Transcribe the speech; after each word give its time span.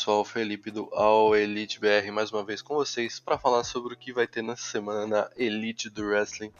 Pessoal, 0.00 0.24
Felipe 0.24 0.70
do 0.70 0.88
All 0.94 1.36
Elite 1.36 1.78
BR 1.78 2.10
mais 2.10 2.32
uma 2.32 2.42
vez 2.42 2.62
com 2.62 2.74
vocês 2.74 3.20
para 3.20 3.36
falar 3.36 3.62
sobre 3.64 3.92
o 3.92 3.96
que 3.98 4.14
vai 4.14 4.26
ter 4.26 4.40
nessa 4.40 4.62
semana 4.62 5.06
na 5.06 5.30
Elite 5.36 5.90
do 5.90 6.06
Wrestling, 6.06 6.50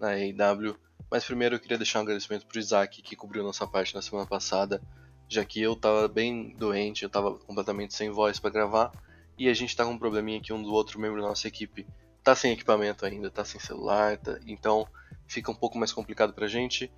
na 0.00 0.12
AEW. 0.12 0.74
Mas 1.10 1.22
primeiro 1.22 1.56
eu 1.56 1.60
queria 1.60 1.76
deixar 1.76 1.98
um 1.98 2.02
agradecimento 2.04 2.46
pro 2.46 2.58
Isaac 2.58 3.02
que 3.02 3.14
cobriu 3.14 3.42
nossa 3.42 3.66
parte 3.66 3.94
na 3.94 4.00
semana 4.00 4.26
passada, 4.26 4.80
já 5.28 5.44
que 5.44 5.60
eu 5.60 5.76
tava 5.76 6.08
bem 6.08 6.56
doente, 6.56 7.02
eu 7.02 7.10
tava 7.10 7.34
completamente 7.34 7.92
sem 7.92 8.08
voz 8.08 8.40
para 8.40 8.48
gravar 8.48 8.90
e 9.38 9.46
a 9.50 9.52
gente 9.52 9.76
tá 9.76 9.84
com 9.84 9.90
um 9.90 9.98
probleminha 9.98 10.40
que 10.40 10.54
um 10.54 10.62
do 10.62 10.72
outro 10.72 10.98
membro 10.98 11.20
da 11.20 11.28
nossa 11.28 11.46
equipe 11.46 11.86
tá 12.24 12.34
sem 12.34 12.52
equipamento 12.52 13.04
ainda, 13.04 13.30
tá 13.30 13.44
sem 13.44 13.60
celular, 13.60 14.16
tá... 14.16 14.38
então 14.46 14.88
fica 15.26 15.50
um 15.50 15.54
pouco 15.54 15.76
mais 15.76 15.92
complicado 15.92 16.32
pra 16.32 16.46
gente. 16.46 16.90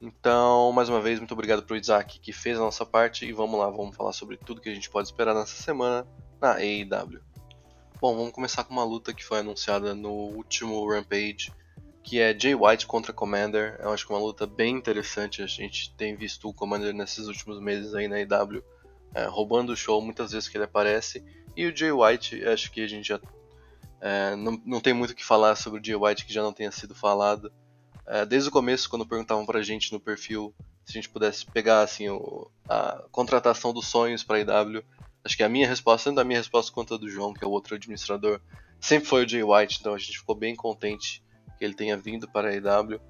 Então, 0.00 0.72
mais 0.72 0.88
uma 0.88 1.00
vez, 1.00 1.18
muito 1.18 1.32
obrigado 1.32 1.62
pro 1.62 1.76
Isaac 1.76 2.18
que 2.20 2.32
fez 2.32 2.56
a 2.56 2.60
nossa 2.60 2.86
parte 2.86 3.26
e 3.26 3.32
vamos 3.32 3.60
lá, 3.60 3.68
vamos 3.68 3.94
falar 3.94 4.14
sobre 4.14 4.38
tudo 4.38 4.60
que 4.60 4.70
a 4.70 4.74
gente 4.74 4.88
pode 4.88 5.08
esperar 5.08 5.34
nessa 5.34 5.62
semana 5.62 6.06
na 6.40 6.54
AEW. 6.54 7.20
Bom, 8.00 8.16
vamos 8.16 8.32
começar 8.32 8.64
com 8.64 8.72
uma 8.72 8.84
luta 8.84 9.12
que 9.12 9.22
foi 9.22 9.40
anunciada 9.40 9.94
no 9.94 10.10
último 10.10 10.88
Rampage, 10.88 11.52
que 12.02 12.18
é 12.18 12.36
Jay 12.38 12.54
White 12.54 12.86
contra 12.86 13.12
Commander. 13.12 13.78
Eu 13.78 13.92
acho 13.92 14.06
que 14.06 14.12
é 14.12 14.16
uma 14.16 14.24
luta 14.24 14.46
bem 14.46 14.74
interessante. 14.74 15.42
A 15.42 15.46
gente 15.46 15.94
tem 15.96 16.16
visto 16.16 16.48
o 16.48 16.54
Commander 16.54 16.94
nesses 16.94 17.26
últimos 17.26 17.60
meses 17.60 17.94
aí 17.94 18.08
na 18.08 18.16
AEW 18.16 18.64
é, 19.14 19.24
roubando 19.26 19.72
o 19.72 19.76
show 19.76 20.00
muitas 20.00 20.32
vezes 20.32 20.48
que 20.48 20.56
ele 20.56 20.64
aparece. 20.64 21.22
E 21.54 21.66
o 21.66 21.76
Jay 21.76 21.92
White, 21.92 22.42
acho 22.46 22.72
que 22.72 22.80
a 22.80 22.88
gente 22.88 23.06
já 23.06 23.20
é, 24.00 24.34
não, 24.34 24.60
não 24.64 24.80
tem 24.80 24.94
muito 24.94 25.10
o 25.10 25.14
que 25.14 25.24
falar 25.24 25.54
sobre 25.56 25.78
o 25.78 25.84
Jay 25.84 25.94
White 25.94 26.24
que 26.24 26.32
já 26.32 26.42
não 26.42 26.54
tenha 26.54 26.72
sido 26.72 26.94
falado. 26.94 27.52
É, 28.10 28.26
desde 28.26 28.48
o 28.48 28.52
começo, 28.52 28.90
quando 28.90 29.06
perguntavam 29.06 29.46
pra 29.46 29.62
gente 29.62 29.92
no 29.92 30.00
perfil 30.00 30.52
se 30.84 30.98
a 30.98 31.00
gente 31.00 31.08
pudesse 31.08 31.46
pegar 31.46 31.82
assim, 31.82 32.08
o, 32.08 32.50
a 32.68 33.04
contratação 33.12 33.72
dos 33.72 33.86
sonhos 33.86 34.24
para 34.24 34.38
a 34.38 34.40
IW, 34.40 34.82
acho 35.24 35.36
que 35.36 35.44
a 35.44 35.48
minha 35.48 35.68
resposta, 35.68 36.10
tanto 36.10 36.20
a 36.20 36.24
minha 36.24 36.40
resposta 36.40 36.72
quanto 36.72 36.94
a 36.94 36.96
do 36.96 37.08
João, 37.08 37.32
que 37.32 37.44
é 37.44 37.46
o 37.46 37.52
outro 37.52 37.76
administrador, 37.76 38.40
sempre 38.80 39.08
foi 39.08 39.24
o 39.24 39.28
Jay 39.28 39.44
White, 39.44 39.78
então 39.78 39.94
a 39.94 39.98
gente 39.98 40.18
ficou 40.18 40.34
bem 40.34 40.56
contente 40.56 41.22
que 41.56 41.64
ele 41.64 41.74
tenha 41.74 41.96
vindo 41.96 42.28
para 42.28 42.48
a 42.48 42.52
IW. 42.52 43.00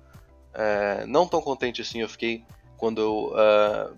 É, 0.53 1.07
não 1.07 1.27
tão 1.27 1.41
contente 1.41 1.81
assim 1.81 2.03
eu 2.03 2.09
fiquei 2.09 2.45
quando 2.77 3.33
uh, 3.33 3.97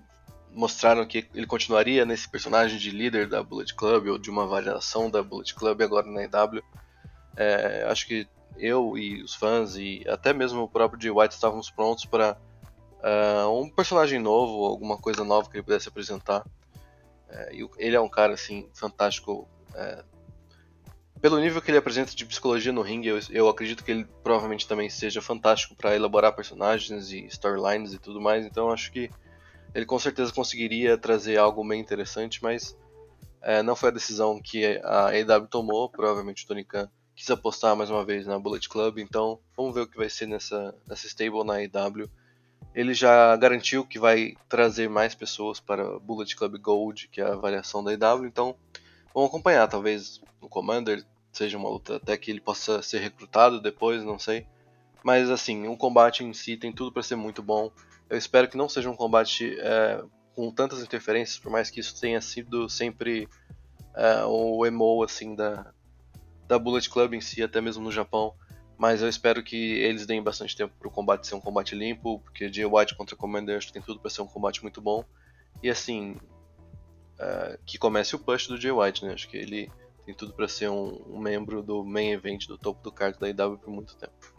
mostraram 0.52 1.04
que 1.04 1.26
ele 1.34 1.46
continuaria 1.48 2.04
nesse 2.04 2.28
personagem 2.28 2.78
de 2.78 2.92
líder 2.92 3.28
da 3.28 3.42
Bullet 3.42 3.74
Club 3.74 4.06
ou 4.06 4.18
de 4.18 4.30
uma 4.30 4.46
variação 4.46 5.10
da 5.10 5.20
Bullet 5.20 5.52
Club 5.52 5.80
agora 5.82 6.06
na 6.06 6.22
IW. 6.22 6.62
É, 7.36 7.86
acho 7.88 8.06
que 8.06 8.28
eu 8.56 8.96
e 8.96 9.22
os 9.22 9.34
fãs 9.34 9.76
e 9.76 10.04
até 10.08 10.32
mesmo 10.32 10.62
o 10.62 10.68
próprio 10.68 11.00
Jay 11.00 11.10
White 11.10 11.34
estávamos 11.34 11.70
prontos 11.70 12.04
para 12.04 12.36
uh, 13.02 13.60
um 13.60 13.68
personagem 13.68 14.18
novo, 14.18 14.64
alguma 14.64 14.96
coisa 14.96 15.24
nova 15.24 15.50
que 15.50 15.56
ele 15.56 15.64
pudesse 15.64 15.88
apresentar. 15.88 16.46
Uh, 17.28 17.70
ele 17.78 17.96
é 17.96 18.00
um 18.00 18.08
cara 18.08 18.34
assim 18.34 18.68
fantástico. 18.74 19.48
Uh, 19.70 20.04
pelo 21.20 21.38
nível 21.38 21.62
que 21.62 21.70
ele 21.70 21.78
apresenta 21.78 22.16
de 22.16 22.26
psicologia 22.26 22.72
no 22.72 22.82
ringue, 22.82 23.08
eu, 23.08 23.20
eu 23.30 23.48
acredito 23.48 23.84
que 23.84 23.92
ele 23.92 24.04
provavelmente 24.24 24.66
também 24.66 24.90
seja 24.90 25.22
fantástico 25.22 25.76
para 25.76 25.94
elaborar 25.94 26.34
personagens 26.34 27.12
e 27.12 27.24
storylines 27.26 27.92
e 27.92 27.98
tudo 27.98 28.20
mais. 28.20 28.44
Então 28.44 28.70
acho 28.70 28.90
que 28.90 29.08
ele 29.74 29.86
com 29.86 29.98
certeza 29.98 30.32
conseguiria 30.32 30.98
trazer 30.98 31.38
algo 31.38 31.66
bem 31.66 31.80
interessante, 31.80 32.42
mas 32.42 32.76
é, 33.40 33.62
não 33.62 33.76
foi 33.76 33.90
a 33.90 33.92
decisão 33.92 34.40
que 34.42 34.80
a 34.82 35.10
AEW 35.10 35.46
tomou. 35.46 35.88
Provavelmente 35.88 36.44
o 36.44 36.46
Tony 36.48 36.64
Khan 36.64 36.90
quis 37.22 37.30
apostar 37.30 37.76
mais 37.76 37.88
uma 37.88 38.04
vez 38.04 38.26
na 38.26 38.36
Bullet 38.36 38.68
Club, 38.68 38.98
então 38.98 39.38
vamos 39.56 39.72
ver 39.72 39.82
o 39.82 39.86
que 39.86 39.96
vai 39.96 40.10
ser 40.10 40.26
nessa, 40.26 40.74
nessa 40.88 41.06
stable 41.06 41.44
na 41.44 41.62
IW. 41.62 42.10
Ele 42.74 42.92
já 42.92 43.36
garantiu 43.36 43.86
que 43.86 43.96
vai 43.96 44.34
trazer 44.48 44.90
mais 44.90 45.14
pessoas 45.14 45.60
para 45.60 46.00
Bullet 46.00 46.34
Club 46.34 46.58
Gold, 46.58 47.06
que 47.06 47.20
é 47.20 47.24
a 47.24 47.36
variação 47.36 47.84
da 47.84 47.92
IW, 47.92 48.26
então 48.26 48.56
vamos 49.14 49.28
acompanhar. 49.28 49.68
Talvez 49.68 50.20
o 50.40 50.48
Commander 50.48 51.04
seja 51.32 51.56
uma 51.56 51.68
luta 51.68 51.94
até 51.94 52.16
que 52.16 52.28
ele 52.28 52.40
possa 52.40 52.82
ser 52.82 52.98
recrutado 52.98 53.60
depois, 53.60 54.02
não 54.02 54.18
sei. 54.18 54.44
Mas 55.04 55.30
assim, 55.30 55.68
um 55.68 55.76
combate 55.76 56.24
em 56.24 56.32
si 56.32 56.56
tem 56.56 56.72
tudo 56.72 56.90
para 56.90 57.04
ser 57.04 57.14
muito 57.14 57.40
bom. 57.40 57.70
Eu 58.10 58.18
espero 58.18 58.48
que 58.48 58.56
não 58.56 58.68
seja 58.68 58.90
um 58.90 58.96
combate 58.96 59.56
é, 59.60 60.02
com 60.34 60.50
tantas 60.50 60.82
interferências, 60.82 61.38
por 61.38 61.52
mais 61.52 61.70
que 61.70 61.78
isso 61.78 62.00
tenha 62.00 62.20
sido 62.20 62.68
sempre 62.68 63.28
é, 63.94 64.24
o 64.24 64.66
emo 64.66 65.04
assim 65.04 65.36
da, 65.36 65.72
da 66.52 66.58
Bullet 66.58 66.88
Club 66.90 67.14
em 67.14 67.20
si, 67.20 67.42
até 67.42 67.62
mesmo 67.62 67.82
no 67.82 67.90
Japão. 67.90 68.34
Mas 68.76 69.00
eu 69.00 69.08
espero 69.08 69.42
que 69.42 69.56
eles 69.56 70.04
deem 70.04 70.22
bastante 70.22 70.54
tempo 70.54 70.74
para 70.78 70.86
o 70.86 70.90
combate 70.90 71.26
ser 71.26 71.34
um 71.34 71.40
combate 71.40 71.74
limpo, 71.74 72.18
porque 72.20 72.52
Jay 72.52 72.66
White 72.66 72.94
contra 72.94 73.16
Commander 73.16 73.56
acho 73.56 73.68
que 73.68 73.72
tem 73.72 73.80
tudo 73.80 74.00
para 74.00 74.10
ser 74.10 74.20
um 74.20 74.26
combate 74.26 74.60
muito 74.60 74.80
bom. 74.80 75.02
E 75.62 75.70
assim, 75.70 76.16
uh, 77.18 77.58
que 77.64 77.78
comece 77.78 78.14
o 78.14 78.18
push 78.18 78.48
do 78.48 78.60
Jay 78.60 78.70
White, 78.70 79.04
né? 79.04 79.14
Acho 79.14 79.28
que 79.28 79.36
ele 79.36 79.70
tem 80.04 80.14
tudo 80.14 80.34
para 80.34 80.46
ser 80.46 80.68
um, 80.68 81.00
um, 81.06 81.18
membro 81.18 81.62
do 81.62 81.82
main 81.84 82.10
event 82.10 82.46
do 82.46 82.58
topo 82.58 82.82
do 82.82 82.92
card 82.92 83.18
da 83.18 83.28
IW 83.28 83.56
por 83.56 83.70
muito 83.70 83.96
tempo. 83.96 84.34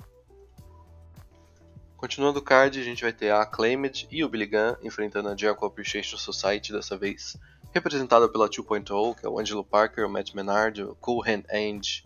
Continuando 1.97 2.39
o 2.39 2.43
card, 2.43 2.79
a 2.79 2.83
gente 2.83 3.01
vai 3.01 3.13
ter 3.13 3.31
a 3.31 3.41
Acclaimed 3.41 4.07
e 4.11 4.23
o 4.23 4.29
Billy 4.29 4.45
Gunn 4.45 4.75
enfrentando 4.83 5.29
a 5.29 5.35
Jericho 5.37 5.65
Appreciation 5.65 6.17
Society, 6.17 6.73
dessa 6.73 6.97
vez 6.97 7.37
representada 7.73 8.29
pela 8.29 8.47
2.0, 8.47 9.15
que 9.15 9.25
é 9.25 9.29
o 9.29 9.39
Angelo 9.39 9.63
Parker, 9.63 10.05
o 10.05 10.09
Matt 10.09 10.33
Menard, 10.33 10.83
o 10.83 10.95
Cool 10.95 11.23
Hand 11.25 11.43
Ange 11.51 12.03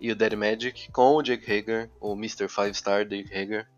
e 0.00 0.10
o 0.10 0.16
Daddy 0.16 0.36
Magic, 0.36 0.90
com 0.92 1.16
o 1.16 1.22
Jake 1.22 1.44
Hager, 1.50 1.90
o 2.00 2.12
Mr. 2.12 2.48
5 2.48 2.74
Star 2.74 3.04
Jake 3.04 3.34
Hager. 3.34 3.68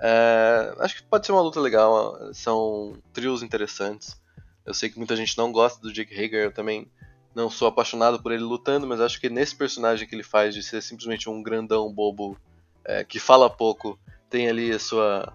É, 0.00 0.74
acho 0.80 0.96
que 0.96 1.02
pode 1.04 1.26
ser 1.26 1.32
uma 1.32 1.42
luta 1.42 1.60
legal, 1.60 2.18
são 2.32 2.96
trios 3.12 3.42
interessantes. 3.42 4.20
Eu 4.66 4.74
sei 4.74 4.88
que 4.88 4.98
muita 4.98 5.14
gente 5.14 5.36
não 5.36 5.52
gosta 5.52 5.80
do 5.80 5.92
Jake 5.92 6.14
Hager, 6.14 6.44
eu 6.44 6.52
também 6.52 6.90
não 7.34 7.50
sou 7.50 7.68
apaixonado 7.68 8.22
por 8.22 8.32
ele 8.32 8.42
lutando, 8.42 8.86
mas 8.86 9.00
acho 9.00 9.20
que 9.20 9.28
nesse 9.28 9.54
personagem 9.54 10.08
que 10.08 10.14
ele 10.14 10.22
faz 10.22 10.54
de 10.54 10.62
ser 10.62 10.82
simplesmente 10.82 11.28
um 11.28 11.42
grandão 11.42 11.92
bobo 11.92 12.36
é, 12.84 13.04
que 13.04 13.18
fala 13.18 13.50
pouco, 13.50 13.98
tem 14.30 14.48
ali 14.48 14.72
a 14.72 14.78
sua 14.78 15.32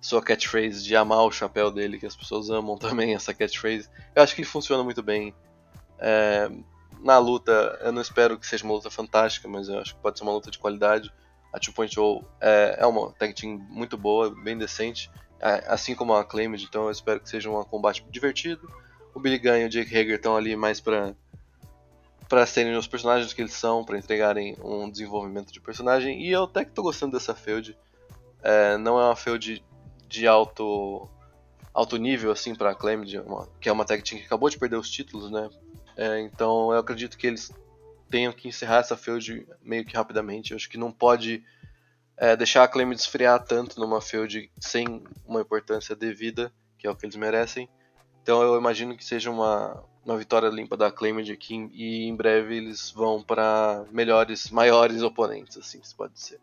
sua 0.00 0.22
catchphrase 0.22 0.84
de 0.84 0.94
amar 0.94 1.24
o 1.24 1.32
chapéu 1.32 1.70
dele, 1.70 1.98
que 1.98 2.06
as 2.06 2.16
pessoas 2.16 2.50
amam 2.50 2.76
também 2.78 3.14
essa 3.14 3.34
catchphrase. 3.34 3.88
Eu 4.14 4.22
acho 4.22 4.34
que 4.34 4.44
funciona 4.44 4.82
muito 4.84 5.02
bem. 5.02 5.34
É, 5.98 6.50
na 7.00 7.18
luta, 7.18 7.78
eu 7.82 7.92
não 7.92 8.02
espero 8.02 8.38
que 8.38 8.46
seja 8.46 8.64
uma 8.64 8.74
luta 8.74 8.90
fantástica, 8.90 9.48
mas 9.48 9.68
eu 9.68 9.78
acho 9.78 9.94
que 9.94 10.00
pode 10.00 10.18
ser 10.18 10.24
uma 10.24 10.32
luta 10.32 10.50
de 10.50 10.58
qualidade. 10.58 11.12
A 11.52 11.58
Two 11.58 11.72
Point 11.72 11.94
Show 11.94 12.24
é, 12.40 12.76
é 12.80 12.86
uma 12.86 13.12
tag 13.12 13.32
team 13.34 13.58
muito 13.70 13.96
boa, 13.96 14.30
bem 14.30 14.58
decente, 14.58 15.10
assim 15.66 15.94
como 15.94 16.12
a 16.14 16.20
Acclaimed, 16.20 16.64
então 16.64 16.84
eu 16.84 16.90
espero 16.90 17.20
que 17.20 17.28
seja 17.28 17.50
um 17.50 17.62
combate 17.64 18.04
divertido. 18.10 18.70
O 19.14 19.20
Billy 19.20 19.38
Gunn 19.38 19.56
e 19.56 19.64
o 19.64 19.68
Jake 19.68 19.96
Hager 19.96 20.16
estão 20.16 20.36
ali 20.36 20.56
mais 20.56 20.80
para 20.80 21.14
para 22.28 22.44
serem 22.44 22.76
os 22.76 22.88
personagens 22.88 23.32
que 23.32 23.40
eles 23.40 23.52
são, 23.52 23.84
para 23.84 23.96
entregarem 23.96 24.56
um 24.60 24.90
desenvolvimento 24.90 25.52
de 25.52 25.60
personagem, 25.60 26.20
e 26.20 26.32
eu 26.32 26.42
até 26.42 26.64
que 26.64 26.72
tô 26.72 26.82
gostando 26.82 27.12
dessa 27.12 27.34
feud. 27.34 27.78
É, 28.42 28.76
não 28.76 28.98
é 28.98 29.04
uma 29.04 29.16
feud 29.16 29.64
de 30.08 30.26
alto 30.26 31.08
alto 31.72 31.96
nível 31.98 32.32
assim 32.32 32.54
para 32.54 32.70
Acclaimed, 32.70 33.22
que 33.60 33.68
é 33.68 33.72
uma 33.72 33.84
tag 33.84 34.02
team 34.02 34.18
que 34.18 34.26
acabou 34.26 34.48
de 34.48 34.58
perder 34.58 34.76
os 34.76 34.90
títulos, 34.90 35.30
né? 35.30 35.50
É, 35.96 36.20
então 36.20 36.72
eu 36.72 36.78
acredito 36.78 37.18
que 37.18 37.26
eles 37.26 37.50
tenham 38.08 38.32
que 38.32 38.48
encerrar 38.48 38.78
essa 38.78 38.96
feud 38.96 39.46
meio 39.62 39.84
que 39.84 39.96
rapidamente. 39.96 40.52
Eu 40.52 40.56
acho 40.56 40.68
que 40.68 40.78
não 40.78 40.90
pode 40.90 41.44
é, 42.16 42.36
deixar 42.36 42.64
a 42.64 42.68
Claim 42.68 42.90
esfriar 42.92 43.42
tanto 43.44 43.78
numa 43.78 44.00
feud 44.00 44.50
sem 44.58 45.04
uma 45.26 45.40
importância 45.40 45.94
devida, 45.94 46.52
que 46.78 46.86
é 46.86 46.90
o 46.90 46.96
que 46.96 47.04
eles 47.04 47.16
merecem. 47.16 47.68
Então 48.22 48.42
eu 48.42 48.58
imagino 48.58 48.96
que 48.96 49.04
seja 49.04 49.30
uma, 49.30 49.84
uma 50.04 50.16
vitória 50.16 50.48
limpa 50.48 50.76
da 50.76 50.90
Claimed 50.90 51.30
aqui 51.30 51.68
e 51.72 52.04
em 52.08 52.14
breve 52.16 52.56
eles 52.56 52.90
vão 52.90 53.22
para 53.22 53.84
melhores, 53.90 54.50
maiores 54.50 55.02
oponentes, 55.02 55.56
assim 55.56 55.82
se 55.82 55.94
pode 55.94 56.18
ser. 56.18 56.40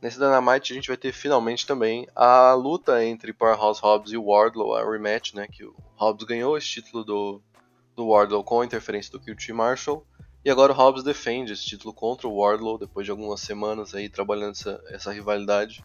Nesse 0.00 0.18
Dynamite 0.18 0.72
a 0.72 0.76
gente 0.76 0.88
vai 0.88 0.96
ter 0.96 1.12
finalmente 1.12 1.66
também 1.66 2.06
a 2.14 2.54
luta 2.54 3.04
entre 3.04 3.32
Powerhouse 3.32 3.80
Hobbs 3.80 4.12
e 4.12 4.16
Wardlow, 4.16 4.74
a 4.74 4.88
rematch, 4.88 5.34
né, 5.34 5.48
que 5.48 5.64
o 5.64 5.74
Hobbs 5.96 6.24
ganhou 6.24 6.56
esse 6.56 6.68
título 6.68 7.04
do 7.04 7.42
do 7.98 8.06
Wardlow 8.06 8.44
com 8.44 8.60
a 8.60 8.64
interferência 8.64 9.10
do 9.10 9.18
QT 9.18 9.52
Marshall. 9.52 10.06
E 10.44 10.50
agora 10.50 10.72
o 10.72 10.74
Hobbs 10.74 11.02
defende 11.02 11.52
esse 11.52 11.66
título 11.66 11.92
contra 11.92 12.28
o 12.28 12.36
Wardlow 12.36 12.78
depois 12.78 13.04
de 13.04 13.10
algumas 13.10 13.40
semanas 13.40 13.92
aí 13.92 14.08
trabalhando 14.08 14.52
essa, 14.52 14.80
essa 14.86 15.12
rivalidade. 15.12 15.84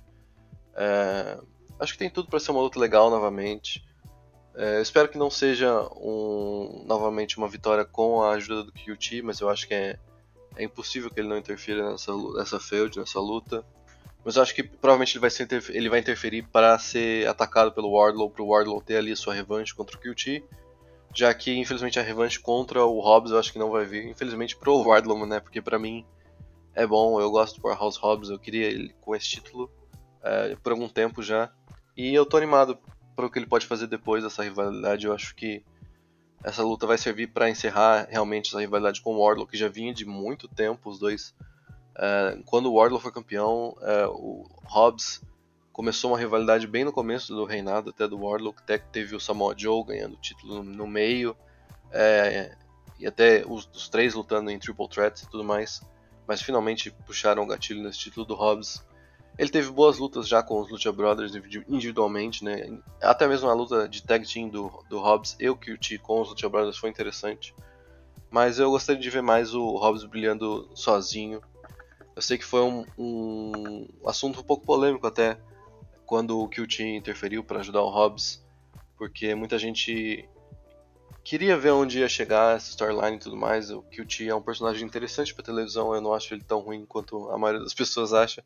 É, 0.75 1.39
acho 1.79 1.93
que 1.93 1.99
tem 1.99 2.11
tudo 2.11 2.29
para 2.29 2.39
ser 2.39 2.51
uma 2.51 2.61
luta 2.61 2.79
legal 2.79 3.09
novamente. 3.09 3.83
É, 4.55 4.79
espero 4.79 5.09
que 5.09 5.17
não 5.17 5.31
seja 5.31 5.81
um, 5.95 6.83
novamente 6.85 7.39
uma 7.39 7.47
vitória 7.47 7.83
com 7.83 8.21
a 8.21 8.33
ajuda 8.33 8.63
do 8.63 8.71
QT, 8.71 9.23
mas 9.23 9.39
eu 9.39 9.49
acho 9.49 9.67
que 9.67 9.73
é, 9.73 9.97
é 10.55 10.63
impossível 10.63 11.09
que 11.09 11.19
ele 11.19 11.27
não 11.27 11.37
interfira 11.37 11.91
nessa, 11.91 12.15
nessa 12.35 12.59
feud, 12.59 12.99
nessa 12.99 13.19
luta. 13.19 13.65
Mas 14.25 14.35
eu 14.35 14.41
acho 14.41 14.55
que 14.55 14.63
provavelmente 14.63 15.13
ele 15.13 15.21
vai, 15.21 15.29
ser, 15.29 15.47
ele 15.69 15.89
vai 15.89 15.99
interferir 15.99 16.43
para 16.43 16.77
ser 16.79 17.27
atacado 17.27 17.71
pelo 17.71 17.91
Wardlow, 17.91 18.29
para 18.29 18.41
o 18.41 18.47
Wardlow 18.47 18.81
ter 18.81 18.97
ali 18.97 19.15
sua 19.15 19.33
revanche 19.33 19.75
contra 19.75 19.97
o 19.97 19.99
QT 19.99 20.43
já 21.13 21.33
que 21.33 21.53
infelizmente 21.55 21.99
a 21.99 22.03
revanche 22.03 22.39
contra 22.39 22.83
o 22.83 22.99
Hobbs 22.99 23.31
eu 23.31 23.37
acho 23.37 23.53
que 23.53 23.59
não 23.59 23.69
vai 23.69 23.85
vir, 23.85 24.07
infelizmente 24.09 24.55
pro 24.55 24.81
Wardlow, 24.81 25.25
né, 25.25 25.39
porque 25.39 25.61
para 25.61 25.77
mim 25.77 26.03
é 26.73 26.87
bom, 26.87 27.21
eu 27.21 27.29
gosto 27.29 27.55
do 27.55 27.61
Powerhouse 27.61 27.99
Hobbs, 27.99 28.29
eu 28.29 28.39
queria 28.39 28.65
ele 28.65 28.95
com 28.99 29.15
esse 29.15 29.29
título 29.29 29.69
é, 30.23 30.55
por 30.55 30.71
algum 30.71 30.89
tempo 30.89 31.21
já, 31.21 31.51
e 31.95 32.13
eu 32.13 32.25
tô 32.25 32.35
animado 32.35 32.79
para 33.15 33.27
o 33.27 33.29
que 33.29 33.37
ele 33.37 33.45
pode 33.45 33.67
fazer 33.67 33.85
depois 33.85 34.23
dessa 34.23 34.41
rivalidade, 34.41 35.05
eu 35.05 35.13
acho 35.13 35.35
que 35.35 35.63
essa 36.43 36.63
luta 36.63 36.87
vai 36.87 36.97
servir 36.97 37.27
para 37.27 37.49
encerrar 37.49 38.07
realmente 38.09 38.49
essa 38.49 38.59
rivalidade 38.59 39.01
com 39.01 39.13
o 39.13 39.19
Wardlow, 39.19 39.45
que 39.45 39.55
já 39.55 39.69
vinha 39.69 39.93
de 39.93 40.03
muito 40.03 40.47
tempo, 40.47 40.89
os 40.89 40.97
dois, 40.97 41.35
é, 41.95 42.39
quando 42.45 42.71
o 42.71 42.75
Wardlow 42.75 42.99
foi 42.99 43.11
campeão, 43.11 43.75
é, 43.81 44.07
o 44.07 44.45
Hobbs 44.65 45.21
começou 45.71 46.11
uma 46.11 46.19
rivalidade 46.19 46.67
bem 46.67 46.83
no 46.83 46.93
começo 46.93 47.33
do 47.33 47.45
reinado 47.45 47.89
até 47.89 48.07
do 48.07 48.19
Warlock, 48.19 48.61
até 48.61 48.77
que 48.77 48.87
teve 48.89 49.15
o 49.15 49.19
Samoa 49.19 49.55
Joe 49.57 49.83
ganhando 49.83 50.13
o 50.13 50.21
título 50.21 50.63
no 50.63 50.87
meio, 50.87 51.35
é, 51.91 52.55
e 52.99 53.07
até 53.07 53.43
os, 53.45 53.67
os, 53.73 53.89
três 53.89 54.13
lutando 54.13 54.51
em 54.51 54.59
Triple 54.59 54.87
Threats 54.87 55.23
e 55.23 55.29
tudo 55.29 55.43
mais, 55.43 55.81
mas 56.27 56.41
finalmente 56.41 56.91
puxaram 57.05 57.43
o 57.43 57.47
gatilho 57.47 57.83
nesse 57.83 57.99
título 57.99 58.25
do 58.25 58.35
Hobbs. 58.35 58.85
Ele 59.37 59.49
teve 59.49 59.71
boas 59.71 59.97
lutas 59.97 60.27
já 60.27 60.43
com 60.43 60.61
os 60.61 60.69
Lucha 60.69 60.91
Brothers 60.91 61.33
individualmente, 61.67 62.45
né? 62.45 62.79
Até 63.01 63.27
mesmo 63.27 63.49
a 63.49 63.53
luta 63.53 63.89
de 63.89 64.03
tag 64.03 64.31
team 64.31 64.47
do, 64.47 64.71
do 64.87 64.99
Hobbs 64.99 65.35
e 65.39 65.49
o 65.49 65.57
QT 65.57 65.97
com 65.97 66.21
os 66.21 66.29
Lucha 66.29 66.47
Brothers 66.47 66.77
foi 66.77 66.91
interessante. 66.91 67.55
Mas 68.29 68.59
eu 68.59 68.69
gostaria 68.69 69.01
de 69.01 69.09
ver 69.09 69.23
mais 69.23 69.55
o 69.55 69.75
Hobbs 69.75 70.03
brilhando 70.03 70.69
sozinho. 70.75 71.41
Eu 72.15 72.21
sei 72.21 72.37
que 72.37 72.45
foi 72.45 72.61
um, 72.61 72.85
um 72.97 73.87
assunto 74.05 74.39
um 74.39 74.43
pouco 74.43 74.65
polêmico 74.65 75.07
até 75.07 75.37
quando 76.05 76.39
o 76.39 76.47
QT 76.47 76.83
interferiu 76.83 77.43
para 77.43 77.59
ajudar 77.59 77.81
o 77.81 77.89
Hobbs, 77.89 78.43
porque 78.97 79.33
muita 79.33 79.57
gente 79.57 80.27
queria 81.23 81.57
ver 81.57 81.71
onde 81.71 81.99
ia 81.99 82.09
chegar 82.09 82.55
essa 82.55 82.69
storyline 82.69 83.15
e 83.15 83.19
tudo 83.19 83.35
mais. 83.35 83.71
O 83.71 83.81
QT 83.83 84.27
é 84.27 84.35
um 84.35 84.41
personagem 84.41 84.85
interessante 84.85 85.33
para 85.33 85.43
televisão, 85.43 85.95
eu 85.95 86.01
não 86.01 86.13
acho 86.13 86.33
ele 86.33 86.43
tão 86.43 86.59
ruim 86.59 86.85
quanto 86.85 87.29
a 87.31 87.37
maioria 87.37 87.63
das 87.63 87.73
pessoas 87.75 88.13
acha. 88.13 88.43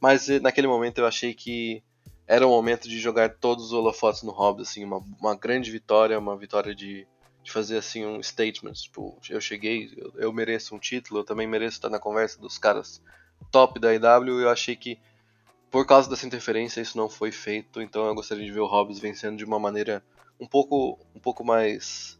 Mas 0.00 0.28
eh, 0.28 0.40
naquele 0.40 0.66
momento 0.66 0.98
eu 0.98 1.06
achei 1.06 1.32
que 1.32 1.82
era 2.26 2.46
o 2.46 2.50
momento 2.50 2.88
de 2.88 2.98
jogar 2.98 3.36
todos 3.36 3.66
os 3.66 3.72
holofotes 3.72 4.22
no 4.22 4.32
Hobbs, 4.32 4.68
assim, 4.68 4.84
uma, 4.84 4.98
uma 5.18 5.34
grande 5.34 5.70
vitória, 5.70 6.18
uma 6.18 6.36
vitória 6.36 6.74
de, 6.74 7.06
de 7.48 7.52
fazer 7.52 7.78
assim 7.78 8.04
um 8.04 8.22
statement, 8.22 8.74
tipo, 8.74 9.18
eu 9.28 9.40
cheguei, 9.40 9.90
eu, 9.96 10.12
eu 10.16 10.32
mereço 10.32 10.74
um 10.74 10.78
título, 10.78 11.20
eu 11.20 11.24
também 11.24 11.46
mereço 11.46 11.78
estar 11.78 11.88
na 11.88 11.98
conversa 11.98 12.38
dos 12.38 12.58
caras 12.58 13.02
top 13.50 13.80
da 13.80 13.94
IW, 13.94 14.40
eu 14.40 14.50
achei 14.50 14.76
que 14.76 14.98
por 15.70 15.86
causa 15.86 16.08
dessa 16.10 16.26
interferência, 16.26 16.80
isso 16.80 16.96
não 16.96 17.08
foi 17.08 17.32
feito, 17.32 17.80
então 17.80 18.06
eu 18.06 18.14
gostaria 18.14 18.44
de 18.44 18.52
ver 18.52 18.60
o 18.60 18.66
Hobbs 18.66 18.98
vencendo 18.98 19.38
de 19.38 19.44
uma 19.44 19.58
maneira 19.58 20.02
um 20.38 20.46
pouco, 20.46 20.98
um 21.14 21.20
pouco 21.20 21.42
mais 21.42 22.18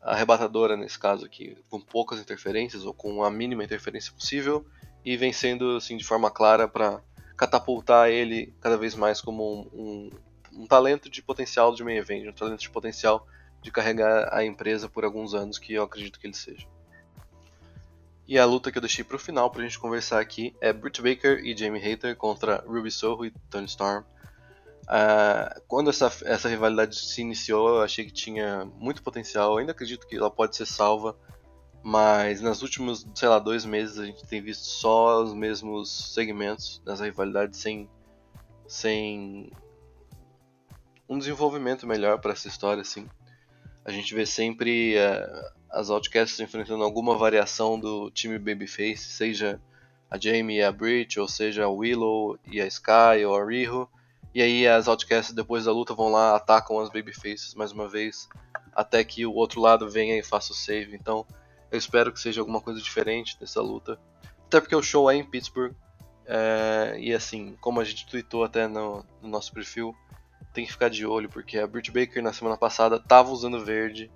arrebatadora 0.00 0.76
nesse 0.76 0.98
caso 0.98 1.26
aqui, 1.26 1.56
com 1.68 1.78
poucas 1.78 2.18
interferências 2.18 2.86
ou 2.86 2.94
com 2.94 3.22
a 3.22 3.30
mínima 3.30 3.64
interferência 3.64 4.12
possível 4.12 4.64
e 5.04 5.14
vencendo 5.16 5.76
assim 5.76 5.96
de 5.96 6.04
forma 6.04 6.30
clara 6.30 6.66
para 6.66 7.02
catapultar 7.36 8.10
ele 8.10 8.54
cada 8.60 8.78
vez 8.78 8.94
mais 8.94 9.20
como 9.20 9.44
um, 9.44 9.80
um, 9.80 10.10
um, 10.62 10.66
talento 10.66 11.10
de 11.10 11.22
potencial 11.22 11.74
de 11.74 11.84
main 11.84 11.96
event, 11.96 12.26
um 12.26 12.32
talento 12.32 12.60
de 12.60 12.70
potencial 12.70 13.26
de 13.60 13.70
carregar 13.70 14.32
a 14.32 14.44
empresa 14.44 14.88
por 14.88 15.04
alguns 15.04 15.34
anos 15.34 15.58
que 15.58 15.74
eu 15.74 15.82
acredito 15.82 16.18
que 16.18 16.26
ele 16.26 16.36
seja. 16.36 16.66
E 18.28 18.38
a 18.38 18.44
luta 18.44 18.70
que 18.70 18.76
eu 18.76 18.82
deixei 18.82 19.02
pro 19.02 19.18
final 19.18 19.50
pra 19.50 19.62
gente 19.62 19.78
conversar 19.78 20.20
aqui 20.20 20.54
é 20.60 20.70
Britt 20.70 21.00
Baker 21.00 21.38
e 21.42 21.56
Jamie 21.56 21.82
Hayter 21.82 22.14
contra 22.14 22.62
Ruby 22.66 22.90
Soho 22.90 23.24
e 23.24 23.30
Tony 23.48 23.64
Storm. 23.64 24.04
Uh, 24.84 25.60
quando 25.66 25.88
essa, 25.88 26.12
essa 26.24 26.48
rivalidade 26.48 26.94
se 26.94 27.22
iniciou, 27.22 27.76
eu 27.76 27.82
achei 27.82 28.04
que 28.04 28.12
tinha 28.12 28.66
muito 28.78 29.02
potencial. 29.02 29.52
Eu 29.52 29.58
ainda 29.58 29.72
acredito 29.72 30.06
que 30.06 30.16
ela 30.16 30.30
pode 30.30 30.56
ser 30.56 30.66
salva, 30.66 31.16
mas 31.82 32.42
nos 32.42 32.60
últimos, 32.60 33.06
sei 33.14 33.28
lá, 33.28 33.38
dois 33.38 33.64
meses 33.64 33.98
a 33.98 34.04
gente 34.04 34.26
tem 34.26 34.42
visto 34.42 34.64
só 34.64 35.22
os 35.22 35.32
mesmos 35.32 36.12
segmentos 36.12 36.82
nessa 36.84 37.04
rivalidade 37.04 37.56
sem, 37.56 37.88
sem 38.66 39.50
um 41.08 41.18
desenvolvimento 41.18 41.86
melhor 41.86 42.18
para 42.18 42.32
essa 42.32 42.48
história, 42.48 42.82
assim. 42.82 43.08
A 43.88 43.90
gente 43.90 44.14
vê 44.14 44.26
sempre 44.26 44.96
uh, 44.98 45.50
as 45.70 45.88
Outcasts 45.88 46.38
enfrentando 46.40 46.84
alguma 46.84 47.16
variação 47.16 47.80
do 47.80 48.10
time 48.10 48.38
Babyface, 48.38 48.98
seja 48.98 49.58
a 50.10 50.18
Jamie 50.18 50.58
e 50.58 50.62
a 50.62 50.70
Bridge, 50.70 51.18
ou 51.18 51.26
seja 51.26 51.64
a 51.64 51.70
Willow 51.70 52.38
e 52.44 52.60
a 52.60 52.66
Sky, 52.66 53.24
ou 53.26 53.34
a 53.34 53.42
Riho. 53.42 53.88
E 54.34 54.42
aí 54.42 54.68
as 54.68 54.88
Outcasts 54.88 55.34
depois 55.34 55.64
da 55.64 55.72
luta 55.72 55.94
vão 55.94 56.10
lá, 56.10 56.36
atacam 56.36 56.78
as 56.80 56.90
Babyfaces 56.90 57.54
mais 57.54 57.72
uma 57.72 57.88
vez, 57.88 58.28
até 58.74 59.02
que 59.02 59.24
o 59.24 59.32
outro 59.32 59.58
lado 59.58 59.88
venha 59.88 60.18
e 60.18 60.22
faça 60.22 60.52
o 60.52 60.54
save. 60.54 60.94
Então 60.94 61.24
eu 61.72 61.78
espero 61.78 62.12
que 62.12 62.20
seja 62.20 62.42
alguma 62.42 62.60
coisa 62.60 62.82
diferente 62.82 63.40
dessa 63.40 63.62
luta. 63.62 63.98
Até 64.44 64.60
porque 64.60 64.76
o 64.76 64.82
show 64.82 65.10
é 65.10 65.16
em 65.16 65.24
Pittsburgh. 65.24 65.74
É, 66.26 66.94
e 66.98 67.14
assim, 67.14 67.56
como 67.58 67.80
a 67.80 67.84
gente 67.84 68.06
tweetou 68.06 68.44
até 68.44 68.68
no, 68.68 69.02
no 69.22 69.30
nosso 69.30 69.50
perfil, 69.50 69.96
tem 70.58 70.66
que 70.66 70.72
ficar 70.72 70.90
de 70.90 71.06
olho, 71.06 71.28
porque 71.28 71.56
a 71.56 71.68
Britt 71.68 71.92
Baker 71.92 72.20
na 72.20 72.32
semana 72.32 72.56
passada 72.56 72.96
estava 72.96 73.30
usando 73.30 73.64
verde 73.64 74.10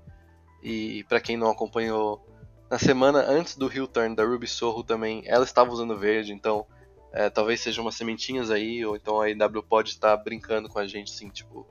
e 0.61 1.05
para 1.05 1.21
quem 1.21 1.37
não 1.37 1.49
acompanhou, 1.49 2.21
na 2.69 2.81
semana 2.81 3.21
antes 3.21 3.57
do 3.57 3.73
heel 3.73 3.87
turn 3.87 4.17
da 4.17 4.25
Ruby 4.25 4.49
Soho 4.49 4.83
também, 4.83 5.23
ela 5.25 5.45
estava 5.45 5.71
usando 5.71 5.97
verde, 5.97 6.33
então 6.33 6.67
é, 7.13 7.31
talvez 7.31 7.61
sejam 7.61 7.85
umas 7.85 7.95
sementinhas 7.95 8.51
aí, 8.51 8.85
ou 8.85 8.97
então 8.97 9.21
a 9.21 9.31
IW 9.31 9.63
pode 9.63 9.91
estar 9.91 10.17
brincando 10.17 10.69
com 10.69 10.81
a 10.81 10.87
gente, 10.87 11.13
assim, 11.13 11.29
tipo, 11.29 11.65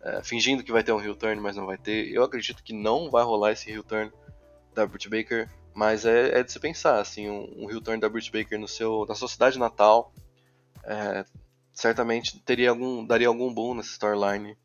é, 0.00 0.22
fingindo 0.22 0.64
que 0.64 0.72
vai 0.72 0.82
ter 0.82 0.92
um 0.92 1.00
heel 1.02 1.14
turn, 1.14 1.38
mas 1.38 1.54
não 1.54 1.66
vai 1.66 1.76
ter. 1.76 2.10
Eu 2.10 2.22
acredito 2.22 2.62
que 2.62 2.72
não 2.72 3.10
vai 3.10 3.22
rolar 3.22 3.52
esse 3.52 3.70
heel 3.70 3.82
turn 3.82 4.10
da 4.74 4.86
Britt 4.86 5.10
Baker, 5.10 5.46
mas 5.74 6.06
é, 6.06 6.38
é 6.38 6.42
de 6.42 6.50
se 6.50 6.58
pensar, 6.58 7.00
assim, 7.00 7.28
um, 7.28 7.66
um 7.68 7.80
turn 7.82 8.00
da 8.00 8.08
Britt 8.08 8.32
Baker 8.32 8.58
no 8.58 8.68
seu, 8.68 9.04
na 9.06 9.14
sua 9.14 9.28
cidade 9.28 9.58
natal, 9.58 10.10
é, 10.84 11.22
certamente 11.76 12.40
teria 12.40 12.70
algum, 12.70 13.04
daria 13.04 13.28
algum 13.28 13.52
boom 13.52 13.74
nessa 13.74 13.90
storyline. 13.90 14.56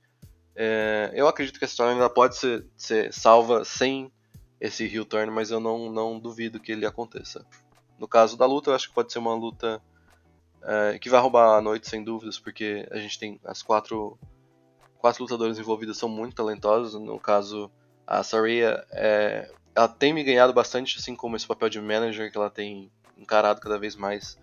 É, 0.56 1.12
eu 1.14 1.28
acredito 1.28 1.60
que 1.60 1.66
a 1.66 1.68
história 1.68 1.92
ainda 1.94 2.10
pode 2.10 2.38
ser, 2.38 2.66
ser 2.76 3.14
salva 3.14 3.66
sem 3.66 4.10
esse 4.62 4.86
heel 4.86 5.06
turn, 5.06 5.30
mas 5.30 5.52
eu 5.52 5.60
não, 5.60 5.92
não 5.92 6.18
duvido 6.18 6.60
que 6.60 6.72
ele 6.72 6.86
aconteça. 6.86 7.46
No 8.00 8.08
caso 8.08 8.38
da 8.38 8.46
luta, 8.46 8.70
eu 8.70 8.76
acho 8.76 8.88
que 8.88 8.96
pode 8.96 9.12
ser 9.12 9.20
uma 9.20 9.36
luta 9.36 9.82
é, 10.64 10.98
que 11.00 11.10
vai 11.10 11.20
roubar 11.20 11.58
a 11.58 11.62
noite 11.62 11.90
sem 11.90 12.02
dúvidas, 12.02 12.40
porque 12.40 12.88
a 12.90 12.98
gente 12.98 13.20
tem 13.20 13.40
as 13.44 13.62
quatro, 13.62 14.18
quatro 14.98 15.24
lutadoras 15.24 15.60
envolvidas 15.60 15.98
são 15.98 16.08
muito 16.08 16.36
talentosas. 16.36 16.94
No 16.94 17.20
caso, 17.20 17.70
a 18.08 18.24
Saraya, 18.24 18.86
é, 18.92 19.52
ela 19.76 19.90
tem 19.90 20.14
me 20.14 20.24
ganhado 20.24 20.54
bastante, 20.54 20.98
assim 20.98 21.14
como 21.14 21.36
esse 21.36 21.46
papel 21.46 21.68
de 21.68 21.82
manager 21.82 22.32
que 22.32 22.38
ela 22.38 22.50
tem 22.50 22.90
encarado 23.18 23.60
cada 23.60 23.78
vez 23.78 23.98
mais 23.98 24.40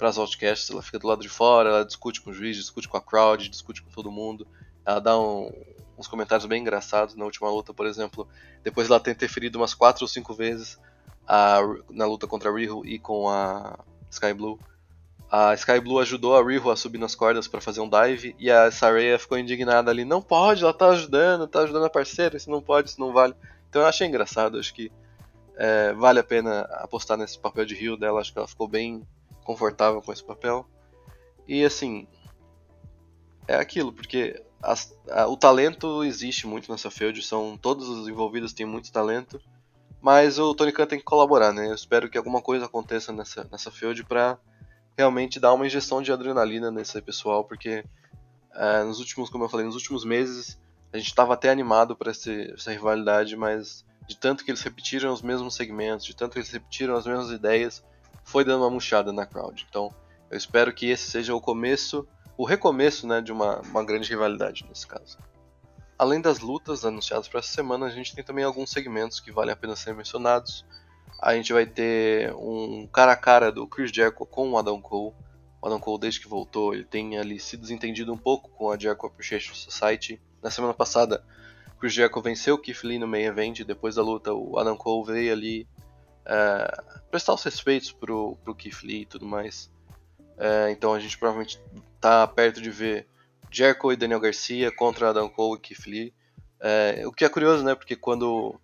para 0.00 0.08
as 0.08 0.16
outcasts. 0.16 0.70
Ela 0.70 0.82
fica 0.82 0.98
do 0.98 1.06
lado 1.06 1.20
de 1.20 1.28
fora, 1.28 1.68
ela 1.68 1.84
discute 1.84 2.22
com 2.22 2.30
o 2.30 2.32
juiz, 2.32 2.56
discute 2.56 2.88
com 2.88 2.96
a 2.96 3.02
crowd, 3.02 3.48
discute 3.48 3.82
com 3.82 3.90
todo 3.90 4.10
mundo. 4.10 4.48
Ela 4.84 4.98
dá 4.98 5.20
um, 5.20 5.52
uns 5.96 6.08
comentários 6.08 6.46
bem 6.46 6.62
engraçados 6.62 7.14
na 7.14 7.26
última 7.26 7.50
luta, 7.50 7.74
por 7.74 7.86
exemplo. 7.86 8.26
Depois 8.64 8.88
ela 8.88 8.98
ter 8.98 9.10
interferido 9.10 9.58
umas 9.58 9.74
4 9.74 10.02
ou 10.02 10.08
5 10.08 10.34
vezes 10.34 10.80
a, 11.28 11.60
na 11.90 12.06
luta 12.06 12.26
contra 12.26 12.50
a 12.50 12.54
Riho 12.54 12.84
e 12.84 12.98
com 12.98 13.28
a 13.28 13.78
Sky 14.10 14.32
Blue. 14.32 14.58
A 15.30 15.54
Sky 15.54 15.78
Blue 15.78 16.00
ajudou 16.00 16.34
a 16.34 16.42
Riho 16.42 16.70
a 16.70 16.76
subir 16.76 16.98
nas 16.98 17.14
cordas 17.14 17.46
para 17.46 17.60
fazer 17.60 17.80
um 17.80 17.88
dive 17.88 18.34
e 18.38 18.50
a 18.50 18.70
Saraya 18.70 19.18
ficou 19.18 19.38
indignada 19.38 19.90
ali. 19.90 20.04
Não 20.04 20.22
pode, 20.22 20.64
ela 20.64 20.72
tá 20.72 20.88
ajudando, 20.88 21.46
tá 21.46 21.60
ajudando 21.60 21.84
a 21.84 21.90
parceira, 21.90 22.38
isso 22.38 22.50
não 22.50 22.62
pode, 22.62 22.88
isso 22.88 23.00
não 23.00 23.12
vale. 23.12 23.34
Então 23.68 23.82
eu 23.82 23.86
achei 23.86 24.08
engraçado, 24.08 24.58
acho 24.58 24.74
que 24.74 24.90
é, 25.56 25.92
vale 25.92 26.18
a 26.18 26.24
pena 26.24 26.62
apostar 26.80 27.18
nesse 27.18 27.38
papel 27.38 27.66
de 27.66 27.74
Rio 27.74 27.96
dela, 27.96 28.20
acho 28.20 28.32
que 28.32 28.38
ela 28.38 28.48
ficou 28.48 28.66
bem 28.66 29.06
confortável 29.44 30.00
com 30.02 30.12
esse 30.12 30.24
papel. 30.24 30.66
E 31.46 31.64
assim, 31.64 32.06
é 33.48 33.56
aquilo, 33.56 33.92
porque 33.92 34.42
as, 34.62 34.96
a, 35.10 35.26
o 35.26 35.36
talento 35.36 36.04
existe 36.04 36.46
muito 36.46 36.70
nessa 36.70 36.90
field, 36.90 37.20
são 37.22 37.56
todos 37.56 37.88
os 37.88 38.08
envolvidos 38.08 38.52
têm 38.52 38.66
muito 38.66 38.92
talento, 38.92 39.40
mas 40.00 40.38
o 40.38 40.54
Tony 40.54 40.72
Khan 40.72 40.86
tem 40.86 40.98
que 40.98 41.04
colaborar, 41.04 41.52
né? 41.52 41.68
Eu 41.68 41.74
espero 41.74 42.08
que 42.08 42.16
alguma 42.16 42.40
coisa 42.40 42.66
aconteça 42.66 43.12
nessa, 43.12 43.46
nessa 43.50 43.70
field 43.70 44.04
para 44.04 44.38
realmente 44.96 45.40
dar 45.40 45.52
uma 45.52 45.66
injeção 45.66 46.02
de 46.02 46.12
adrenalina 46.12 46.70
nesse 46.70 47.00
pessoal, 47.02 47.44
porque 47.44 47.84
é, 48.54 48.82
nos 48.84 48.98
últimos, 48.98 49.30
como 49.30 49.44
eu 49.44 49.48
falei, 49.48 49.66
nos 49.66 49.74
últimos 49.74 50.04
meses 50.04 50.58
a 50.92 50.98
gente 50.98 51.08
estava 51.08 51.34
até 51.34 51.50
animado 51.50 51.96
para 51.96 52.10
essa 52.10 52.70
rivalidade, 52.70 53.36
mas 53.36 53.84
de 54.08 54.16
tanto 54.16 54.44
que 54.44 54.50
eles 54.50 54.62
repetiram 54.62 55.12
os 55.12 55.22
mesmos 55.22 55.54
segmentos, 55.54 56.04
de 56.04 56.16
tanto 56.16 56.32
que 56.32 56.38
eles 56.38 56.50
repetiram 56.50 56.96
as 56.96 57.06
mesmas 57.06 57.30
ideias, 57.30 57.84
foi 58.24 58.44
dando 58.44 58.62
uma 58.62 58.70
murchada 58.70 59.12
na 59.12 59.26
crowd. 59.26 59.66
Então, 59.68 59.94
eu 60.30 60.36
espero 60.36 60.72
que 60.72 60.86
esse 60.86 61.10
seja 61.10 61.34
o 61.34 61.40
começo 61.40 62.06
o 62.40 62.44
recomeço 62.46 63.06
né, 63.06 63.20
de 63.20 63.30
uma, 63.30 63.60
uma 63.60 63.84
grande 63.84 64.08
rivalidade 64.08 64.64
nesse 64.66 64.86
caso. 64.86 65.18
Além 65.98 66.22
das 66.22 66.38
lutas 66.38 66.86
anunciadas 66.86 67.28
para 67.28 67.40
essa 67.40 67.52
semana, 67.52 67.84
a 67.84 67.90
gente 67.90 68.14
tem 68.14 68.24
também 68.24 68.42
alguns 68.42 68.70
segmentos 68.70 69.20
que 69.20 69.30
valem 69.30 69.52
a 69.52 69.56
pena 69.56 69.76
ser 69.76 69.94
mencionados. 69.94 70.64
A 71.20 71.34
gente 71.34 71.52
vai 71.52 71.66
ter 71.66 72.32
um 72.34 72.86
cara 72.86 73.12
a 73.12 73.16
cara 73.16 73.52
do 73.52 73.66
Chris 73.66 73.90
Jericho 73.90 74.24
com 74.24 74.52
o 74.52 74.56
Adam 74.56 74.80
Cole. 74.80 75.14
O 75.60 75.66
Adam 75.66 75.78
Cole, 75.78 76.00
desde 76.00 76.18
que 76.18 76.28
voltou, 76.28 76.72
ele 76.72 76.84
tem 76.84 77.18
ali 77.18 77.38
se 77.38 77.58
desentendido 77.58 78.10
um 78.10 78.16
pouco 78.16 78.48
com 78.52 78.70
a 78.70 78.78
Jericho 78.78 79.06
Appreciation 79.06 79.54
Society. 79.54 80.18
Na 80.42 80.50
semana 80.50 80.72
passada, 80.72 81.22
Chris 81.78 81.92
Jericho 81.92 82.22
venceu 82.22 82.54
o 82.54 82.58
Keith 82.58 82.84
Lee 82.84 82.98
no 82.98 83.06
main 83.06 83.24
event. 83.24 83.60
Depois 83.66 83.96
da 83.96 84.02
luta, 84.02 84.32
o 84.32 84.58
Adam 84.58 84.78
Cole 84.78 85.12
veio 85.12 85.30
ali 85.34 85.68
é, 86.30 86.82
prestar 87.10 87.34
os 87.34 87.42
respeitos 87.42 87.90
pro, 87.90 88.36
pro 88.44 88.54
Keith 88.54 88.82
Lee 88.84 89.02
e 89.02 89.06
tudo 89.06 89.26
mais. 89.26 89.68
É, 90.38 90.70
então 90.70 90.94
a 90.94 91.00
gente 91.00 91.18
provavelmente 91.18 91.60
tá 92.00 92.26
perto 92.26 92.62
de 92.62 92.70
ver 92.70 93.06
Jericho 93.50 93.92
e 93.92 93.96
Daniel 93.96 94.20
Garcia 94.20 94.70
contra 94.70 95.10
Adam 95.10 95.28
Cole 95.28 95.58
e 95.58 95.60
Keith 95.60 95.86
Lee. 95.86 96.14
É, 96.60 97.02
o 97.04 97.12
que 97.12 97.24
é 97.24 97.28
curioso, 97.28 97.64
né? 97.64 97.74
Porque 97.74 97.96
quando, 97.96 98.54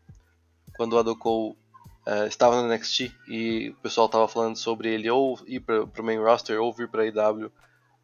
quando 0.76 0.92
o 0.92 0.98
Adam 0.98 1.16
Cole 1.16 1.56
estava 2.28 2.62
no 2.62 2.72
NXT 2.72 3.12
e 3.26 3.70
o 3.70 3.82
pessoal 3.82 4.06
estava 4.06 4.28
falando 4.28 4.54
sobre 4.54 4.94
ele 4.94 5.10
ou 5.10 5.36
ir 5.44 5.58
para 5.58 5.82
o 5.82 6.04
main 6.04 6.18
roster 6.18 6.60
ou 6.60 6.72
vir 6.72 6.88
para 6.88 7.02
a 7.02 7.06
IW, 7.06 7.50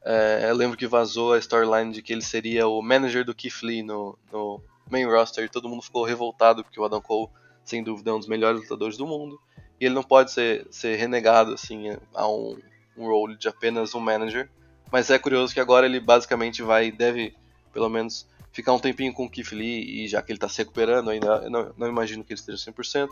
é, 0.04 0.46
eu 0.50 0.56
lembro 0.56 0.76
que 0.76 0.88
vazou 0.88 1.34
a 1.34 1.38
storyline 1.38 1.92
de 1.92 2.02
que 2.02 2.12
ele 2.12 2.20
seria 2.20 2.66
o 2.66 2.82
manager 2.82 3.24
do 3.24 3.32
Keith 3.32 3.62
Lee 3.62 3.84
no, 3.84 4.18
no 4.32 4.60
main 4.90 5.04
roster 5.04 5.44
e 5.44 5.48
todo 5.48 5.68
mundo 5.68 5.82
ficou 5.82 6.02
revoltado 6.02 6.64
porque 6.64 6.80
o 6.80 6.84
Adam 6.84 7.00
Cole, 7.00 7.30
sem 7.64 7.84
dúvida, 7.84 8.10
é 8.10 8.14
um 8.14 8.18
dos 8.18 8.26
melhores 8.26 8.60
lutadores 8.60 8.96
do 8.96 9.06
mundo 9.06 9.40
e 9.82 9.86
ele 9.86 9.94
não 9.94 10.02
pode 10.02 10.30
ser, 10.30 10.66
ser 10.70 10.96
renegado 10.96 11.52
assim 11.52 11.96
a 12.14 12.28
um 12.28 12.56
um 12.96 13.06
role 13.06 13.36
de 13.36 13.48
apenas 13.48 13.94
um 13.94 14.00
manager. 14.00 14.48
Mas 14.90 15.10
é 15.10 15.18
curioso 15.18 15.54
que 15.54 15.60
agora 15.60 15.86
ele 15.86 16.00
basicamente 16.00 16.62
vai, 16.62 16.90
deve, 16.90 17.34
pelo 17.72 17.88
menos, 17.88 18.28
ficar 18.52 18.72
um 18.72 18.78
tempinho 18.78 19.12
com 19.12 19.24
o 19.24 19.30
Keith 19.30 19.52
Lee, 19.52 20.04
e 20.04 20.08
já 20.08 20.20
que 20.20 20.30
ele 20.30 20.36
está 20.36 20.48
se 20.48 20.58
recuperando, 20.58 21.10
ainda 21.10 21.48
não, 21.48 21.72
não, 21.76 21.88
imagino 21.88 22.22
que 22.22 22.32
ele 22.32 22.40
esteja 22.40 22.70
100%, 22.70 23.08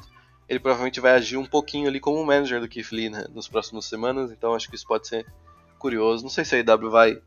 ele 0.49 0.61
provavelmente 0.61 1.01
vai 1.01 1.13
agir 1.13 1.39
um 1.39 1.47
pouquinho 1.47 1.89
ali 1.89 1.99
como 1.99 2.25
manager 2.25 2.61
do 2.61 2.69
Keith 2.69 2.93
Lee 2.93 3.09
né, 3.09 3.25
nas 3.35 3.49
próximas 3.49 3.87
semanas, 3.87 4.31
então 4.31 4.55
acho 4.55 4.69
que 4.69 4.77
isso 4.77 4.87
pode 4.87 5.09
ser 5.09 5.25
curioso. 5.79 6.23
Não 6.23 6.31
sei 6.31 6.45
se 6.45 6.57
a 6.57 6.59
IW 6.59 6.91
vai, 6.91 7.23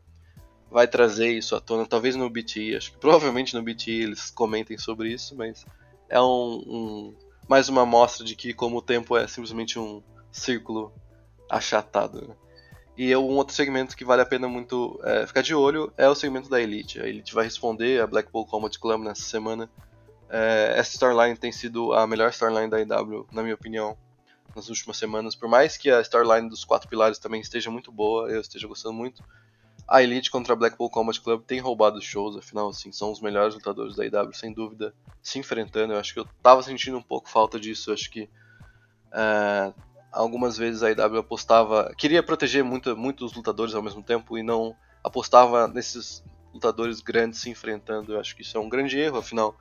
vai 0.70 0.86
trazer 0.86 1.32
isso 1.32 1.56
à 1.56 1.60
tona, 1.60 1.84
talvez 1.84 2.14
no 2.14 2.30
BT, 2.30 2.76
acho 2.76 2.92
que 2.92 2.98
provavelmente 2.98 3.54
no 3.54 3.62
BT 3.62 3.90
eles 3.90 4.30
comentem 4.30 4.78
sobre 4.78 5.12
isso, 5.12 5.34
mas 5.34 5.66
é 6.08 6.20
um, 6.20 6.62
um 6.66 7.14
mais 7.48 7.68
uma 7.68 7.82
amostra 7.82 8.24
de 8.24 8.34
que 8.34 8.54
como 8.54 8.78
o 8.78 8.82
tempo 8.82 9.16
é 9.16 9.26
simplesmente 9.26 9.78
um 9.78 10.02
círculo 10.30 10.92
achatado. 11.48 12.28
Né? 12.28 12.34
E 12.96 13.16
um 13.16 13.36
outro 13.36 13.54
segmento 13.54 13.96
que 13.96 14.04
vale 14.04 14.22
a 14.22 14.26
pena 14.26 14.48
muito 14.48 15.00
é, 15.02 15.26
ficar 15.26 15.42
de 15.42 15.54
olho 15.54 15.92
é 15.96 16.08
o 16.08 16.14
segmento 16.14 16.48
da 16.48 16.60
Elite. 16.60 17.00
A 17.00 17.08
Elite 17.08 17.34
vai 17.34 17.44
responder 17.44 18.00
a 18.00 18.06
Blackpool 18.06 18.46
Combat 18.46 18.78
Club 18.78 19.02
nessa 19.02 19.22
semana. 19.22 19.68
É, 20.30 20.74
essa 20.76 20.92
storyline 20.92 21.36
tem 21.36 21.52
sido 21.52 21.92
a 21.92 22.06
melhor 22.06 22.30
storyline 22.30 22.70
da 22.70 22.80
IW, 22.80 23.26
na 23.32 23.42
minha 23.42 23.54
opinião, 23.54 23.96
nas 24.54 24.68
últimas 24.68 24.96
semanas. 24.96 25.34
Por 25.34 25.48
mais 25.48 25.76
que 25.76 25.90
a 25.90 26.00
storyline 26.00 26.48
dos 26.48 26.64
quatro 26.64 26.88
pilares 26.88 27.18
também 27.18 27.40
esteja 27.40 27.70
muito 27.70 27.90
boa, 27.90 28.30
eu 28.30 28.40
esteja 28.40 28.68
gostando 28.68 28.94
muito, 28.94 29.22
a 29.86 30.02
Elite 30.02 30.30
contra 30.30 30.52
a 30.54 30.56
Blackpool 30.56 30.90
Combat 30.90 31.20
Club 31.20 31.42
tem 31.42 31.60
roubado 31.60 32.00
shows, 32.00 32.36
afinal, 32.36 32.68
assim, 32.68 32.90
são 32.90 33.12
os 33.12 33.20
melhores 33.20 33.54
lutadores 33.54 33.94
da 33.94 34.04
IW, 34.04 34.32
sem 34.32 34.52
dúvida, 34.52 34.94
se 35.22 35.38
enfrentando. 35.38 35.92
Eu 35.92 35.98
acho 35.98 36.14
que 36.14 36.20
eu 36.20 36.26
tava 36.42 36.62
sentindo 36.62 36.96
um 36.96 37.02
pouco 37.02 37.28
falta 37.28 37.60
disso, 37.60 37.90
eu 37.90 37.94
acho 37.94 38.10
que 38.10 38.28
é, 39.12 39.72
algumas 40.10 40.56
vezes 40.56 40.82
a 40.82 40.90
IW 40.90 41.18
apostava, 41.18 41.92
queria 41.96 42.22
proteger 42.22 42.64
muito, 42.64 42.96
muitos 42.96 43.34
lutadores 43.34 43.74
ao 43.74 43.82
mesmo 43.82 44.02
tempo 44.02 44.38
e 44.38 44.42
não 44.42 44.74
apostava 45.02 45.68
nesses 45.68 46.24
lutadores 46.52 47.00
grandes 47.00 47.40
se 47.40 47.50
enfrentando. 47.50 48.14
Eu 48.14 48.20
acho 48.20 48.34
que 48.34 48.42
isso 48.42 48.56
é 48.56 48.60
um 48.60 48.68
grande 48.68 48.98
erro, 48.98 49.18
afinal, 49.18 49.54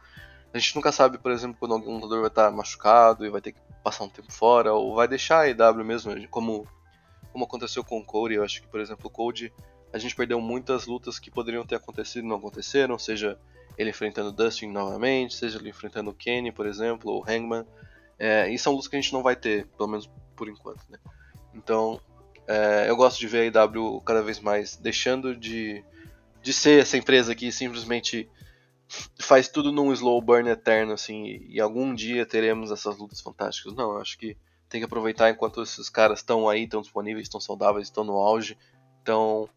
a 0.54 0.60
gente 0.60 0.76
nunca 0.76 0.92
sabe, 0.92 1.18
por 1.18 1.32
exemplo, 1.32 1.58
quando 1.60 1.74
algum 1.74 1.96
lutador 1.96 2.20
vai 2.20 2.28
estar 2.28 2.52
machucado 2.52 3.26
e 3.26 3.30
vai 3.30 3.42
ter 3.42 3.54
que 3.54 3.60
passar 3.84 4.04
um 4.04 4.10
tempo 4.10 4.32
fora, 4.32 4.72
ou 4.74 4.96
vai 4.96 5.08
deixar 5.08 5.40
a 5.40 5.50
IW 5.50 5.84
mesmo, 5.84 6.28
como, 6.30 6.68
como 7.32 7.44
aconteceu 7.44 7.84
com 7.84 7.98
o 7.98 8.06
Cody. 8.06 8.36
Eu 8.36 8.44
acho 8.44 8.62
que, 8.62 8.68
por 8.68 8.80
exemplo, 8.80 9.08
o 9.08 9.10
Cody, 9.10 9.52
a 9.94 10.00
gente 10.00 10.16
perdeu 10.16 10.42
muitas 10.42 10.88
lutas 10.88 11.20
que 11.20 11.30
poderiam 11.30 11.64
ter 11.64 11.76
acontecido 11.76 12.26
e 12.26 12.28
não 12.28 12.38
aconteceram, 12.38 12.98
seja 12.98 13.40
ele 13.78 13.92
enfrentando 13.92 14.32
Dustin 14.32 14.68
novamente, 14.68 15.36
seja 15.36 15.60
ele 15.60 15.70
enfrentando 15.70 16.10
o 16.10 16.14
Kenny, 16.14 16.52
por 16.52 16.66
exemplo, 16.66 17.12
ou 17.12 17.24
Hangman. 17.24 17.64
É, 18.18 18.50
e 18.50 18.58
são 18.58 18.74
lutas 18.74 18.88
que 18.88 18.96
a 18.96 19.02
gente 19.02 19.14
não 19.14 19.22
vai 19.22 19.36
ter, 19.36 19.68
pelo 19.78 19.90
menos 19.90 20.10
por 20.36 20.50
enquanto, 20.50 20.84
né? 20.90 20.98
Então, 21.54 22.02
é, 22.48 22.90
eu 22.90 22.96
gosto 22.96 23.20
de 23.20 23.28
ver 23.28 23.56
a 23.56 23.66
IW 23.66 24.02
cada 24.02 24.24
vez 24.24 24.40
mais 24.40 24.76
deixando 24.76 25.36
de, 25.36 25.84
de 26.42 26.52
ser 26.52 26.82
essa 26.82 26.98
empresa 26.98 27.36
que 27.36 27.52
simplesmente 27.52 28.28
faz 29.20 29.48
tudo 29.48 29.72
num 29.72 29.94
slow 29.94 30.22
burn 30.22 30.50
eterno, 30.50 30.94
assim, 30.94 31.26
e, 31.26 31.56
e 31.56 31.62
algum 31.62 31.94
dia 31.94 32.26
teremos 32.26 32.72
essas 32.72 32.98
lutas 32.98 33.22
fantásticas. 33.22 33.74
Não, 33.74 33.94
eu 33.94 34.02
acho 34.02 34.18
que 34.18 34.36
tem 34.68 34.82
que 34.82 34.86
aproveitar 34.86 35.30
enquanto 35.30 35.62
esses 35.62 35.88
caras 35.88 36.20
estão 36.20 36.50
aí, 36.50 36.64
estão 36.64 36.82
disponíveis, 36.82 37.26
estão 37.26 37.40
saudáveis, 37.40 37.88
estão 37.88 38.04
no 38.04 38.14
auge. 38.14 38.58
Então, 39.02 39.48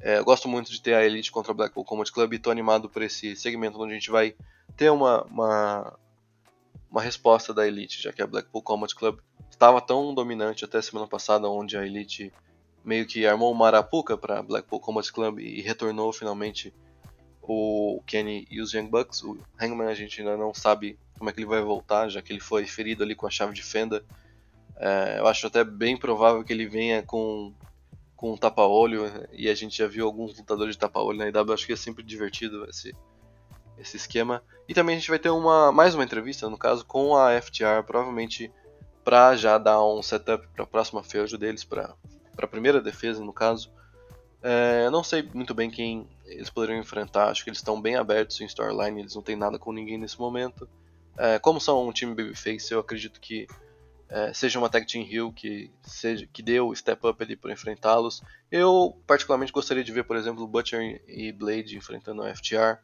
é, 0.00 0.18
eu 0.18 0.24
gosto 0.24 0.48
muito 0.48 0.70
de 0.70 0.80
ter 0.80 0.94
a 0.94 1.04
Elite 1.04 1.32
contra 1.32 1.52
a 1.52 1.54
Blackpool 1.54 1.84
Combat 1.84 2.10
Club 2.12 2.32
e 2.32 2.36
estou 2.36 2.50
animado 2.50 2.88
por 2.88 3.02
esse 3.02 3.34
segmento 3.34 3.80
onde 3.80 3.92
a 3.92 3.94
gente 3.94 4.10
vai 4.10 4.34
ter 4.76 4.90
uma, 4.90 5.24
uma, 5.24 5.98
uma 6.90 7.02
resposta 7.02 7.54
da 7.54 7.66
Elite, 7.66 8.02
já 8.02 8.12
que 8.12 8.22
a 8.22 8.26
Blackpool 8.26 8.62
Combat 8.62 8.94
Club 8.94 9.18
estava 9.50 9.80
tão 9.80 10.14
dominante 10.14 10.64
até 10.64 10.80
semana 10.82 11.06
passada, 11.06 11.48
onde 11.48 11.76
a 11.76 11.84
Elite 11.84 12.32
meio 12.84 13.06
que 13.06 13.26
armou 13.26 13.50
uma 13.50 13.66
arapuca 13.66 14.16
para 14.16 14.42
Blackpool 14.42 14.80
Combat 14.80 15.10
Club 15.10 15.40
e 15.40 15.60
retornou 15.62 16.12
finalmente 16.12 16.72
o 17.42 18.02
Kenny 18.06 18.46
e 18.50 18.60
os 18.60 18.72
Young 18.72 18.88
Bucks. 18.88 19.22
O 19.22 19.38
Hangman 19.60 19.88
a 19.88 19.94
gente 19.94 20.20
ainda 20.20 20.36
não 20.36 20.52
sabe 20.52 20.98
como 21.18 21.30
é 21.30 21.32
que 21.32 21.40
ele 21.40 21.46
vai 21.46 21.62
voltar, 21.62 22.08
já 22.08 22.20
que 22.20 22.32
ele 22.32 22.40
foi 22.40 22.66
ferido 22.66 23.02
ali 23.02 23.14
com 23.14 23.26
a 23.26 23.30
chave 23.30 23.54
de 23.54 23.62
fenda. 23.62 24.04
É, 24.76 25.18
eu 25.18 25.26
acho 25.26 25.46
até 25.46 25.64
bem 25.64 25.96
provável 25.96 26.44
que 26.44 26.52
ele 26.52 26.66
venha 26.66 27.02
com, 27.02 27.52
com 28.16 28.32
um 28.32 28.36
tapa-olho, 28.36 29.04
e 29.32 29.48
a 29.48 29.54
gente 29.54 29.76
já 29.76 29.86
viu 29.86 30.06
alguns 30.06 30.36
lutadores 30.36 30.74
de 30.74 30.78
tapa-olho 30.78 31.18
na 31.18 31.28
IW, 31.28 31.52
acho 31.52 31.66
que 31.66 31.74
é 31.74 31.76
sempre 31.76 32.02
divertido 32.02 32.64
esse, 32.68 32.94
esse 33.78 33.96
esquema. 33.96 34.42
E 34.68 34.74
também 34.74 34.96
a 34.96 34.98
gente 34.98 35.10
vai 35.10 35.18
ter 35.18 35.30
uma 35.30 35.70
mais 35.70 35.94
uma 35.94 36.02
entrevista, 36.02 36.48
no 36.48 36.56
caso, 36.56 36.84
com 36.84 37.14
a 37.16 37.40
FTR, 37.40 37.84
provavelmente 37.86 38.50
para 39.04 39.36
já 39.36 39.58
dar 39.58 39.84
um 39.84 40.02
setup 40.02 40.48
para 40.48 40.64
a 40.64 40.66
próxima 40.66 41.02
feud 41.04 41.36
deles, 41.38 41.62
para 41.62 41.94
a 42.36 42.46
primeira 42.46 42.80
defesa 42.80 43.22
no 43.22 43.32
caso. 43.32 43.70
É, 44.42 44.84
eu 44.84 44.90
não 44.90 45.04
sei 45.04 45.28
muito 45.34 45.54
bem 45.54 45.70
quem 45.70 46.08
eles 46.24 46.50
poderiam 46.50 46.78
enfrentar. 46.78 47.28
Acho 47.28 47.44
que 47.44 47.50
eles 47.50 47.58
estão 47.58 47.80
bem 47.80 47.96
abertos 47.96 48.40
em 48.40 48.46
storyline, 48.46 49.00
eles 49.00 49.14
não 49.14 49.22
têm 49.22 49.36
nada 49.36 49.58
com 49.58 49.72
ninguém 49.72 49.98
nesse 49.98 50.18
momento. 50.18 50.68
É, 51.18 51.38
como 51.38 51.60
são 51.60 51.86
um 51.86 51.92
time 51.92 52.14
babyface, 52.14 52.72
eu 52.72 52.80
acredito 52.80 53.20
que 53.20 53.46
é, 54.08 54.32
seja 54.32 54.58
uma 54.58 54.68
tag 54.68 54.86
team 54.86 55.04
heel 55.04 55.32
que, 55.32 55.70
seja, 55.82 56.28
que 56.32 56.42
dê 56.42 56.60
o 56.60 56.74
step 56.74 57.06
up 57.06 57.22
ali 57.22 57.36
para 57.36 57.52
enfrentá-los. 57.52 58.22
Eu 58.50 58.96
particularmente 59.06 59.52
gostaria 59.52 59.82
de 59.82 59.92
ver, 59.92 60.04
por 60.04 60.16
exemplo, 60.16 60.46
Butcher 60.46 61.02
e 61.08 61.32
Blade 61.32 61.76
enfrentando 61.76 62.22
o 62.22 62.36
FTR. 62.36 62.78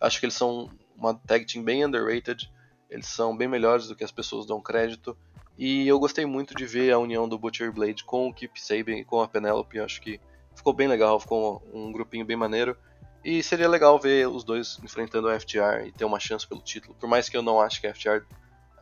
Acho 0.00 0.20
que 0.20 0.26
eles 0.26 0.36
são 0.36 0.70
uma 0.96 1.14
tag 1.14 1.44
team 1.44 1.64
bem 1.64 1.84
underrated, 1.84 2.50
eles 2.88 3.06
são 3.06 3.36
bem 3.36 3.48
melhores 3.48 3.88
do 3.88 3.96
que 3.96 4.04
as 4.04 4.12
pessoas 4.12 4.46
dão 4.46 4.60
crédito. 4.60 5.16
E 5.58 5.86
eu 5.86 5.98
gostei 5.98 6.24
muito 6.24 6.54
de 6.54 6.64
ver 6.64 6.92
a 6.92 6.98
união 6.98 7.28
do 7.28 7.38
Butcher 7.38 7.68
e 7.68 7.70
Blade 7.70 8.04
com 8.04 8.28
o 8.28 8.34
Keep 8.34 8.60
Saban 8.60 8.98
e 8.98 9.04
com 9.04 9.20
a 9.20 9.28
Penelope. 9.28 9.80
acho 9.80 10.00
que 10.00 10.20
ficou 10.54 10.72
bem 10.72 10.88
legal, 10.88 11.18
ficou 11.18 11.62
um 11.72 11.90
grupinho 11.90 12.24
bem 12.24 12.36
maneiro. 12.36 12.76
E 13.24 13.42
seria 13.42 13.68
legal 13.68 13.98
ver 13.98 14.28
os 14.28 14.42
dois 14.42 14.78
enfrentando 14.82 15.28
o 15.28 15.40
FTR 15.40 15.86
e 15.86 15.92
ter 15.92 16.04
uma 16.04 16.18
chance 16.18 16.46
pelo 16.46 16.60
título. 16.60 16.94
Por 16.94 17.08
mais 17.08 17.28
que 17.28 17.36
eu 17.36 17.42
não 17.42 17.60
acho 17.60 17.80
que 17.80 17.86
a 17.86 17.94
FTR 17.94 18.24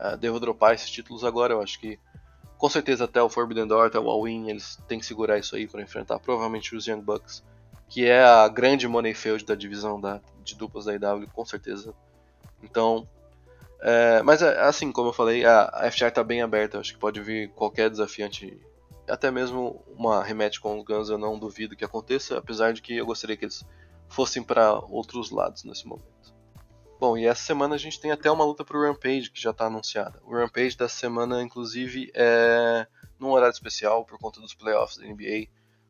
uh, 0.01 0.17
deva 0.17 0.39
dropar 0.39 0.73
esses 0.73 0.89
títulos 0.89 1.23
agora, 1.23 1.53
eu 1.53 1.61
acho 1.61 1.79
que 1.79 1.99
com 2.57 2.69
certeza 2.69 3.05
até 3.05 3.21
o 3.21 3.29
Forbidden 3.29 3.67
Door, 3.67 3.87
até 3.87 3.99
o 3.99 4.09
All-In, 4.09 4.49
eles 4.49 4.77
têm 4.87 4.99
que 4.99 5.05
segurar 5.05 5.39
isso 5.39 5.55
aí 5.55 5.67
para 5.67 5.81
enfrentar 5.81 6.19
provavelmente 6.19 6.75
os 6.75 6.85
Young 6.85 7.01
Bucks, 7.01 7.43
que 7.89 8.05
é 8.05 8.23
a 8.23 8.47
grande 8.47 8.87
money 8.87 9.13
field 9.13 9.43
da 9.45 9.55
divisão 9.55 9.99
da, 9.99 10.21
de 10.43 10.55
duplas 10.55 10.85
da 10.85 10.93
IW, 10.93 11.27
com 11.33 11.43
certeza. 11.43 11.93
Então, 12.61 13.07
é, 13.81 14.21
mas 14.21 14.43
é, 14.43 14.59
assim, 14.61 14.91
como 14.91 15.09
eu 15.09 15.13
falei, 15.13 15.43
a, 15.43 15.71
a 15.73 15.91
FTR 15.91 16.05
está 16.05 16.23
bem 16.23 16.43
aberta, 16.43 16.79
acho 16.79 16.93
que 16.93 16.99
pode 16.99 17.19
vir 17.19 17.49
qualquer 17.49 17.89
desafiante, 17.89 18.55
até 19.09 19.31
mesmo 19.31 19.83
uma 19.97 20.23
rematch 20.23 20.59
com 20.59 20.77
os 20.77 20.85
Guns, 20.85 21.09
eu 21.09 21.17
não 21.17 21.39
duvido 21.39 21.75
que 21.75 21.83
aconteça, 21.83 22.37
apesar 22.37 22.73
de 22.73 22.81
que 22.81 22.95
eu 22.95 23.05
gostaria 23.07 23.35
que 23.35 23.45
eles 23.45 23.65
fossem 24.07 24.43
para 24.43 24.73
outros 24.73 25.31
lados 25.31 25.63
nesse 25.63 25.87
momento. 25.87 26.30
Bom, 27.01 27.17
e 27.17 27.25
essa 27.25 27.41
semana 27.41 27.73
a 27.73 27.79
gente 27.79 27.99
tem 27.99 28.11
até 28.11 28.29
uma 28.29 28.45
luta 28.45 28.63
pro 28.63 28.79
Rampage 28.79 29.31
que 29.31 29.41
já 29.41 29.49
está 29.49 29.65
anunciada. 29.65 30.21
O 30.23 30.35
Rampage 30.35 30.77
dessa 30.77 30.95
semana, 30.95 31.41
inclusive, 31.41 32.11
é 32.13 32.85
num 33.19 33.31
horário 33.31 33.51
especial 33.51 34.05
por 34.05 34.19
conta 34.19 34.39
dos 34.39 34.53
playoffs 34.53 34.99
da 34.99 35.07
NBA. 35.07 35.47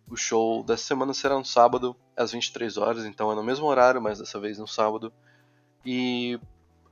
O 0.09 0.15
show 0.15 0.63
dessa 0.63 0.85
semana 0.85 1.13
será 1.13 1.37
no 1.37 1.43
sábado, 1.43 1.97
às 2.15 2.31
23 2.31 2.77
horas, 2.77 3.03
então 3.03 3.29
é 3.29 3.35
no 3.35 3.43
mesmo 3.43 3.65
horário, 3.65 4.01
mas 4.01 4.19
dessa 4.19 4.39
vez 4.39 4.57
no 4.57 4.65
sábado. 4.65 5.11
E 5.85 6.39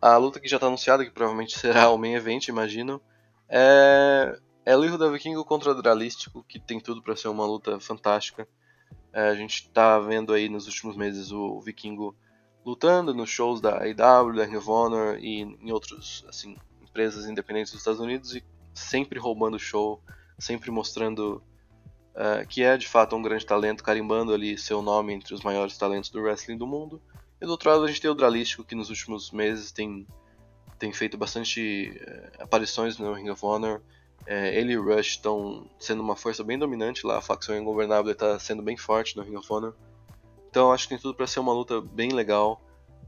a 0.01 0.17
luta 0.17 0.41
que 0.41 0.49
já 0.49 0.57
está 0.57 0.67
anunciada, 0.67 1.05
que 1.05 1.11
provavelmente 1.11 1.55
será 1.57 1.89
o 1.89 1.97
main 1.97 2.15
event, 2.15 2.49
imagino, 2.49 3.01
é, 3.47 4.37
é 4.65 4.75
o 4.75 4.83
Erro 4.83 4.97
da 4.97 5.07
Vikingo 5.07 5.45
contra 5.45 5.71
o 5.71 5.81
Dralístico, 5.81 6.43
que 6.43 6.59
tem 6.59 6.81
tudo 6.81 7.01
para 7.01 7.15
ser 7.15 7.29
uma 7.29 7.45
luta 7.45 7.79
fantástica. 7.79 8.45
É, 9.13 9.29
a 9.29 9.35
gente 9.35 9.61
está 9.61 9.97
vendo 9.97 10.33
aí 10.33 10.49
nos 10.49 10.67
últimos 10.67 10.97
meses 10.97 11.31
o 11.31 11.61
Vikingo 11.61 12.13
lutando 12.69 13.15
nos 13.15 13.31
shows 13.31 13.59
da 13.59 13.79
AEW, 13.79 14.35
da 14.35 14.45
Ring 14.45 14.55
of 14.55 14.69
Honor 14.69 15.17
e 15.19 15.41
em 15.41 15.71
outros 15.71 16.23
assim 16.29 16.55
empresas 16.83 17.25
independentes 17.25 17.71
dos 17.71 17.81
Estados 17.81 17.99
Unidos 17.99 18.35
e 18.35 18.43
sempre 18.75 19.17
roubando 19.17 19.57
show, 19.57 20.01
sempre 20.37 20.69
mostrando 20.69 21.41
uh, 22.13 22.45
que 22.47 22.61
é 22.61 22.77
de 22.77 22.87
fato 22.87 23.15
um 23.15 23.21
grande 23.23 23.45
talento, 23.45 23.83
carimbando 23.83 24.33
ali 24.33 24.55
seu 24.55 24.83
nome 24.83 25.13
entre 25.13 25.33
os 25.33 25.41
maiores 25.41 25.77
talentos 25.77 26.11
do 26.11 26.21
wrestling 26.21 26.57
do 26.57 26.67
mundo. 26.67 27.01
E 27.41 27.45
do 27.45 27.51
outro 27.51 27.71
lado 27.71 27.83
a 27.83 27.87
gente 27.87 28.01
tem 28.01 28.11
o 28.11 28.15
Dralístico 28.15 28.63
que 28.63 28.75
nos 28.75 28.89
últimos 28.89 29.31
meses 29.31 29.71
tem 29.71 30.05
tem 30.77 30.93
feito 30.93 31.17
bastante 31.17 31.99
uh, 32.01 32.43
aparições 32.43 32.99
no 32.99 33.13
Ring 33.13 33.29
of 33.29 33.43
Honor. 33.43 33.81
Uh, 34.21 34.45
ele 34.53 34.73
e 34.73 34.77
Rush 34.77 35.07
estão 35.07 35.67
sendo 35.79 36.03
uma 36.03 36.15
força 36.15 36.43
bem 36.43 36.57
dominante 36.57 37.05
lá, 37.05 37.17
a 37.17 37.21
facção 37.21 37.57
Ingovernável 37.57 38.11
está 38.11 38.37
sendo 38.37 38.61
bem 38.61 38.77
forte 38.77 39.17
no 39.17 39.23
Ring 39.23 39.35
of 39.35 39.51
Honor. 39.51 39.73
Então 40.49 40.71
acho 40.71 40.83
que 40.83 40.89
tem 40.89 40.97
tudo 40.97 41.15
para 41.15 41.27
ser 41.27 41.39
uma 41.39 41.53
luta 41.53 41.79
bem 41.79 42.11
legal. 42.11 42.61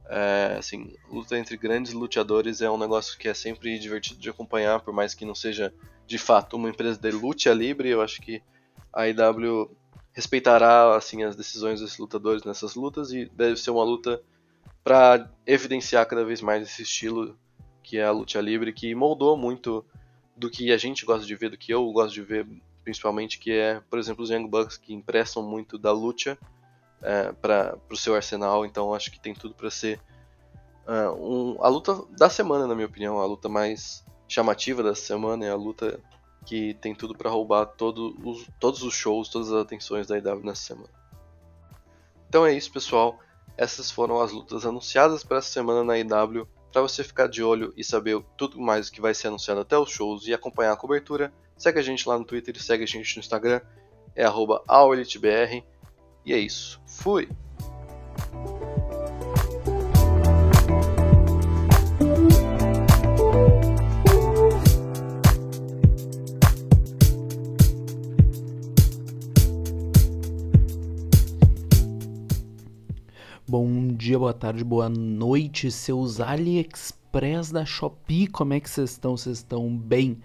É, 0.10 0.56
assim, 0.60 0.94
luta 1.10 1.38
entre 1.38 1.56
grandes 1.58 1.94
lutadores 1.94 2.62
é 2.62 2.70
um 2.70 2.78
negócio 2.78 3.18
que 3.18 3.28
é 3.28 3.34
sempre 3.34 3.80
divertido 3.80 4.20
de 4.20 4.30
acompanhar, 4.30 4.82
por 4.82 4.94
mais 4.94 5.14
que 5.14 5.26
não 5.26 5.34
seja 5.34 5.74
de 6.06 6.18
fato 6.18 6.56
uma 6.56 6.70
empresa 6.70 7.00
de 7.00 7.12
luta 7.12 7.54
livre. 7.54 7.90
Eu 7.90 8.02
acho 8.02 8.22
que 8.22 8.44
a 8.94 9.08
IW 9.08 9.76
respeitará 10.14 10.96
assim 10.96 11.24
as 11.24 11.36
decisões 11.36 11.80
desses 11.80 11.98
lutadores 11.98 12.44
nessas 12.44 12.76
lutas 12.76 13.12
e 13.12 13.26
deve 13.26 13.56
ser 13.56 13.72
uma 13.72 13.84
luta 13.84 14.22
para 14.84 15.32
evidenciar 15.46 16.06
cada 16.06 16.26
vez 16.26 16.42
mais 16.42 16.64
esse 16.64 16.84
estilo 16.84 17.38
que 17.84 17.98
é 17.98 18.04
a 18.04 18.12
luta 18.12 18.40
livre, 18.40 18.74
que 18.74 18.94
moldou 18.94 19.36
muito 19.38 19.86
do 20.36 20.50
que 20.50 20.72
a 20.72 20.78
gente 20.78 21.06
gosta 21.06 21.26
de 21.26 21.36
ver, 21.36 21.50
do 21.50 21.58
que 21.58 21.74
eu 21.74 21.90
gosto 21.92 22.14
de 22.14 22.22
ver, 22.22 22.48
principalmente, 22.84 23.40
que 23.40 23.52
é, 23.52 23.80
por 23.90 24.00
exemplo, 24.00 24.24
os 24.24 24.30
Young 24.30 24.48
Bucks 24.48 24.78
que 24.78 24.94
emprestam 24.94 25.44
muito 25.44 25.78
da 25.78 25.92
luta 25.92 26.38
é, 27.02 27.32
para 27.32 27.78
o 27.90 27.98
seu 27.98 28.16
arsenal, 28.16 28.66
então 28.66 28.94
acho 28.94 29.12
que 29.12 29.20
tem 29.20 29.34
tudo 29.34 29.54
para 29.54 29.70
ser 29.72 30.00
uh, 30.88 31.12
um, 31.14 31.58
a 31.64 31.68
luta 31.68 32.04
da 32.18 32.30
semana, 32.30 32.68
na 32.68 32.76
minha 32.76 32.88
opinião, 32.88 33.20
a 33.20 33.26
luta 33.26 33.50
mais 33.50 34.06
chamativa 34.28 34.82
da 34.84 34.96
semana, 34.96 35.46
é 35.46 35.50
a 35.50 35.56
luta 35.56 36.00
que 36.46 36.74
tem 36.76 36.96
tudo 36.96 37.16
para 37.16 37.30
roubar 37.30 37.66
todo 37.66 38.16
os, 38.24 38.48
todos 38.60 38.84
os 38.84 38.94
shows, 38.94 39.30
todas 39.30 39.52
as 39.52 39.62
atenções 39.62 40.08
da 40.08 40.18
IW 40.18 40.44
nessa 40.44 40.64
semana. 40.64 40.90
Então 42.28 42.46
é 42.46 42.54
isso, 42.54 42.72
pessoal. 42.72 43.20
Essas 43.58 43.92
foram 43.92 44.22
as 44.22 44.32
lutas 44.32 44.66
anunciadas 44.66 45.24
para 45.24 45.38
essa 45.38 45.50
semana 45.50 45.84
na 45.84 46.00
IW. 46.00 46.48
Para 46.72 46.82
você 46.82 47.04
ficar 47.04 47.28
de 47.28 47.44
olho 47.44 47.74
e 47.76 47.84
saber 47.84 48.24
tudo 48.38 48.60
mais 48.60 48.90
que 48.90 49.02
vai 49.02 49.14
ser 49.14 49.28
anunciado 49.28 49.60
até 49.60 49.78
os 49.78 49.90
shows 49.90 50.26
e 50.26 50.34
acompanhar 50.34 50.72
a 50.72 50.78
cobertura, 50.78 51.34
segue 51.58 51.80
a 51.80 51.84
gente 51.84 52.08
lá 52.08 52.18
no 52.18 52.24
Twitter 52.24 52.56
e 52.56 52.62
segue 52.62 52.86
a 52.86 52.88
gente 52.88 53.18
no 53.18 53.20
Instagram, 53.20 53.60
é 54.16 54.24
arroba 54.24 54.64
e 56.26 56.34
é 56.34 56.40
isso. 56.40 56.80
Fui! 56.86 57.28
Bom 73.48 73.88
dia, 73.88 74.18
boa 74.18 74.34
tarde, 74.34 74.64
boa 74.64 74.88
noite, 74.88 75.70
seus 75.72 76.22
AliExpress 76.22 77.52
da 77.52 77.66
Shopee, 77.66 78.28
como 78.28 78.54
é 78.54 78.62
que 78.62 78.70
vocês 78.70 78.92
estão? 78.92 79.18
Vocês 79.18 79.40
estão 79.40 79.76
bem? 79.76 80.22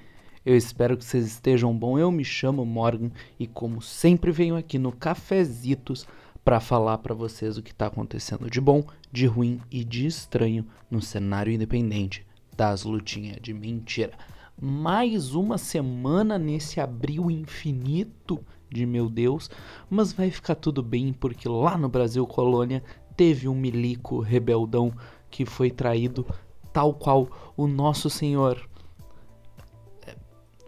Eu 0.47 0.57
espero 0.57 0.97
que 0.97 1.05
vocês 1.05 1.27
estejam 1.27 1.77
bom. 1.77 1.99
Eu 1.99 2.09
me 2.13 2.25
chamo 2.25 2.65
Morgan 2.65 3.11
e 3.37 3.49
como 3.49 3.83
sempre 3.83 4.31
venho 4.31 4.55
aqui 4.55 4.79
no 4.79 4.93
Cafezitos 4.93 6.07
para 6.45 6.61
falar 6.61 6.99
para 6.99 7.13
vocês 7.13 7.59
o 7.59 7.63
que 7.65 7.73
está 7.73 7.89
acontecendo 7.89 8.49
de 8.49 8.61
bom, 8.61 8.85
de 9.11 9.27
ruim 9.27 9.61
e 9.73 9.83
de 9.83 10.07
estranho 10.07 10.65
no 10.89 11.03
cenário 11.03 11.53
independente 11.53 12.25
das 12.57 12.85
lutinhas 12.85 13.39
de 13.43 13.53
mentira. 13.53 14.13
Mais 14.57 15.35
uma 15.35 15.59
semana 15.59 16.39
nesse 16.39 16.79
abril 16.79 17.29
infinito 17.29 18.39
de 18.71 18.87
meu 18.87 19.11
Deus, 19.11 19.51
mas 19.91 20.13
vai 20.13 20.31
ficar 20.31 20.55
tudo 20.55 20.81
bem 20.81 21.13
porque 21.13 21.49
lá 21.49 21.77
no 21.77 21.89
Brasil 21.89 22.25
Colônia 22.25 22.85
teve 23.17 23.49
um 23.49 23.55
milico 23.55 24.21
rebeldão 24.21 24.93
que 25.29 25.45
foi 25.45 25.73
traído, 25.73 26.25
tal 26.73 26.95
qual 26.95 27.53
o 27.57 27.67
nosso 27.67 28.09
senhor 28.09 28.65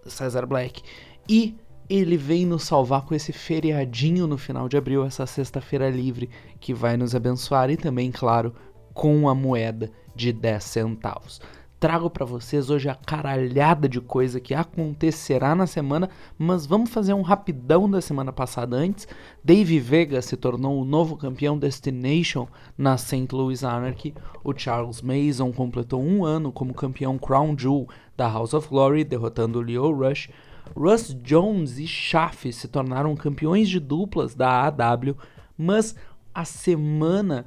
Cesar 0.09 0.47
Black. 0.47 0.83
E 1.29 1.57
ele 1.89 2.17
vem 2.17 2.45
nos 2.45 2.65
salvar 2.65 3.03
com 3.03 3.15
esse 3.15 3.33
feriadinho 3.33 4.27
no 4.27 4.37
final 4.37 4.69
de 4.69 4.77
abril, 4.77 5.05
essa 5.05 5.27
sexta-feira 5.27 5.89
livre, 5.89 6.29
que 6.61 6.75
vai 6.75 6.97
nos 6.97 7.15
abençoar 7.15 7.71
e 7.71 7.77
também, 7.77 8.11
claro, 8.11 8.55
com 8.93 9.29
a 9.29 9.35
moeda 9.35 9.91
de 10.15 10.33
10 10.33 10.65
centavos. 10.65 11.41
Trago 11.81 12.11
para 12.11 12.27
vocês 12.27 12.71
hoje 12.71 12.89
a 12.89 12.95
caralhada 12.97 13.89
de 13.89 14.01
coisa 14.01 14.41
que 14.41 14.53
acontecerá 14.53 15.55
na 15.55 15.65
semana, 15.65 16.11
mas 16.37 16.67
vamos 16.67 16.91
fazer 16.91 17.15
um 17.15 17.23
rapidão 17.23 17.89
da 17.89 18.01
semana 18.01 18.33
passada 18.33 18.77
antes. 18.77 19.07
Dave 19.45 19.79
Vega 19.79 20.21
se 20.21 20.37
tornou 20.37 20.83
o 20.83 20.85
novo 20.85 21.17
campeão 21.17 21.57
Destination 21.57 22.49
na 22.77 22.99
St. 22.99 23.29
Louis 23.31 23.63
Anarchy. 23.63 24.13
O 24.43 24.53
Charles 24.53 25.01
Mason 25.01 25.53
completou 25.53 26.03
um 26.03 26.25
ano 26.25 26.51
como 26.51 26.75
campeão 26.75 27.17
Crown 27.17 27.57
Jewel 27.57 27.87
da 28.19 28.29
House 28.29 28.53
of 28.53 28.69
Glory, 28.69 29.05
derrotando 29.05 29.61
Leo 29.61 29.93
Rush. 29.93 30.29
Russ 30.77 31.15
Jones 31.23 31.79
e 31.79 31.87
Schaff 31.87 32.53
se 32.53 32.67
tornaram 32.67 33.15
campeões 33.17 33.69
de 33.69 33.79
duplas 33.79 34.35
da 34.35 34.67
AW, 34.67 35.17
mas 35.57 35.95
a 36.35 36.45
semana 36.45 37.47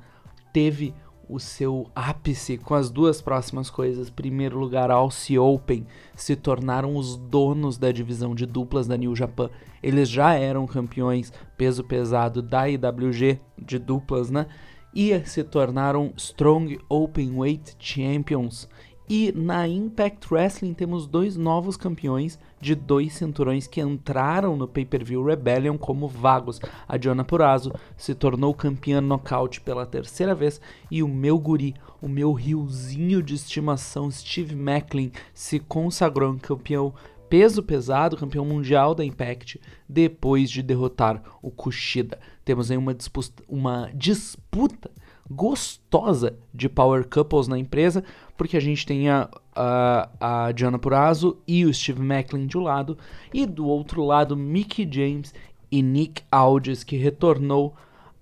teve 0.53 0.95
o 1.29 1.39
seu 1.39 1.87
ápice 1.95 2.57
com 2.57 2.73
as 2.73 2.89
duas 2.89 3.21
próximas 3.21 3.69
coisas. 3.69 4.09
Primeiro 4.09 4.57
lugar, 4.57 4.89
Aussie 4.89 5.37
Open 5.37 5.85
se 6.15 6.35
tornaram 6.35 6.95
os 6.95 7.15
donos 7.17 7.77
da 7.77 7.91
divisão 7.91 8.33
de 8.33 8.45
duplas 8.45 8.87
da 8.87 8.97
New 8.97 9.15
Japan. 9.15 9.49
Eles 9.83 10.09
já 10.09 10.33
eram 10.33 10.65
campeões 10.65 11.31
peso 11.57 11.83
pesado 11.83 12.41
da 12.41 12.69
IWG 12.69 13.39
de 13.57 13.77
duplas, 13.77 14.29
né? 14.29 14.47
E 14.93 15.17
se 15.25 15.41
tornaram 15.43 16.11
Strong 16.17 16.79
Open 16.89 17.37
Weight 17.37 17.75
Champions. 17.79 18.67
E 19.09 19.33
na 19.35 19.67
Impact 19.67 20.33
Wrestling 20.33 20.73
temos 20.73 21.05
dois 21.05 21.35
novos 21.35 21.75
campeões 21.75 22.39
de 22.61 22.73
dois 22.75 23.13
cinturões 23.13 23.67
que 23.67 23.81
entraram 23.81 24.55
no 24.55 24.67
pay-per-view 24.67 25.23
Rebellion 25.23 25.77
como 25.77 26.07
vagos. 26.07 26.59
A 26.87 26.95
Diona 26.95 27.25
Purazo 27.25 27.73
se 27.97 28.15
tornou 28.15 28.53
campeã 28.53 29.01
nocaute 29.01 29.59
pela 29.59 29.85
terceira 29.85 30.33
vez 30.33 30.61
e 30.89 31.03
o 31.03 31.07
meu 31.07 31.37
guri, 31.37 31.75
o 32.01 32.07
meu 32.07 32.31
riozinho 32.31 33.21
de 33.21 33.35
estimação 33.35 34.09
Steve 34.09 34.55
Macklin 34.55 35.11
se 35.33 35.59
consagrou 35.59 36.37
campeão 36.41 36.93
peso 37.31 37.63
pesado, 37.63 38.17
campeão 38.17 38.43
mundial 38.43 38.93
da 38.93 39.05
Impact, 39.05 39.59
depois 39.87 40.51
de 40.51 40.61
derrotar 40.61 41.23
o 41.41 41.49
Kushida. 41.49 42.19
Temos 42.43 42.69
aí 42.69 42.75
uma 42.75 42.93
disputa, 42.93 43.41
uma 43.47 43.89
disputa 43.93 44.91
gostosa 45.29 46.37
de 46.53 46.67
Power 46.67 47.07
Couples 47.07 47.47
na 47.47 47.57
empresa, 47.57 48.03
porque 48.41 48.57
a 48.57 48.59
gente 48.59 48.87
tem 48.87 49.07
a, 49.07 49.29
a, 49.55 50.47
a 50.47 50.51
Diana 50.51 50.79
Purazo 50.79 51.37
e 51.47 51.63
o 51.63 51.71
Steve 51.71 52.01
Macklin 52.01 52.47
de 52.47 52.57
um 52.57 52.63
lado, 52.63 52.97
e 53.31 53.45
do 53.45 53.67
outro 53.67 54.03
lado 54.03 54.35
Mickey 54.35 54.89
James 54.91 55.31
e 55.71 55.83
Nick 55.83 56.23
Aldis, 56.31 56.83
que 56.83 56.97
retornou 56.97 57.75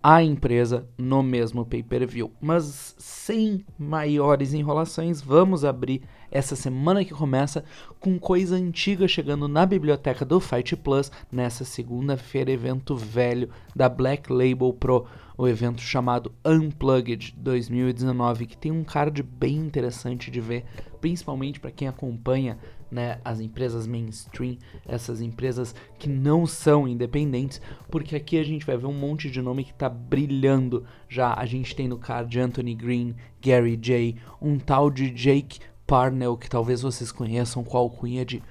à 0.04 0.22
empresa 0.22 0.86
no 0.98 1.24
mesmo 1.24 1.66
pay-per-view. 1.66 2.34
Mas 2.42 2.96
sem 2.98 3.66
maiores 3.78 4.54
enrolações, 4.54 5.22
vamos 5.22 5.64
abrir 5.64 6.02
essa 6.30 6.54
semana 6.54 7.06
que 7.06 7.14
começa 7.14 7.64
com 7.98 8.20
coisa 8.20 8.58
antiga 8.58 9.08
chegando 9.08 9.48
na 9.48 9.66
biblioteca 9.66 10.26
do 10.26 10.42
Fight 10.42 10.76
Plus 10.76 11.10
nessa 11.32 11.64
segunda-feira, 11.64 12.52
evento 12.52 12.94
velho 12.94 13.50
da 13.74 13.88
Black 13.88 14.30
Label 14.30 14.74
Pro, 14.74 15.06
o 15.40 15.48
evento 15.48 15.82
chamado 15.82 16.34
Unplugged 16.44 17.34
2019, 17.38 18.46
que 18.46 18.58
tem 18.58 18.74
um 18.74 18.84
card 18.84 19.24
bem 19.24 19.56
interessante 19.56 20.30
de 20.30 20.42
ver, 20.42 20.66
principalmente 21.00 21.62
para 21.62 21.72
quem 21.72 21.88
acompanha 21.88 22.60
né, 22.92 23.22
as 23.24 23.40
empresas 23.40 23.88
mainstream, 23.88 24.58
essas 24.86 25.22
empresas 25.22 25.74
que 25.98 26.10
não 26.10 26.46
são 26.46 26.86
independentes, 26.86 27.62
porque 27.90 28.18
aqui 28.18 28.38
a 28.38 28.44
gente 28.44 28.66
vai 28.66 28.76
ver 28.76 28.88
um 28.88 28.94
monte 28.94 29.32
de 29.32 29.42
nome 29.42 29.64
que 29.64 29.72
está 29.72 29.88
brilhando 29.88 30.86
já. 31.08 31.34
A 31.34 31.46
gente 31.46 31.74
tem 31.74 31.88
no 31.88 31.98
card 31.98 32.38
Anthony 32.38 32.76
Green, 32.76 33.16
Gary 33.42 33.78
J, 33.78 34.18
um 34.42 34.60
tal 34.60 34.92
de 34.92 35.10
Jake 35.10 35.62
Parnell, 35.88 36.36
que 36.36 36.50
talvez 36.50 36.82
vocês 36.82 37.14
conheçam 37.14 37.64
com 37.64 37.78
a 37.78 37.80
alcunha 37.80 38.26
de 38.26 38.44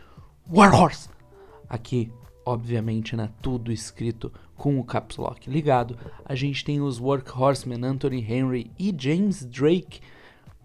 Warhorse. 0.51 1.11
Aqui, 1.69 2.11
obviamente, 2.49 3.15
né, 3.15 3.29
tudo 3.43 3.71
escrito 3.71 4.33
com 4.57 4.81
o 4.81 4.85
caps 4.85 5.19
lock 5.19 5.51
ligado. 5.51 5.99
A 6.25 6.35
gente 6.35 6.65
tem 6.65 6.81
os 6.81 6.99
Workhorsemen 6.99 7.85
Anthony 7.85 8.25
Henry 8.27 8.71
e 8.79 8.95
James 8.97 9.45
Drake 9.45 10.01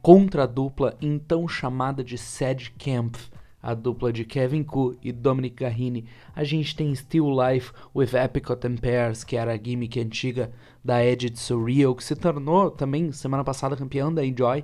contra 0.02 0.43
a 0.43 0.48
dupla 0.48 0.96
então 1.02 1.46
chamada 1.46 2.02
de 2.02 2.17
Sad 2.17 2.72
Camp, 2.80 3.17
a 3.62 3.74
dupla 3.74 4.13
de 4.13 4.24
Kevin 4.24 4.63
Koo 4.63 4.96
e 5.04 5.12
Dominic 5.12 5.58
Garrini. 5.58 6.06
A 6.34 6.46
gente 6.46 6.74
tem 6.74 6.96
Still 6.96 7.28
Life 7.30 7.74
with 7.93 8.13
Epicot 8.13 8.65
and 8.65 8.78
Pairs, 8.78 9.26
que 9.26 9.36
era 9.36 9.54
a 9.54 9.58
gimmick 9.58 10.00
antiga 10.00 10.54
da 10.84 11.06
Edith 11.06 11.36
Surreal, 11.36 11.93
que 11.93 12.04
se 12.04 12.15
tornou 12.15 12.72
também 12.72 13.12
semana 13.12 13.43
passada 13.43 13.76
campeã 13.76 14.12
da 14.12 14.26
Enjoy, 14.26 14.63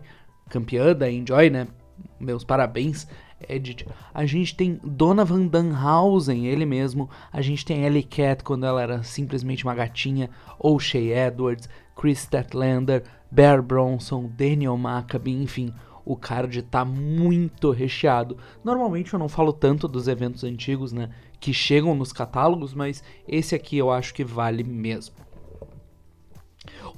campeã 0.49 0.95
da 0.95 1.11
Enjoy, 1.11 1.49
né? 1.49 1.67
meus 2.19 2.43
parabéns, 2.43 3.07
Edith. 3.47 3.85
A 4.13 4.25
gente 4.25 4.55
tem 4.55 4.79
Donovan 4.83 5.47
Danhausen, 5.47 6.47
ele 6.47 6.65
mesmo. 6.65 7.09
A 7.31 7.41
gente 7.41 7.65
tem 7.65 7.85
Ellie 7.85 8.03
Cat 8.03 8.43
quando 8.43 8.65
ela 8.65 8.81
era 8.81 9.03
simplesmente 9.03 9.63
uma 9.63 9.75
gatinha. 9.75 10.29
Ou 10.57 10.79
Shea 10.79 11.27
Edwards, 11.27 11.69
Chris 11.95 12.19
Statlander, 12.19 13.03
Bear 13.31 13.61
Bronson, 13.61 14.29
Daniel 14.35 14.77
Maccabi, 14.77 15.31
enfim. 15.31 15.73
O 16.05 16.15
card 16.15 16.63
tá 16.63 16.83
muito 16.83 17.71
recheado. 17.71 18.37
Normalmente 18.63 19.13
eu 19.13 19.19
não 19.19 19.29
falo 19.29 19.53
tanto 19.53 19.87
dos 19.87 20.07
eventos 20.07 20.43
antigos, 20.43 20.91
né? 20.91 21.09
Que 21.39 21.53
chegam 21.53 21.93
nos 21.93 22.11
catálogos, 22.11 22.73
mas 22.73 23.03
esse 23.27 23.53
aqui 23.53 23.77
eu 23.77 23.91
acho 23.91 24.13
que 24.13 24.23
vale 24.23 24.63
mesmo. 24.63 25.13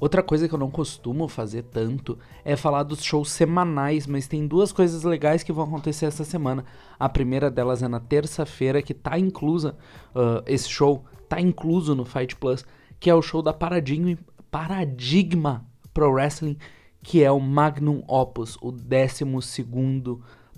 Outra 0.02 0.24
coisa 0.24 0.48
que 0.48 0.56
eu 0.56 0.58
não 0.58 0.72
costumo 0.72 1.28
fazer 1.28 1.62
tanto 1.62 2.18
é 2.44 2.56
falar 2.56 2.82
dos 2.82 3.04
shows 3.04 3.30
semanais, 3.30 4.08
mas 4.08 4.28
tem 4.28 4.48
duas 4.48 4.72
coisas 4.72 5.04
legais 5.04 5.44
que 5.44 5.54
vão 5.54 5.66
acontecer 5.66 6.08
essa 6.08 6.24
semana. 6.24 6.66
A 7.00 7.08
primeira 7.08 7.52
delas 7.52 7.84
é 7.84 7.88
na 7.88 8.00
terça-feira, 8.00 8.82
que 8.82 8.96
tá 8.96 9.20
inclusa, 9.20 9.78
uh, 10.16 10.42
esse 10.48 10.68
show 10.68 11.06
tá 11.30 11.40
incluso 11.40 11.94
no 11.94 12.04
Fight 12.04 12.36
Plus, 12.36 12.66
que 13.00 13.12
é 13.12 13.14
o 13.14 13.22
show 13.22 13.44
da 13.44 13.54
Paradigma, 13.54 14.18
Paradigma 14.50 15.68
Pro 15.94 16.12
Wrestling, 16.12 16.58
que 17.04 17.24
é 17.24 17.32
o 17.32 17.40
Magnum 17.40 18.04
Opus, 18.08 18.58
o 18.60 18.72
12 18.72 19.24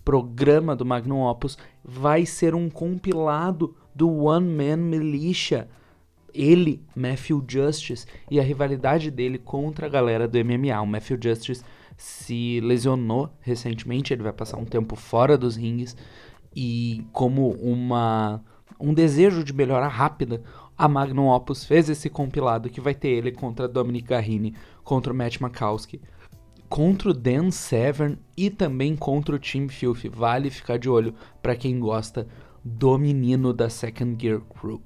programa 0.05 0.73
do 0.73 0.85
Magnum 0.85 1.21
Opus. 1.21 1.57
Vai 1.83 2.25
ser 2.25 2.55
um 2.55 2.69
compilado 2.69 3.75
do 3.93 4.09
One 4.09 4.47
Man 4.47 4.77
Militia 4.77 5.67
ele, 6.33 6.83
Matthew 6.95 7.43
Justice, 7.47 8.05
e 8.29 8.39
a 8.39 8.43
rivalidade 8.43 9.11
dele 9.11 9.37
contra 9.37 9.85
a 9.85 9.89
galera 9.89 10.27
do 10.27 10.37
MMA. 10.43 10.81
O 10.81 10.87
Matthew 10.87 11.19
Justice 11.21 11.63
se 11.97 12.59
lesionou 12.61 13.29
recentemente, 13.39 14.13
ele 14.13 14.23
vai 14.23 14.33
passar 14.33 14.57
um 14.57 14.65
tempo 14.65 14.95
fora 14.95 15.37
dos 15.37 15.55
rings 15.55 15.95
e 16.55 17.05
como 17.11 17.51
uma 17.51 18.43
um 18.79 18.93
desejo 18.93 19.43
de 19.43 19.53
melhora 19.53 19.87
rápida, 19.87 20.43
a 20.77 20.87
Magnum 20.87 21.29
Opus 21.29 21.63
fez 21.63 21.89
esse 21.89 22.09
compilado 22.09 22.69
que 22.69 22.81
vai 22.81 22.93
ter 22.93 23.09
ele 23.09 23.31
contra 23.31 23.67
Dominic 23.67 24.07
Garrini, 24.07 24.55
contra 24.83 25.13
o 25.13 25.15
Matt 25.15 25.39
Makowski, 25.39 26.01
contra 26.67 27.11
o 27.11 27.13
Dan 27.13 27.51
Severn 27.51 28.17
e 28.35 28.49
também 28.49 28.95
contra 28.95 29.35
o 29.35 29.39
Team 29.39 29.69
Filth. 29.69 30.05
Vale 30.11 30.49
ficar 30.49 30.77
de 30.77 30.89
olho 30.89 31.13
para 31.41 31.55
quem 31.55 31.79
gosta 31.79 32.27
do 32.63 32.97
menino 32.97 33.53
da 33.53 33.69
Second 33.69 34.17
Gear 34.19 34.41
Crew. 34.41 34.81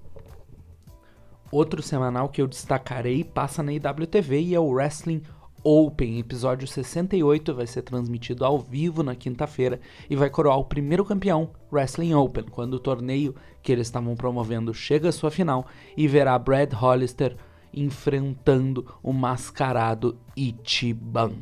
Outro 1.51 1.81
semanal 1.81 2.27
que 2.27 2.41
eu 2.41 2.47
destacarei 2.47 3.23
passa 3.23 3.63
na 3.63 3.71
IWTV 3.71 4.41
e 4.41 4.55
é 4.55 4.59
o 4.59 4.69
Wrestling 4.69 5.23
Open. 5.63 6.19
Episódio 6.19 6.67
68 6.67 7.53
vai 7.53 7.65
ser 7.65 7.83
transmitido 7.83 8.43
ao 8.43 8.59
vivo 8.59 9.01
na 9.01 9.15
quinta-feira 9.15 9.79
e 10.09 10.15
vai 10.15 10.29
coroar 10.29 10.57
o 10.57 10.65
primeiro 10.65 11.05
campeão 11.05 11.49
Wrestling 11.71 12.13
Open, 12.13 12.43
quando 12.45 12.73
o 12.73 12.79
torneio 12.79 13.33
que 13.63 13.71
eles 13.71 13.87
estavam 13.87 14.15
promovendo 14.15 14.73
chega 14.73 15.09
à 15.09 15.11
sua 15.11 15.31
final 15.31 15.65
e 15.95 16.07
verá 16.07 16.37
Brad 16.37 16.73
Hollister 16.73 17.35
enfrentando 17.73 18.85
o 19.01 19.13
mascarado 19.13 20.17
Ichiban. 20.35 21.33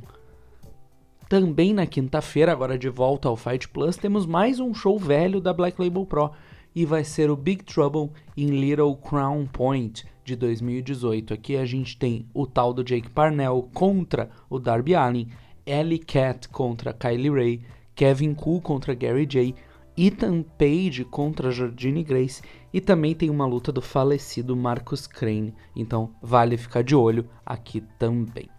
Também 1.27 1.73
na 1.73 1.87
quinta-feira, 1.87 2.51
agora 2.51 2.77
de 2.77 2.89
volta 2.89 3.27
ao 3.27 3.35
Fight 3.35 3.67
Plus, 3.69 3.97
temos 3.97 4.27
mais 4.27 4.59
um 4.59 4.73
show 4.73 4.99
velho 4.99 5.41
da 5.41 5.51
Black 5.51 5.81
Label 5.81 6.05
Pro 6.05 6.31
e 6.75 6.85
vai 6.85 7.03
ser 7.03 7.31
o 7.31 7.35
Big 7.35 7.63
Trouble 7.63 8.11
in 8.35 8.47
Little 8.47 8.95
Crown 8.97 9.45
Point 9.45 10.05
de 10.25 10.35
2018. 10.35 11.33
Aqui 11.33 11.55
a 11.55 11.65
gente 11.65 11.97
tem 11.97 12.25
o 12.33 12.45
tal 12.45 12.73
do 12.73 12.83
Jake 12.83 13.09
Parnell 13.09 13.69
contra 13.73 14.29
o 14.49 14.59
Darby 14.59 14.93
Allin, 14.93 15.29
Ellie 15.65 15.99
Cat 15.99 16.49
contra 16.49 16.93
Kylie 16.93 17.29
Ray, 17.29 17.61
Kevin 17.95 18.33
Koo 18.33 18.59
contra 18.59 18.93
Gary 18.93 19.25
Jay, 19.29 19.55
Ethan 19.97 20.43
Page 20.43 21.05
contra 21.05 21.49
Jordine 21.49 22.03
Grace 22.03 22.41
e 22.73 22.81
também 22.81 23.15
tem 23.15 23.29
uma 23.29 23.45
luta 23.45 23.71
do 23.71 23.81
falecido 23.81 24.55
Marcus 24.55 25.07
Crane. 25.07 25.53
Então 25.73 26.13
vale 26.21 26.57
ficar 26.57 26.83
de 26.83 26.93
olho 26.93 27.29
aqui 27.45 27.81
também. 27.97 28.54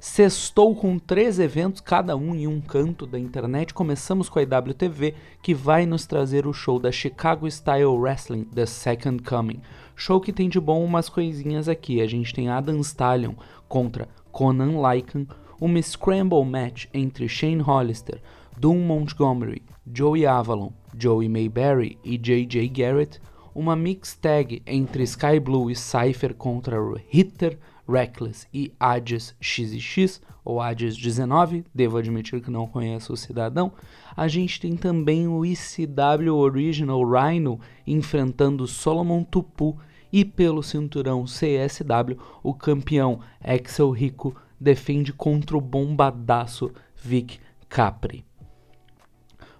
Sextou 0.00 0.74
com 0.74 0.98
três 0.98 1.38
eventos, 1.38 1.82
cada 1.82 2.16
um 2.16 2.34
em 2.34 2.46
um 2.46 2.58
canto 2.58 3.06
da 3.06 3.18
internet. 3.18 3.74
Começamos 3.74 4.30
com 4.30 4.38
a 4.38 4.42
IWTV, 4.42 5.14
que 5.42 5.52
vai 5.52 5.84
nos 5.84 6.06
trazer 6.06 6.46
o 6.46 6.54
show 6.54 6.78
da 6.78 6.90
Chicago 6.90 7.46
Style 7.50 7.84
Wrestling, 7.84 8.44
The 8.44 8.64
Second 8.64 9.22
Coming. 9.22 9.60
Show 9.94 10.18
que 10.18 10.32
tem 10.32 10.48
de 10.48 10.58
bom 10.58 10.82
umas 10.82 11.10
coisinhas 11.10 11.68
aqui. 11.68 12.00
A 12.00 12.06
gente 12.06 12.32
tem 12.32 12.48
Adam 12.48 12.80
Stallion 12.80 13.34
contra 13.68 14.08
Conan 14.32 14.80
Lycan, 14.80 15.26
uma 15.60 15.82
Scramble 15.82 16.46
Match 16.46 16.86
entre 16.94 17.28
Shane 17.28 17.60
Hollister, 17.60 18.22
Doom 18.58 18.78
Montgomery, 18.78 19.60
Joey 19.92 20.24
Avalon, 20.24 20.70
Joey 20.98 21.28
Mayberry 21.28 21.98
e 22.02 22.16
JJ 22.16 22.68
Garrett, 22.68 23.20
uma 23.54 23.76
Mix 23.76 24.14
Tag 24.14 24.62
entre 24.66 25.02
Sky 25.02 25.38
Blue 25.38 25.70
e 25.70 25.76
Cypher 25.76 26.32
contra 26.32 26.78
Hitter, 27.12 27.58
Reckless 27.90 28.46
e 28.52 28.72
Hades 28.78 29.34
XX, 29.42 30.20
ou 30.44 30.60
Hades 30.60 30.96
19, 30.96 31.64
devo 31.74 31.96
admitir 31.98 32.40
que 32.40 32.50
não 32.50 32.66
conheço 32.66 33.12
o 33.12 33.16
cidadão. 33.16 33.72
A 34.16 34.28
gente 34.28 34.60
tem 34.60 34.76
também 34.76 35.26
o 35.26 35.44
ECW 35.44 36.34
Original 36.34 37.02
Rhino 37.02 37.58
enfrentando 37.86 38.66
Solomon 38.66 39.24
Tupu 39.24 39.78
e 40.12 40.24
pelo 40.24 40.62
cinturão 40.62 41.24
CSW, 41.24 42.18
o 42.42 42.52
campeão 42.52 43.20
Axel 43.42 43.90
Rico 43.90 44.34
defende 44.58 45.12
contra 45.12 45.56
o 45.56 45.60
bombadaço 45.60 46.72
Vic 46.96 47.38
Capri. 47.68 48.24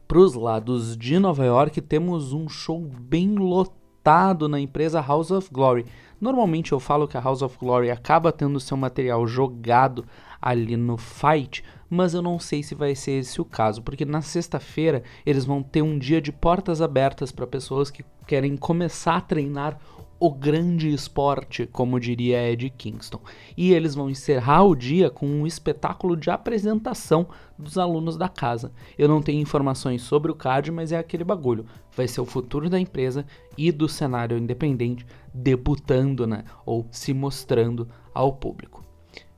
Para 0.06 0.18
os 0.18 0.34
lados 0.34 0.96
de 0.96 1.18
Nova 1.18 1.44
York, 1.44 1.80
temos 1.80 2.32
um 2.32 2.48
show 2.48 2.80
bem 2.80 3.36
lotado 3.36 4.48
na 4.48 4.58
empresa 4.58 5.00
House 5.00 5.30
of 5.30 5.48
Glory 5.52 5.86
Normalmente 6.20 6.72
eu 6.72 6.80
falo 6.80 7.08
que 7.08 7.16
a 7.16 7.20
House 7.20 7.40
of 7.40 7.56
Glory 7.58 7.90
acaba 7.90 8.30
tendo 8.30 8.60
seu 8.60 8.76
material 8.76 9.26
jogado 9.26 10.04
ali 10.40 10.76
no 10.76 10.96
fight, 10.96 11.64
mas 11.88 12.12
eu 12.12 12.20
não 12.20 12.38
sei 12.38 12.62
se 12.62 12.74
vai 12.74 12.94
ser 12.94 13.12
esse 13.12 13.40
o 13.40 13.44
caso, 13.44 13.82
porque 13.82 14.04
na 14.04 14.20
sexta-feira 14.20 15.02
eles 15.24 15.44
vão 15.44 15.62
ter 15.62 15.82
um 15.82 15.98
dia 15.98 16.20
de 16.20 16.30
portas 16.30 16.82
abertas 16.82 17.32
para 17.32 17.46
pessoas 17.46 17.90
que 17.90 18.04
querem 18.26 18.56
começar 18.56 19.16
a 19.16 19.20
treinar 19.20 19.78
o 20.20 20.30
grande 20.30 20.92
esporte, 20.92 21.66
como 21.66 21.98
diria 21.98 22.52
Ed 22.52 22.68
Kingston. 22.68 23.20
E 23.56 23.72
eles 23.72 23.94
vão 23.94 24.10
encerrar 24.10 24.64
o 24.64 24.76
dia 24.76 25.08
com 25.08 25.26
um 25.26 25.46
espetáculo 25.46 26.14
de 26.14 26.28
apresentação 26.28 27.26
dos 27.58 27.78
alunos 27.78 28.18
da 28.18 28.28
casa. 28.28 28.70
Eu 28.98 29.08
não 29.08 29.22
tenho 29.22 29.40
informações 29.40 30.02
sobre 30.02 30.30
o 30.30 30.34
CAD, 30.34 30.70
mas 30.70 30.92
é 30.92 30.98
aquele 30.98 31.24
bagulho. 31.24 31.64
Vai 31.96 32.06
ser 32.06 32.20
o 32.20 32.26
futuro 32.26 32.68
da 32.68 32.78
empresa 32.78 33.24
e 33.56 33.72
do 33.72 33.88
cenário 33.88 34.36
independente 34.36 35.06
debutando, 35.32 36.26
né, 36.26 36.44
ou 36.66 36.86
se 36.90 37.14
mostrando 37.14 37.88
ao 38.12 38.34
público. 38.34 38.84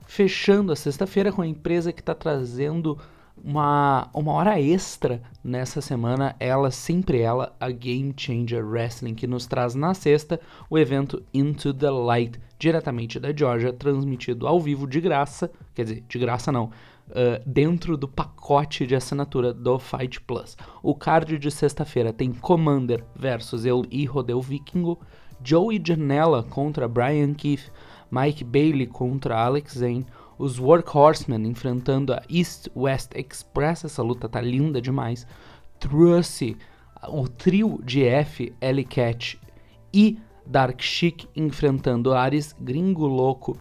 Fechando 0.05 0.73
a 0.73 0.77
sexta-feira 0.77 1.31
com 1.31 1.43
a 1.43 1.47
empresa 1.47 1.93
que 1.93 2.01
está 2.01 2.15
trazendo 2.15 2.99
uma, 3.37 4.09
uma 4.15 4.33
hora 4.33 4.61
extra 4.61 5.23
nessa 5.43 5.81
semana, 5.81 6.35
ela, 6.39 6.71
sempre 6.71 7.21
ela, 7.21 7.55
a 7.59 7.71
Game 7.71 8.15
Changer 8.17 8.65
Wrestling, 8.65 9.15
que 9.15 9.27
nos 9.27 9.47
traz 9.47 9.75
na 9.75 9.95
sexta 9.95 10.41
o 10.71 10.79
evento 10.79 11.23
Into 11.33 11.75
the 11.75 11.91
Light, 11.91 12.41
diretamente 12.59 13.19
da 13.19 13.35
Georgia, 13.35 13.73
transmitido 13.73 14.47
ao 14.47 14.61
vivo 14.61 14.87
de 14.87 15.01
graça, 15.01 15.51
quer 15.75 15.85
dizer, 15.85 16.05
de 16.09 16.19
graça 16.19 16.53
não, 16.53 16.67
uh, 17.09 17.43
dentro 17.45 17.97
do 17.97 18.07
pacote 18.07 18.87
de 18.87 18.95
assinatura 18.95 19.53
do 19.53 19.79
Fight 19.79 20.21
Plus. 20.21 20.57
O 20.83 20.95
card 20.95 21.39
de 21.39 21.51
sexta-feira 21.51 22.13
tem 22.13 22.33
Commander 22.33 23.05
versus 23.15 23.65
El 23.65 23.83
Hijo 23.91 24.23
del 24.23 24.41
Vikingo, 24.41 25.01
Joey 25.43 25.83
Janela 25.85 26.43
contra 26.45 26.87
Brian 26.87 27.35
Keith, 27.35 27.73
Mike 28.11 28.45
Bailey 28.45 28.87
contra 28.87 29.37
Alex 29.37 29.79
Zane, 29.79 30.07
os 30.43 30.59
Workhorsemen 30.59 31.47
enfrentando 31.47 32.13
a 32.13 32.21
East 32.29 32.67
West 32.75 33.13
Express, 33.15 33.85
essa 33.85 34.03
luta 34.03 34.29
tá 34.29 34.41
linda 34.41 34.83
demais. 34.83 35.25
Trussy, 35.79 36.57
o 37.07 37.29
trio 37.29 37.81
de 37.85 38.05
F, 38.05 38.53
Ellie 38.61 38.85
Cat 38.85 39.39
e 39.95 40.19
Dark 40.45 40.81
Chic 40.81 41.29
enfrentando 41.37 42.13
Ares, 42.13 42.57
Gringo 42.61 43.07
Louco 43.07 43.57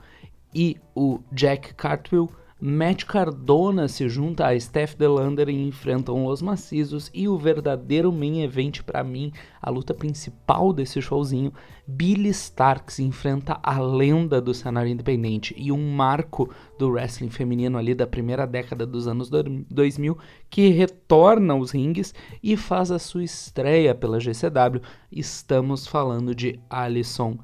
e 0.56 0.76
o 0.96 1.20
Jack 1.32 1.76
Cartwheel. 1.76 2.28
Matt 2.64 3.06
Cardona 3.06 3.88
se 3.88 4.08
junta 4.08 4.46
a 4.46 4.60
Steph 4.60 4.94
Delander 4.94 5.50
e 5.50 5.68
enfrentam 5.68 6.28
os 6.28 6.44
maciços 6.44 7.10
e 7.12 7.28
o 7.28 7.36
verdadeiro 7.36 8.12
main 8.12 8.44
event 8.44 8.84
para 8.84 9.04
mim, 9.04 9.34
a 9.60 9.72
luta 9.72 9.96
principal 9.96 10.72
desse 10.72 11.02
showzinho, 11.02 11.52
Billy 11.88 12.30
Starks 12.30 13.00
enfrenta 13.00 13.60
a 13.64 13.80
lenda 13.80 14.40
do 14.40 14.54
cenário 14.54 14.92
independente 14.92 15.56
e 15.58 15.72
um 15.72 15.92
marco 15.92 16.54
do 16.78 16.92
wrestling 16.92 17.32
feminino 17.32 17.80
ali 17.80 17.96
da 17.96 18.06
primeira 18.06 18.46
década 18.46 18.86
dos 18.86 19.08
anos 19.08 19.28
2000 19.28 20.16
que 20.48 20.68
retorna 20.70 21.56
aos 21.56 21.72
rings 21.72 22.14
e 22.44 22.56
faz 22.56 22.92
a 22.92 23.00
sua 23.00 23.24
estreia 23.24 23.96
pela 23.96 24.20
GCW. 24.20 24.84
Estamos 25.12 25.88
falando 25.88 26.36
de 26.36 26.60
Alison 26.70 27.40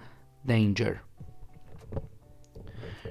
Danger. 0.46 1.07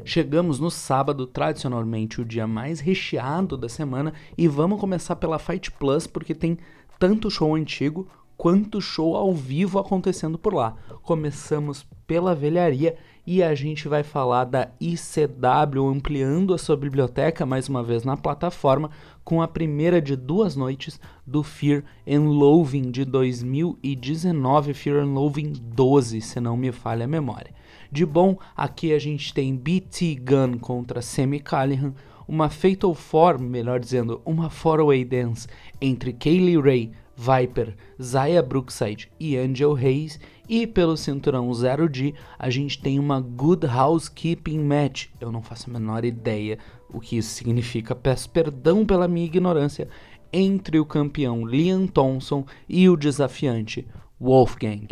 Chegamos 0.08 0.60
no 0.60 0.70
sábado, 0.70 1.26
tradicionalmente 1.26 2.20
o 2.20 2.24
dia 2.24 2.46
mais 2.46 2.78
recheado 2.78 3.56
da 3.56 3.68
semana, 3.68 4.14
e 4.38 4.46
vamos 4.46 4.78
começar 4.78 5.16
pela 5.16 5.36
Fight 5.36 5.72
Plus 5.72 6.06
porque 6.06 6.32
tem 6.32 6.58
tanto 6.96 7.28
show 7.28 7.56
antigo 7.56 8.06
quanto 8.36 8.80
show 8.80 9.16
ao 9.16 9.34
vivo 9.34 9.80
acontecendo 9.80 10.38
por 10.38 10.54
lá. 10.54 10.76
Começamos 11.02 11.84
pela 12.06 12.36
velharia 12.36 12.94
e 13.26 13.42
a 13.42 13.52
gente 13.56 13.88
vai 13.88 14.04
falar 14.04 14.44
da 14.44 14.68
ICW 14.80 15.88
ampliando 15.88 16.54
a 16.54 16.58
sua 16.58 16.76
biblioteca 16.76 17.44
mais 17.44 17.68
uma 17.68 17.82
vez 17.82 18.04
na 18.04 18.16
plataforma 18.16 18.92
com 19.24 19.42
a 19.42 19.48
primeira 19.48 20.00
de 20.00 20.14
duas 20.14 20.54
noites 20.54 21.00
do 21.26 21.42
Fear 21.42 21.82
and 22.08 22.30
Loathing 22.30 22.92
de 22.92 23.04
2019, 23.04 24.72
Fear 24.72 25.02
and 25.02 25.14
Loathing 25.14 25.52
12, 25.60 26.20
se 26.20 26.38
não 26.38 26.56
me 26.56 26.70
falha 26.70 27.06
a 27.06 27.08
memória. 27.08 27.52
De 27.90 28.04
bom, 28.04 28.38
aqui 28.56 28.92
a 28.92 28.98
gente 28.98 29.32
tem 29.32 29.54
BT 29.54 30.16
Gun 30.16 30.58
contra 30.58 31.00
Sammy 31.00 31.40
Callihan, 31.40 31.94
uma 32.26 32.50
Fatal 32.50 32.94
Four, 32.94 33.40
melhor 33.40 33.78
dizendo, 33.78 34.20
uma 34.24 34.50
four-way 34.50 35.04
dance 35.04 35.46
entre 35.80 36.12
Kaylee 36.12 36.60
Ray, 36.60 36.92
Viper, 37.16 37.74
Zaya 38.02 38.42
Brookside 38.42 39.08
e 39.18 39.36
Angel 39.36 39.74
Hayes, 39.74 40.18
e 40.48 40.66
pelo 40.66 40.96
cinturão 40.96 41.48
0D 41.50 42.14
a 42.38 42.50
gente 42.50 42.80
tem 42.80 42.98
uma 42.98 43.20
Good 43.20 43.66
Housekeeping 43.66 44.58
Match. 44.58 45.06
Eu 45.20 45.32
não 45.32 45.42
faço 45.42 45.70
a 45.70 45.72
menor 45.72 46.04
ideia 46.04 46.58
o 46.92 47.00
que 47.00 47.16
isso 47.16 47.30
significa, 47.30 47.94
peço 47.94 48.28
perdão 48.30 48.84
pela 48.84 49.08
minha 49.08 49.26
ignorância, 49.26 49.88
entre 50.32 50.78
o 50.78 50.84
campeão 50.84 51.46
Liam 51.46 51.86
Thompson 51.86 52.44
e 52.68 52.88
o 52.88 52.96
desafiante 52.96 53.86
Wolfgang 54.20 54.88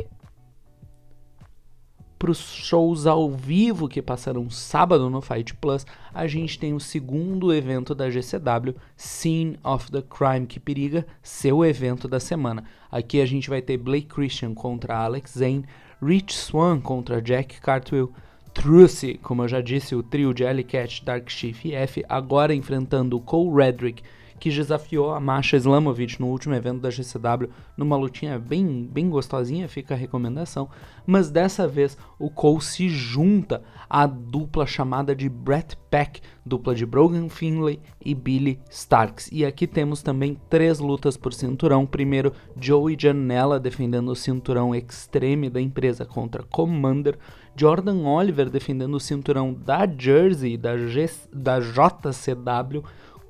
para 2.19 2.31
os 2.31 2.39
shows 2.39 3.07
ao 3.07 3.31
vivo 3.31 3.89
que 3.89 4.01
passaram 4.01 4.49
sábado 4.49 5.11
no 5.11 5.21
Fight 5.21 5.55
Plus, 5.55 5.85
a 6.13 6.27
gente 6.27 6.59
tem 6.59 6.73
o 6.73 6.81
segundo 6.81 7.53
evento 7.53 7.95
da 7.95 8.09
GCW, 8.09 8.75
Scene 8.97 9.59
of 9.63 9.91
the 9.91 10.03
Crime, 10.03 10.47
que 10.47 10.61
periga 10.61 11.07
seu 11.23 11.65
evento 11.65 12.09
da 12.09 12.19
semana. 12.19 12.65
Aqui 12.91 13.21
a 13.21 13.27
gente 13.27 13.51
vai 13.51 13.61
ter 13.61 13.77
Blake 13.77 14.07
Christian 14.07 14.55
contra 14.55 14.97
Alex 14.97 15.33
Zane, 15.39 15.67
Rich 16.03 16.35
Swan 16.35 16.81
contra 16.81 17.21
Jack 17.21 17.61
Cartwheel, 17.61 18.13
Trussy, 18.55 19.19
como 19.21 19.43
eu 19.43 19.49
já 19.49 19.61
disse, 19.61 19.97
o 19.97 20.03
trio 20.03 20.33
de 20.33 20.45
Ellie 20.45 20.63
Cat, 20.63 21.05
Dark 21.05 21.29
Chief 21.29 21.65
e 21.65 21.75
F, 21.75 22.05
agora 22.09 22.55
enfrentando 22.55 23.19
Cole 23.21 23.55
Redrick 23.57 24.03
que 24.45 24.51
desafiou 24.51 25.11
a 25.15 25.19
Masha 25.19 25.57
Islamovic 25.57 26.21
no 26.21 26.27
último 26.27 26.55
evento 26.55 26.83
da 26.83 26.91
GCW 26.91 27.49
numa 27.79 27.97
lutinha 27.97 28.39
bem, 28.39 28.87
bem 28.93 29.09
gostosinha, 29.09 29.67
fica 29.67 29.95
a 29.95 29.97
recomendação. 29.97 30.69
Mas 31.07 31.31
dessa 31.31 31.67
vez 31.67 31.97
o 32.19 32.29
Cole 32.29 32.61
se 32.61 32.91
junta 32.91 33.63
à 33.89 34.07
dupla 34.07 34.67
chamada 34.67 35.17
de 35.17 35.31
Brett 35.31 35.79
Pack, 35.91 36.21
dupla 36.45 36.75
de 36.75 36.85
Brogan 36.85 37.31
Finlay 37.31 37.81
e 38.05 38.15
Billy 38.15 38.61
Starks. 38.69 39.31
E 39.33 39.47
aqui 39.47 39.67
temos 39.67 40.03
também 40.03 40.39
três 40.51 40.79
lutas 40.79 41.17
por 41.17 41.33
cinturão. 41.33 41.87
Primeiro, 41.87 42.31
Joey 42.61 42.99
Janela 43.01 43.59
defendendo 43.59 44.11
o 44.11 44.15
cinturão 44.15 44.75
extreme 44.75 45.49
da 45.49 45.59
empresa 45.59 46.05
contra 46.05 46.43
Commander. 46.43 47.17
Jordan 47.57 48.07
Oliver 48.07 48.51
defendendo 48.51 48.95
o 48.95 49.01
cinturão 49.01 49.55
da 49.55 49.87
Jersey, 49.87 50.59
da, 50.59 50.77
G, 50.77 51.09
da 51.33 51.61
JCW 51.61 52.85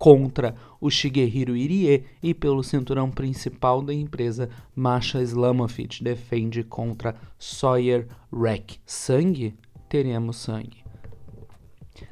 contra 0.05 0.55
o 0.79 0.91
Shigehiro 0.91 1.57
Irie 1.57 2.05
e 2.23 2.35
pelo 2.35 2.63
cinturão 2.63 3.11
principal 3.11 3.81
da 3.81 3.95
empresa, 3.95 4.51
Masha 4.77 5.23
Islamovic 5.23 6.05
defende 6.05 6.63
contra 6.63 7.17
Sawyer 7.39 8.07
Wreck. 8.31 8.81
Sangue? 8.85 9.55
Teremos 9.89 10.37
sangue. 10.37 10.85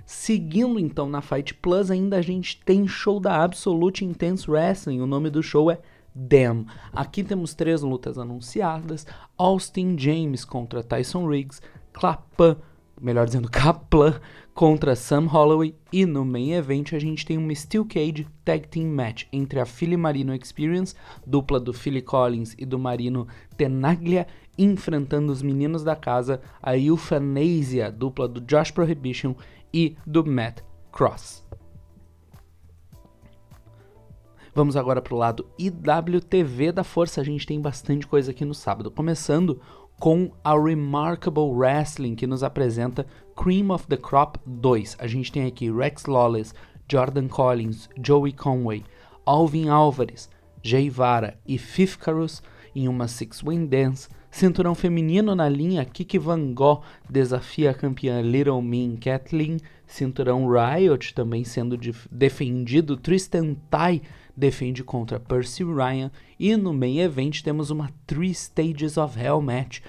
Seguindo 0.07 0.81
então 0.81 1.07
na 1.07 1.21
Fight 1.21 1.53
Plus, 1.53 1.91
ainda 1.91 2.17
a 2.17 2.23
gente 2.23 2.63
tem 2.65 2.89
show 2.89 3.21
da 3.21 3.45
Absolute 3.45 4.07
Intense 4.07 4.51
Wrestling. 4.51 5.03
O 5.03 5.07
nome 5.07 5.29
do 5.29 5.43
show 5.43 5.71
é 5.71 5.79
Damn. 6.15 6.65
Aqui 6.95 7.23
temos 7.23 7.53
três 7.53 7.83
lutas 7.83 8.17
anunciadas: 8.17 9.07
Austin 9.37 9.99
James 9.99 10.47
contra 10.47 10.83
Tyson 10.83 11.29
Riggs, 11.29 11.61
Clapan, 11.93 12.57
melhor 12.99 13.27
dizendo, 13.27 13.49
Kaplan 13.53 14.19
contra 14.55 14.95
Sam 14.95 15.27
Holloway 15.27 15.75
e 15.93 16.05
no 16.05 16.25
main 16.25 16.53
event 16.53 16.93
a 16.93 16.99
gente 16.99 17.25
tem 17.25 17.39
uma 17.39 17.55
Steel 17.55 17.85
Cage 17.85 18.27
Tag 18.45 18.69
Team 18.69 18.89
Match 18.89 19.25
entre 19.33 19.59
a 19.61 19.67
Philly 19.67 19.97
Marino 19.97 20.35
Experience, 20.35 20.95
dupla 21.27 21.59
do 21.59 21.73
Philly 21.73 22.03
Collins 22.03 22.55
e 22.59 22.67
do 22.67 22.79
Marino 22.79 23.27
Tenaglia, 23.57 24.27
enfrentando 24.59 25.33
os 25.33 25.43
meninos 25.43 25.83
da 25.83 25.97
casa, 25.97 26.41
a 26.63 26.77
Euthanasia, 26.77 27.91
dupla 27.91 28.29
do 28.29 28.41
Josh 28.41 28.71
Prohibition 28.71 29.35
e 29.73 29.97
do 30.07 30.25
Matt 30.25 30.61
Cross. 30.91 31.43
Vamos 34.55 34.77
agora 34.77 35.01
para 35.01 35.15
o 35.15 35.19
lado 35.19 35.47
IWTV 35.59 36.73
da 36.73 36.85
Força. 36.85 37.23
A 37.23 37.25
gente 37.25 37.47
tem 37.47 37.59
bastante 37.59 38.07
coisa 38.07 38.33
aqui 38.33 38.45
no 38.45 38.53
sábado. 38.53 38.91
Começando 38.91 39.63
com 40.03 40.33
a 40.43 40.59
Remarkable 40.59 41.53
Wrestling, 41.53 42.17
que 42.17 42.27
nos 42.27 42.43
apresenta 42.43 43.07
Cream 43.37 43.71
of 43.71 43.87
the 43.87 43.97
Crop 43.97 44.37
2. 44.45 44.97
A 44.99 45.07
gente 45.07 45.31
tem 45.31 45.47
aqui 45.47 45.71
Rex 45.71 46.07
Lawless, 46.07 46.53
Jordan 46.91 47.29
Collins, 47.29 47.89
Joey 48.05 48.33
Conway, 48.33 48.83
Alvin 49.25 49.69
Álvares, 49.69 50.29
Jay 50.61 50.91
Vara 50.91 51.39
e 51.47 51.57
Fifth 51.57 51.99
Carus 51.99 52.43
em 52.75 52.89
uma 52.89 53.07
Six-Wing 53.07 53.65
Dance. 53.67 54.09
Cinturão 54.29 54.75
feminino 54.75 55.37
na 55.37 55.49
linha, 55.49 55.85
Kiki 55.85 56.19
Van 56.19 56.53
Gogh 56.53 56.83
desafia 57.09 57.71
a 57.71 57.75
campeã 57.75 58.21
Little 58.23 58.61
Mean 58.61 58.97
Kathleen. 58.97 59.59
Cinturão 59.87 60.49
Riot 60.49 61.15
também 61.15 61.45
sendo 61.45 61.79
defendido. 62.11 62.97
Tristan 62.97 63.55
Tai 63.71 64.03
defende 64.37 64.83
contra 64.83 65.21
Percy 65.21 65.65
Ryan. 65.65 66.11
E 66.39 66.57
no 66.57 66.73
main 66.73 67.01
event 67.01 67.43
temos 67.43 67.71
uma 67.71 67.91
Three 68.07 68.35
Stages 68.35 68.97
of 68.97 69.19
Hell 69.19 69.41
match 69.41 69.81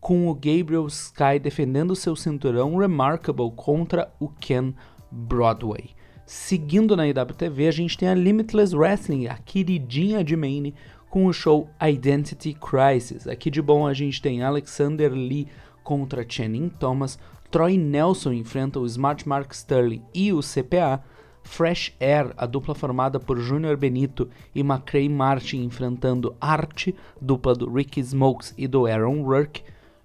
com 0.00 0.28
o 0.28 0.34
Gabriel 0.34 0.86
Sky 0.86 1.38
defendendo 1.40 1.94
seu 1.94 2.16
cinturão 2.16 2.76
Remarkable 2.76 3.52
contra 3.54 4.12
o 4.18 4.28
Ken 4.28 4.74
Broadway. 5.10 5.90
Seguindo 6.26 6.96
na 6.96 7.06
IWTV, 7.06 7.68
a 7.68 7.70
gente 7.70 7.98
tem 7.98 8.08
a 8.08 8.14
Limitless 8.14 8.74
Wrestling, 8.74 9.26
a 9.26 9.36
queridinha 9.36 10.24
de 10.24 10.36
Maine, 10.36 10.74
com 11.10 11.26
o 11.26 11.32
show 11.32 11.68
Identity 11.80 12.54
Crisis. 12.54 13.28
Aqui 13.28 13.50
de 13.50 13.60
bom 13.60 13.86
a 13.86 13.92
gente 13.92 14.20
tem 14.22 14.42
Alexander 14.42 15.12
Lee 15.12 15.46
contra 15.84 16.24
Channing 16.26 16.68
Thomas, 16.68 17.18
Troy 17.52 17.76
Nelson 17.76 18.32
enfrenta 18.32 18.80
o 18.80 18.86
Smart 18.86 19.28
Mark 19.28 19.52
Sterling 19.52 20.02
e 20.14 20.32
o 20.32 20.40
CPA, 20.40 21.04
Fresh 21.42 21.94
Air, 22.00 22.32
a 22.36 22.46
dupla 22.46 22.74
formada 22.74 23.20
por 23.20 23.38
Junior 23.38 23.76
Benito 23.76 24.28
e 24.54 24.60
McCray 24.60 25.08
Martin 25.08 25.62
enfrentando 25.64 26.34
Art, 26.40 26.88
dupla 27.20 27.54
do 27.54 27.70
Ricky 27.70 28.00
Smokes 28.00 28.54
e 28.56 28.66
do 28.66 28.86
Aaron 28.86 29.22
Rourke, 29.22 29.62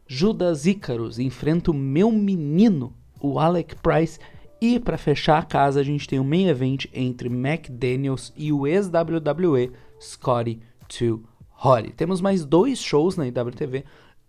Judas 0.07 0.65
Icarus 0.65 1.19
enfrenta 1.19 1.71
o 1.71 1.73
meu 1.73 2.11
menino, 2.11 2.93
o 3.19 3.39
Alec 3.39 3.75
Price, 3.77 4.19
e 4.59 4.79
para 4.79 4.97
fechar 4.97 5.39
a 5.39 5.45
casa 5.45 5.81
a 5.81 5.83
gente 5.83 6.07
tem 6.07 6.19
um 6.19 6.23
main 6.23 6.47
event 6.47 6.85
entre 6.93 7.29
Mac 7.29 7.69
Daniels 7.69 8.33
e 8.35 8.51
o 8.51 8.65
ex-WWE 8.65 9.71
Scotty 9.99 10.59
2 10.87 11.19
Holly. 11.49 11.91
Temos 11.91 12.21
mais 12.21 12.45
dois 12.45 12.79
shows 12.79 13.17
na 13.17 13.27
IWTV, 13.27 13.83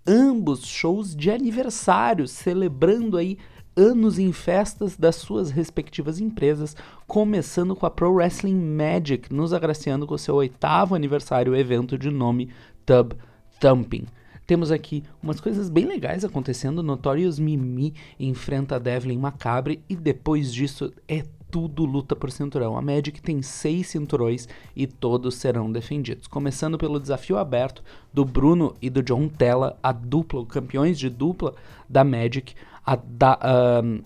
ambos 0.06 0.66
shows 0.66 1.14
de 1.14 1.30
aniversário, 1.30 2.26
celebrando 2.26 3.16
aí 3.16 3.38
anos 3.78 4.18
em 4.18 4.32
festas 4.32 4.96
das 4.96 5.14
suas 5.16 5.50
respectivas 5.50 6.20
empresas, 6.20 6.76
começando 7.06 7.76
com 7.76 7.86
a 7.86 7.90
Pro 7.90 8.12
Wrestling 8.12 8.60
Magic, 8.60 9.32
nos 9.32 9.52
agraciando 9.52 10.06
com 10.06 10.18
seu 10.18 10.34
oitavo 10.34 10.96
aniversário 10.96 11.54
evento 11.54 11.96
de 11.96 12.10
nome 12.10 12.50
Tub 12.84 13.12
Thumping. 13.60 14.06
Temos 14.44 14.72
aqui 14.72 15.04
umas 15.22 15.40
coisas 15.40 15.68
bem 15.68 15.84
legais 15.84 16.24
acontecendo. 16.24 16.82
Notorious 16.82 17.38
Mimi 17.38 17.94
enfrenta 18.18 18.76
a 18.76 18.78
Devlin 18.78 19.18
Macabre 19.18 19.80
e 19.88 19.94
depois 19.94 20.52
disso 20.52 20.92
é 21.06 21.22
tudo 21.50 21.84
luta 21.84 22.16
por 22.16 22.30
cinturão. 22.30 22.76
A 22.76 22.82
Magic 22.82 23.20
tem 23.20 23.42
seis 23.42 23.88
cinturões 23.88 24.48
e 24.74 24.86
todos 24.86 25.34
serão 25.34 25.70
defendidos. 25.70 26.26
Começando 26.26 26.78
pelo 26.78 27.00
desafio 27.00 27.36
aberto 27.36 27.82
do 28.12 28.24
Bruno 28.24 28.74
e 28.80 28.90
do 28.90 29.02
John 29.02 29.28
Tella, 29.28 29.78
a 29.82 29.92
dupla, 29.92 30.44
campeões 30.46 30.98
de 30.98 31.08
dupla 31.08 31.54
da 31.88 32.02
Magic, 32.02 32.54
a, 32.88 32.96
da, 32.96 33.38
um, 33.84 34.00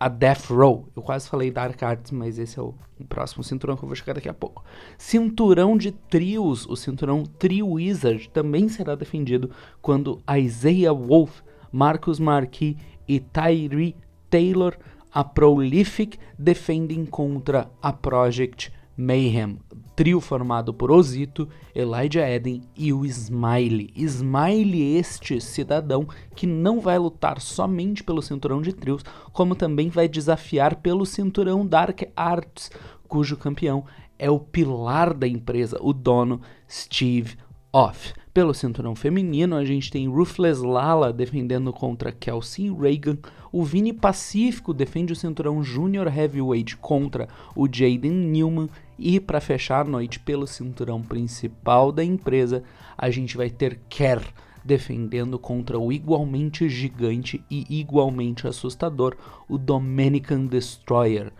a 0.00 0.08
Death 0.08 0.46
Row. 0.50 0.88
Eu 0.96 1.02
quase 1.02 1.28
falei 1.28 1.48
Dark 1.48 1.80
Arts, 1.80 2.10
mas 2.10 2.40
esse 2.40 2.58
é 2.58 2.62
o, 2.62 2.74
próximo 3.08 3.44
cinturão 3.44 3.76
que 3.76 3.84
eu 3.84 3.86
vou 3.86 3.94
chegar 3.94 4.14
daqui 4.14 4.28
a 4.28 4.34
pouco. 4.34 4.64
Cinturão 4.98 5.76
de 5.76 5.92
trios, 5.92 6.66
o 6.66 6.74
cinturão 6.74 7.22
Trio 7.22 7.68
Wizard 7.68 8.28
também 8.30 8.68
será 8.68 8.96
defendido 8.96 9.52
quando 9.80 10.20
Isaiah 10.28 10.92
Wolf, 10.92 11.40
Marcus 11.70 12.18
Marquis 12.18 12.76
e 13.06 13.20
Tyree 13.20 13.94
Taylor, 14.28 14.76
a 15.12 15.22
Prolific, 15.22 16.18
defendem 16.36 17.06
contra 17.06 17.70
a 17.80 17.92
Project 17.92 18.72
Mayhem, 19.00 19.58
trio 19.96 20.20
formado 20.20 20.72
por 20.72 20.90
Ozito, 20.90 21.48
Elijah 21.74 22.28
Eden 22.28 22.62
e 22.76 22.92
o 22.92 23.04
Smiley. 23.04 23.90
Smiley, 23.96 24.96
este 24.96 25.40
cidadão 25.40 26.06
que 26.36 26.46
não 26.46 26.80
vai 26.80 26.98
lutar 26.98 27.40
somente 27.40 28.04
pelo 28.04 28.22
cinturão 28.22 28.62
de 28.62 28.72
trios, 28.72 29.02
como 29.32 29.54
também 29.54 29.88
vai 29.88 30.08
desafiar 30.08 30.76
pelo 30.76 31.06
cinturão 31.06 31.66
Dark 31.66 32.02
Arts, 32.14 32.70
cujo 33.08 33.36
campeão 33.36 33.84
é 34.18 34.30
o 34.30 34.38
pilar 34.38 35.14
da 35.14 35.26
empresa, 35.26 35.78
o 35.80 35.92
dono 35.92 36.40
Steve 36.68 37.36
Off. 37.72 38.12
Pelo 38.32 38.54
cinturão 38.54 38.94
feminino, 38.94 39.56
a 39.56 39.64
gente 39.64 39.90
tem 39.90 40.08
Ruthless 40.08 40.62
Lala 40.62 41.12
defendendo 41.12 41.72
contra 41.72 42.12
Kelsey 42.12 42.72
Reagan. 42.72 43.18
O 43.50 43.64
Vini 43.64 43.92
Pacífico 43.92 44.72
defende 44.72 45.12
o 45.12 45.16
cinturão 45.16 45.64
Junior 45.64 46.06
Heavyweight 46.06 46.76
contra 46.76 47.28
o 47.56 47.66
Jaden 47.66 48.12
Newman. 48.12 48.68
E 49.02 49.18
para 49.18 49.40
fechar 49.40 49.80
a 49.80 49.88
noite 49.88 50.20
pelo 50.20 50.46
cinturão 50.46 51.00
principal 51.00 51.90
da 51.90 52.04
empresa, 52.04 52.62
a 52.98 53.08
gente 53.08 53.34
vai 53.34 53.48
ter 53.48 53.80
Kerr 53.88 54.22
defendendo 54.62 55.38
contra 55.38 55.78
o 55.78 55.90
igualmente 55.90 56.68
gigante 56.68 57.42
e 57.50 57.64
igualmente 57.80 58.46
assustador, 58.46 59.16
o 59.48 59.56
Dominican 59.56 60.44
Destroyer 60.44 61.32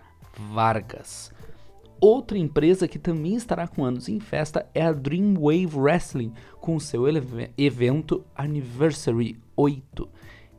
Vargas. 0.54 1.30
Outra 2.00 2.38
empresa 2.38 2.88
que 2.88 2.98
também 2.98 3.34
estará 3.34 3.68
com 3.68 3.84
anos 3.84 4.08
em 4.08 4.18
festa 4.18 4.66
é 4.74 4.80
a 4.80 4.90
Dreamwave 4.90 5.76
Wrestling, 5.76 6.32
com 6.58 6.80
seu 6.80 7.04
evento 7.58 8.24
Anniversary 8.34 9.38
8. 9.54 10.08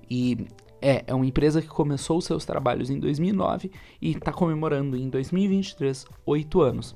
E 0.08 0.46
é, 0.82 1.04
é 1.08 1.14
uma 1.14 1.26
empresa 1.26 1.62
que 1.62 1.68
começou 1.68 2.20
seus 2.20 2.46
trabalhos 2.46 2.90
em 2.90 3.00
2009 3.00 3.72
e 4.02 4.12
está 4.12 4.34
comemorando 4.34 4.98
em 4.98 5.10
2023 5.10 6.06
oito 6.26 6.62
anos. 6.62 6.96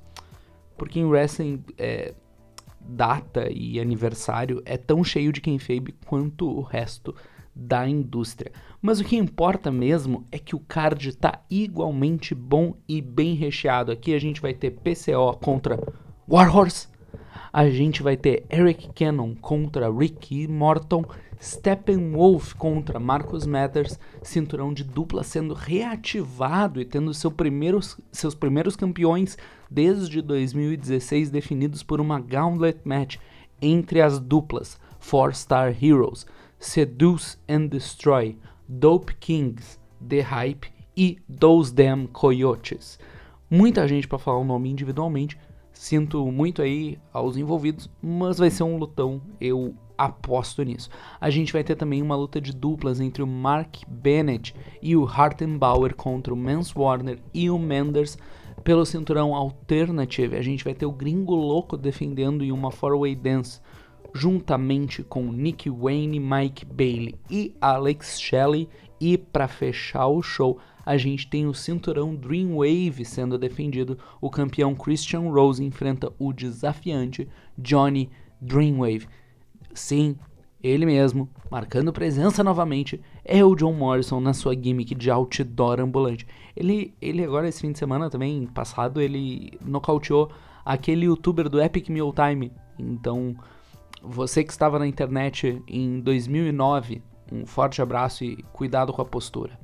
Porque 0.77 0.99
em 0.99 1.05
wrestling, 1.05 1.63
é, 1.77 2.13
data 2.87 3.49
e 3.51 3.79
aniversário 3.79 4.61
é 4.65 4.77
tão 4.77 5.03
cheio 5.03 5.31
de 5.31 5.41
quem 5.41 5.57
febe 5.57 5.95
quanto 6.05 6.47
o 6.47 6.61
resto 6.61 7.15
da 7.55 7.87
indústria. 7.87 8.51
Mas 8.81 8.99
o 8.99 9.03
que 9.03 9.15
importa 9.15 9.71
mesmo 9.71 10.25
é 10.31 10.37
que 10.37 10.55
o 10.55 10.59
card 10.59 11.09
está 11.09 11.41
igualmente 11.49 12.35
bom 12.35 12.75
e 12.87 13.01
bem 13.01 13.33
recheado. 13.33 13.91
Aqui 13.91 14.13
a 14.13 14.19
gente 14.19 14.41
vai 14.41 14.53
ter 14.53 14.71
PCO 14.71 15.37
contra 15.41 15.79
Warhorse, 16.29 16.89
a 17.53 17.69
gente 17.69 18.03
vai 18.03 18.17
ter 18.17 18.45
Eric 18.51 18.89
Cannon 18.93 19.33
contra 19.35 19.89
Ricky 19.89 20.47
Morton, 20.47 21.05
Steppenwolf 21.41 22.53
contra 22.53 22.99
Marcus 22.99 23.45
Mathers, 23.45 23.99
cinturão 24.23 24.73
de 24.73 24.83
dupla 24.83 25.23
sendo 25.23 25.53
reativado 25.53 26.81
e 26.81 26.85
tendo 26.85 27.13
seu 27.13 27.31
primeiros, 27.31 27.99
seus 28.11 28.33
primeiros 28.33 28.75
campeões 28.75 29.37
desde 29.69 30.21
2016 30.21 31.29
definidos 31.29 31.83
por 31.83 31.99
uma 31.99 32.19
Gauntlet 32.19 32.79
Match 32.83 33.17
entre 33.61 34.01
as 34.01 34.19
duplas 34.19 34.79
Four 34.99 35.35
Star 35.35 35.75
Heroes. 35.83 36.25
Seduce 36.57 37.37
and 37.47 37.67
Destroy, 37.67 38.37
Dope 38.67 39.13
Kings, 39.19 39.79
The 40.07 40.21
Hype 40.21 40.67
e 40.95 41.19
Those 41.39 41.73
Damn 41.73 42.07
Coyotes. 42.07 42.97
Muita 43.49 43.87
gente 43.87 44.07
para 44.07 44.17
falar 44.17 44.39
o 44.39 44.45
nome 44.45 44.69
individualmente. 44.69 45.37
Sinto 45.71 46.25
muito 46.31 46.61
aí 46.61 46.97
aos 47.11 47.37
envolvidos, 47.37 47.89
mas 48.01 48.37
vai 48.37 48.49
ser 48.49 48.63
um 48.63 48.77
lutão, 48.77 49.21
eu 49.39 49.75
aposto 49.97 50.63
nisso. 50.63 50.89
A 51.19 51.29
gente 51.29 51.53
vai 51.53 51.63
ter 51.63 51.75
também 51.75 52.01
uma 52.01 52.15
luta 52.15 52.39
de 52.41 52.53
duplas 52.53 52.99
entre 52.99 53.23
o 53.23 53.27
Mark 53.27 53.77
Bennett 53.87 54.55
e 54.81 54.95
o 54.95 55.05
Hartenbauer 55.05 55.95
contra 55.95 56.33
o 56.33 56.37
Mans 56.37 56.73
Warner 56.75 57.19
e 57.33 57.49
o 57.49 57.57
Menders 57.57 58.17
pelo 58.63 58.85
cinturão 58.85 59.35
Alternative. 59.35 60.35
A 60.35 60.41
gente 60.41 60.63
vai 60.63 60.73
ter 60.73 60.85
o 60.85 60.91
Gringo 60.91 61.35
Louco 61.35 61.77
defendendo 61.77 62.43
em 62.43 62.51
uma 62.51 62.71
four-way 62.71 63.15
dance 63.15 63.61
juntamente 64.15 65.03
com 65.03 65.29
Nick 65.29 65.69
Wayne, 65.69 66.21
Mike 66.21 66.65
Bailey 66.65 67.15
e 67.29 67.53
Alex 67.59 68.19
Shelley. 68.19 68.69
E 68.99 69.17
para 69.17 69.47
fechar 69.47 70.07
o 70.07 70.21
show, 70.21 70.57
a 70.85 70.95
gente 70.95 71.27
tem 71.27 71.45
o 71.45 71.53
cinturão 71.53 72.15
Dreamwave 72.15 73.03
sendo 73.03 73.37
defendido. 73.37 73.99
O 74.21 74.29
campeão 74.29 74.73
Christian 74.73 75.29
Rose 75.31 75.63
enfrenta 75.63 76.13
o 76.17 76.31
desafiante 76.31 77.27
Johnny 77.57 78.09
Dreamwave. 78.39 79.07
Sim, 79.75 80.17
ele 80.63 80.85
mesmo, 80.85 81.29
marcando 81.51 81.93
presença 81.93 82.43
novamente, 82.43 82.99
é 83.23 83.43
o 83.43 83.53
John 83.53 83.73
Morrison 83.73 84.19
na 84.19 84.33
sua 84.33 84.55
gimmick 84.55 84.95
de 84.95 85.11
outdoor 85.11 85.79
ambulante. 85.79 86.25
Ele, 86.55 86.95
ele 86.99 87.23
agora, 87.23 87.47
esse 87.47 87.61
fim 87.61 87.71
de 87.71 87.77
semana 87.77 88.09
também, 88.09 88.47
passado, 88.47 88.99
ele 88.99 89.59
nocauteou 89.63 90.31
aquele 90.65 91.05
youtuber 91.05 91.49
do 91.49 91.61
Epic 91.61 91.89
Meal 91.89 92.11
Time. 92.13 92.51
Então, 92.79 93.35
você 94.01 94.43
que 94.43 94.51
estava 94.51 94.79
na 94.79 94.87
internet 94.87 95.61
em 95.67 95.99
2009, 95.99 97.03
um 97.31 97.45
forte 97.45 97.81
abraço 97.81 98.23
e 98.23 98.37
cuidado 98.53 98.93
com 98.93 99.01
a 99.01 99.05
postura. 99.05 99.59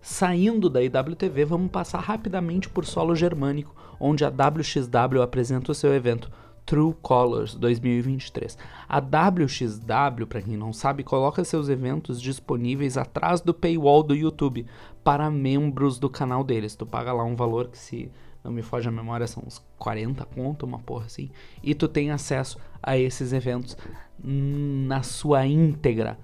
Saindo 0.00 0.70
da 0.70 0.82
IWTV, 0.82 1.44
vamos 1.44 1.70
passar 1.70 2.00
rapidamente 2.00 2.68
por 2.68 2.84
solo 2.84 3.14
germânico, 3.14 3.74
onde 4.00 4.24
a 4.24 4.28
WXW 4.28 5.20
apresenta 5.22 5.72
o 5.72 5.74
seu 5.74 5.94
evento 5.94 6.30
True 6.66 6.94
Colors 7.00 7.54
2023. 7.54 8.58
A 8.88 8.98
WXW, 8.98 10.26
para 10.28 10.42
quem 10.42 10.56
não 10.56 10.72
sabe, 10.72 11.04
coloca 11.04 11.44
seus 11.44 11.68
eventos 11.68 12.20
disponíveis 12.20 12.98
atrás 12.98 13.40
do 13.40 13.54
paywall 13.54 14.02
do 14.02 14.16
YouTube 14.16 14.66
para 15.04 15.30
membros 15.30 15.98
do 15.98 16.10
canal 16.10 16.42
deles. 16.42 16.74
Tu 16.74 16.84
paga 16.84 17.12
lá 17.12 17.22
um 17.22 17.36
valor 17.36 17.68
que 17.68 17.78
se 17.78 18.10
não 18.42 18.52
me 18.52 18.62
foge 18.62 18.88
a 18.88 18.92
memória, 18.92 19.26
são 19.26 19.42
uns 19.46 19.64
40 19.78 20.24
conto, 20.26 20.66
uma 20.66 20.78
porra 20.78 21.06
assim, 21.06 21.30
e 21.62 21.74
tu 21.74 21.88
tem 21.88 22.10
acesso 22.10 22.58
a 22.82 22.96
esses 22.96 23.32
eventos 23.32 23.76
na 24.22 25.02
sua 25.02 25.46
íntegra. 25.46 26.18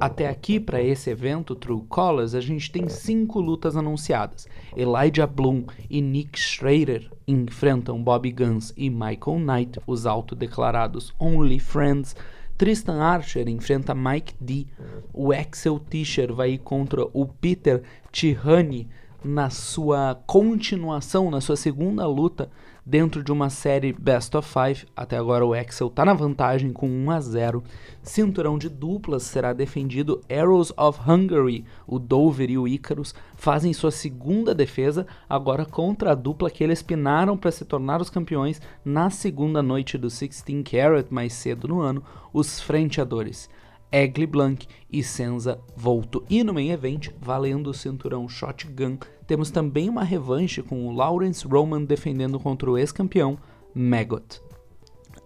Até 0.00 0.28
aqui, 0.28 0.58
para 0.58 0.82
esse 0.82 1.10
evento, 1.10 1.54
True 1.54 1.82
Colors, 1.88 2.34
a 2.34 2.40
gente 2.40 2.72
tem 2.72 2.88
cinco 2.88 3.40
lutas 3.40 3.76
anunciadas. 3.76 4.48
Elijah 4.76 5.26
Bloom 5.26 5.64
e 5.88 6.00
Nick 6.00 6.38
Schrader 6.38 7.10
enfrentam 7.28 8.02
Bobby 8.02 8.32
Guns 8.32 8.72
e 8.76 8.88
Michael 8.88 9.38
Knight, 9.38 9.80
os 9.86 10.06
autodeclarados 10.06 11.14
Only 11.20 11.60
Friends. 11.60 12.16
Tristan 12.56 13.00
Archer 13.00 13.48
enfrenta 13.48 13.94
Mike 13.94 14.34
D. 14.40 14.66
O 15.12 15.32
Axel 15.32 15.78
Tischer 15.78 16.32
vai 16.32 16.58
contra 16.58 17.04
o 17.12 17.26
Peter 17.26 17.82
Tihani 18.10 18.88
na 19.24 19.50
sua 19.50 20.20
continuação, 20.26 21.30
na 21.30 21.40
sua 21.40 21.56
segunda 21.56 22.06
luta 22.06 22.50
dentro 22.84 23.22
de 23.22 23.30
uma 23.30 23.48
série 23.48 23.92
Best 23.92 24.36
of 24.36 24.48
Five. 24.48 24.86
Até 24.96 25.16
agora 25.16 25.46
o 25.46 25.54
Axel 25.54 25.86
está 25.86 26.04
na 26.04 26.14
vantagem 26.14 26.72
com 26.72 26.88
1 26.88 27.10
a 27.10 27.20
0. 27.20 27.64
Cinturão 28.02 28.58
de 28.58 28.68
duplas 28.68 29.22
será 29.22 29.52
defendido. 29.52 30.20
Arrows 30.28 30.72
of 30.76 30.98
Hungary, 31.08 31.64
o 31.86 31.98
Dover 31.98 32.50
e 32.50 32.58
o 32.58 32.66
Icarus, 32.66 33.14
fazem 33.36 33.72
sua 33.72 33.90
segunda 33.90 34.54
defesa, 34.54 35.06
agora 35.28 35.64
contra 35.64 36.12
a 36.12 36.14
dupla 36.14 36.50
que 36.50 36.64
eles 36.64 36.82
pinaram 36.82 37.36
para 37.36 37.52
se 37.52 37.64
tornar 37.64 38.00
os 38.00 38.10
campeões 38.10 38.60
na 38.84 39.10
segunda 39.10 39.62
noite 39.62 39.96
do 39.96 40.08
16 40.08 40.44
Carat 40.68 41.06
mais 41.10 41.32
cedo 41.32 41.68
no 41.68 41.80
ano, 41.80 42.02
os 42.32 42.60
Frenteadores. 42.60 43.48
Egli 43.92 44.26
Blanc 44.26 44.66
e 44.90 45.02
Senza 45.02 45.60
Volto. 45.76 46.24
E 46.30 46.42
no 46.42 46.54
main 46.54 46.70
event, 46.70 47.10
valendo 47.20 47.68
o 47.68 47.74
cinturão 47.74 48.26
Shotgun, 48.26 48.96
temos 49.26 49.50
também 49.50 49.90
uma 49.90 50.02
revanche 50.02 50.62
com 50.62 50.86
o 50.86 50.92
Lawrence 50.92 51.46
Roman 51.46 51.84
defendendo 51.84 52.40
contra 52.40 52.70
o 52.70 52.78
ex-campeão 52.78 53.38
Maggot. 53.74 54.40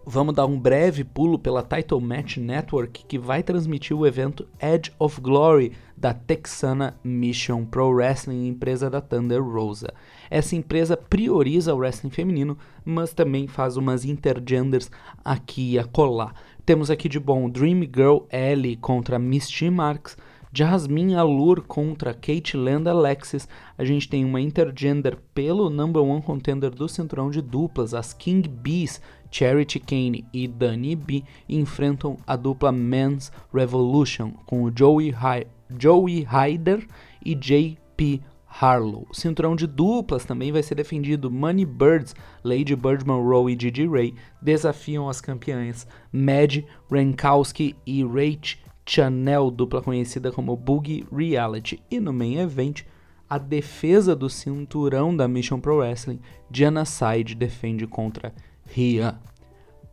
Vamos 0.09 0.37
dar 0.37 0.47
um 0.47 0.57
breve 0.57 1.03
pulo 1.03 1.37
pela 1.37 1.64
Title 1.64 2.01
Match 2.01 2.37
Network 2.37 3.05
que 3.07 3.19
vai 3.19 3.43
transmitir 3.43 3.97
o 3.97 4.07
evento 4.07 4.47
Edge 4.61 4.93
of 5.01 5.21
Glory 5.21 5.73
da 5.97 6.14
texana 6.14 6.97
Mission 7.03 7.64
Pro 7.64 7.89
Wrestling, 7.89 8.47
empresa 8.47 8.89
da 8.89 9.01
Thunder 9.01 9.43
Rosa. 9.43 9.93
Essa 10.31 10.55
empresa 10.55 10.97
prioriza 10.97 11.75
o 11.75 11.79
wrestling 11.79 12.11
feminino, 12.11 12.57
mas 12.85 13.12
também 13.12 13.49
faz 13.49 13.77
umas 13.77 14.05
intergenders 14.05 14.91
aqui 15.25 15.73
e 15.73 15.79
acolá. 15.79 16.33
Temos 16.67 16.91
aqui 16.91 17.09
de 17.09 17.21
bom 17.21 17.49
Dream 17.49 17.83
Girl 17.83 18.27
Ellie 18.29 18.75
contra 18.75 19.21
Misty 19.21 19.71
Marks, 19.71 20.17
Jasmine 20.53 21.14
Allure 21.14 21.61
contra 21.61 22.12
Kate 22.12 22.57
Land 22.57 22.91
Alexis. 22.91 23.49
A 23.79 23.85
gente 23.85 24.09
tem 24.09 24.25
uma 24.25 24.41
intergender 24.41 25.17
pelo 25.33 25.71
number 25.71 26.03
one 26.03 26.21
contender 26.21 26.71
do 26.71 26.89
cinturão 26.89 27.31
de 27.31 27.41
duplas, 27.41 27.95
as 27.95 28.12
King 28.12 28.49
Bees, 28.49 29.01
Charity 29.31 29.79
Kane 29.79 30.25
e 30.33 30.49
Dani 30.49 30.97
B 30.97 31.23
enfrentam 31.49 32.17
a 32.27 32.35
dupla 32.35 32.73
Men's 32.73 33.31
Revolution 33.55 34.33
com 34.45 34.69
Joey, 34.77 35.14
Joey 35.79 36.25
Hyder 36.25 36.85
e 37.25 37.37
JP 37.37 38.23
Harlow. 38.59 39.07
O 39.11 39.14
cinturão 39.14 39.54
de 39.54 39.66
duplas 39.66 40.24
também 40.24 40.50
vai 40.50 40.62
ser 40.62 40.74
defendido. 40.74 41.30
Money 41.30 41.66
Birds, 41.66 42.14
Lady 42.42 42.74
Bird 42.74 43.07
Monroe 43.07 43.52
e 43.52 43.59
Gigi 43.61 43.86
Ray 43.86 44.14
desafiam 44.40 45.09
as 45.09 45.20
campeãs 45.20 45.86
Mad 46.12 46.64
Rankowski 46.90 47.76
e 47.86 48.02
Rach 48.04 48.59
Chanel, 48.88 49.50
dupla 49.50 49.82
conhecida 49.82 50.30
como 50.30 50.57
Boogie 50.57 51.04
Reality. 51.12 51.82
E 51.90 51.98
no 51.98 52.12
main 52.12 52.38
event, 52.38 52.82
a 53.28 53.36
defesa 53.36 54.14
do 54.14 54.30
cinturão 54.30 55.14
da 55.14 55.26
Mission 55.26 55.59
Pro 55.59 55.78
Wrestling, 55.78 56.20
Diana 56.48 56.84
Side 56.84 57.34
defende 57.34 57.86
contra 57.86 58.32
Rhea. 58.64 59.18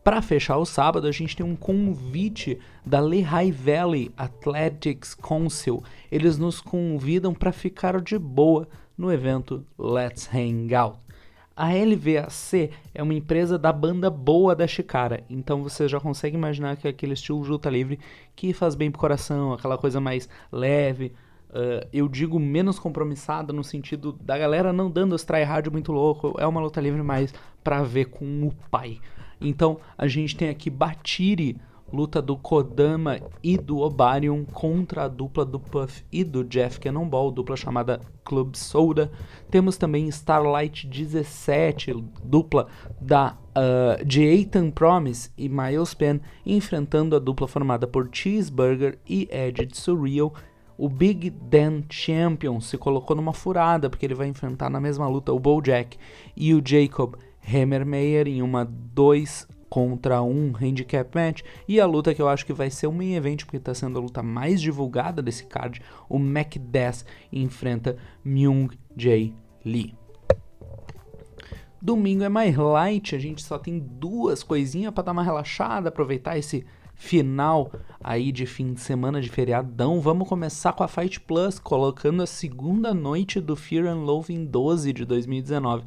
Para 0.03 0.21
fechar 0.21 0.57
o 0.57 0.65
sábado, 0.65 1.07
a 1.07 1.11
gente 1.13 1.33
tem 1.33 1.45
um 1.45 1.55
convite 1.55 2.59
da 2.85 2.99
Lehigh 2.99 3.53
Valley 3.53 4.11
Athletics 4.17 5.15
Council. 5.15 5.81
Eles 6.11 6.37
nos 6.37 6.59
convidam 6.59 7.33
para 7.33 7.53
ficar 7.53 8.01
de 8.01 8.19
boa 8.19 8.67
no 8.97 9.09
evento 9.13 9.65
Let's 9.79 10.29
Hang 10.33 10.75
Out. 10.75 10.99
A 11.55 11.69
LVAC 11.69 12.71
é 12.93 13.01
uma 13.01 13.13
empresa 13.13 13.57
da 13.57 13.71
banda 13.71 14.09
boa 14.09 14.53
da 14.53 14.67
Chicara, 14.67 15.23
então 15.29 15.63
você 15.63 15.87
já 15.87 15.99
consegue 15.99 16.35
imaginar 16.35 16.75
que 16.75 16.87
é 16.87 16.89
aquele 16.89 17.13
estilo 17.13 17.39
luta 17.39 17.69
livre 17.69 17.99
que 18.35 18.53
faz 18.53 18.73
bem 18.73 18.89
pro 18.89 18.99
coração, 18.99 19.53
aquela 19.53 19.77
coisa 19.77 20.01
mais 20.01 20.27
leve, 20.51 21.13
uh, 21.51 21.87
eu 21.93 22.09
digo 22.09 22.39
menos 22.39 22.79
compromissada 22.79 23.53
no 23.53 23.63
sentido 23.63 24.13
da 24.13 24.35
galera 24.35 24.73
não 24.73 24.89
dando 24.89 25.13
os 25.13 25.23
tryhard 25.23 25.69
muito 25.69 25.91
louco, 25.91 26.33
é 26.39 26.47
uma 26.47 26.59
luta 26.59 26.81
livre 26.81 27.03
mais 27.03 27.31
pra 27.63 27.83
ver 27.83 28.05
com 28.05 28.47
o 28.47 28.51
pai. 28.71 28.99
Então 29.43 29.77
a 29.97 30.07
gente 30.07 30.35
tem 30.35 30.49
aqui 30.49 30.69
Batiri, 30.69 31.57
luta 31.93 32.19
do 32.19 32.35
Kodama 32.35 33.19
e 33.43 33.55
do 33.55 33.77
Obarion 33.79 34.43
contra 34.45 35.03
a 35.03 35.07
dupla 35.07 35.45
do 35.45 35.59
Puff 35.59 36.03
e 36.11 36.23
do 36.23 36.43
Jeff 36.43 36.79
Cannonball, 36.79 37.29
dupla 37.29 37.55
chamada 37.55 38.01
Club 38.25 38.55
Soda. 38.55 39.11
Temos 39.51 39.77
também 39.77 40.07
Starlight 40.07 40.87
17, 40.87 41.93
dupla 42.23 42.67
da 42.99 43.37
uh, 43.49 44.03
de 44.03 44.23
Ethan 44.23 44.71
Promise 44.71 45.29
e 45.37 45.47
Miles 45.47 45.93
Penn, 45.93 46.19
enfrentando 46.43 47.15
a 47.15 47.19
dupla 47.19 47.47
formada 47.47 47.85
por 47.85 48.09
Cheeseburger 48.11 48.97
e 49.07 49.29
Edge 49.31 49.69
Surreal. 49.73 50.33
O 50.75 50.89
Big 50.89 51.29
Dan 51.29 51.83
Champion 51.87 52.59
se 52.59 52.79
colocou 52.79 53.15
numa 53.15 53.31
furada 53.31 53.87
porque 53.87 54.03
ele 54.03 54.15
vai 54.15 54.27
enfrentar 54.27 54.71
na 54.71 54.81
mesma 54.81 55.07
luta 55.07 55.31
o 55.31 55.39
Bojack 55.39 55.95
e 56.35 56.55
o 56.55 56.61
Jacob 56.65 57.15
Hammermeyer 57.47 58.27
em 58.27 58.41
uma 58.41 58.65
2 58.65 59.47
contra 59.73 60.21
um 60.21 60.53
handicap 60.55 61.09
match 61.15 61.41
e 61.67 61.79
a 61.79 61.85
luta 61.87 62.13
que 62.13 62.21
eu 62.21 62.27
acho 62.27 62.45
que 62.45 62.53
vai 62.53 62.69
ser 62.69 62.85
um 62.85 62.91
main 62.91 63.15
event 63.15 63.43
porque 63.43 63.57
está 63.57 63.73
sendo 63.73 63.97
a 63.97 64.01
luta 64.01 64.21
mais 64.21 64.61
divulgada 64.61 65.19
desse 65.19 65.45
card, 65.45 65.81
o 66.07 66.19
Mac 66.19 66.57
10 66.57 67.03
enfrenta 67.31 67.97
Myung 68.23 68.69
Jae 68.95 69.33
Lee. 69.65 69.95
Domingo 71.81 72.23
é 72.23 72.29
mais 72.29 72.55
light, 72.55 73.15
a 73.15 73.19
gente 73.19 73.41
só 73.41 73.57
tem 73.57 73.79
duas 73.79 74.43
coisinhas 74.43 74.93
para 74.93 75.05
dar 75.05 75.11
uma 75.11 75.23
relaxada, 75.23 75.89
aproveitar 75.89 76.37
esse 76.37 76.63
final 76.93 77.71
aí 78.01 78.31
de 78.31 78.45
fim 78.45 78.73
de 78.73 78.79
semana 78.79 79.19
de 79.19 79.29
feriadão. 79.29 79.99
Vamos 79.99 80.29
começar 80.29 80.73
com 80.73 80.83
a 80.83 80.87
Fight 80.87 81.19
Plus, 81.19 81.57
colocando 81.57 82.21
a 82.21 82.27
segunda 82.27 82.93
noite 82.93 83.41
do 83.41 83.55
Fear 83.55 83.87
and 83.87 84.03
Loathing 84.05 84.45
12 84.45 84.93
de 84.93 85.03
2019 85.03 85.83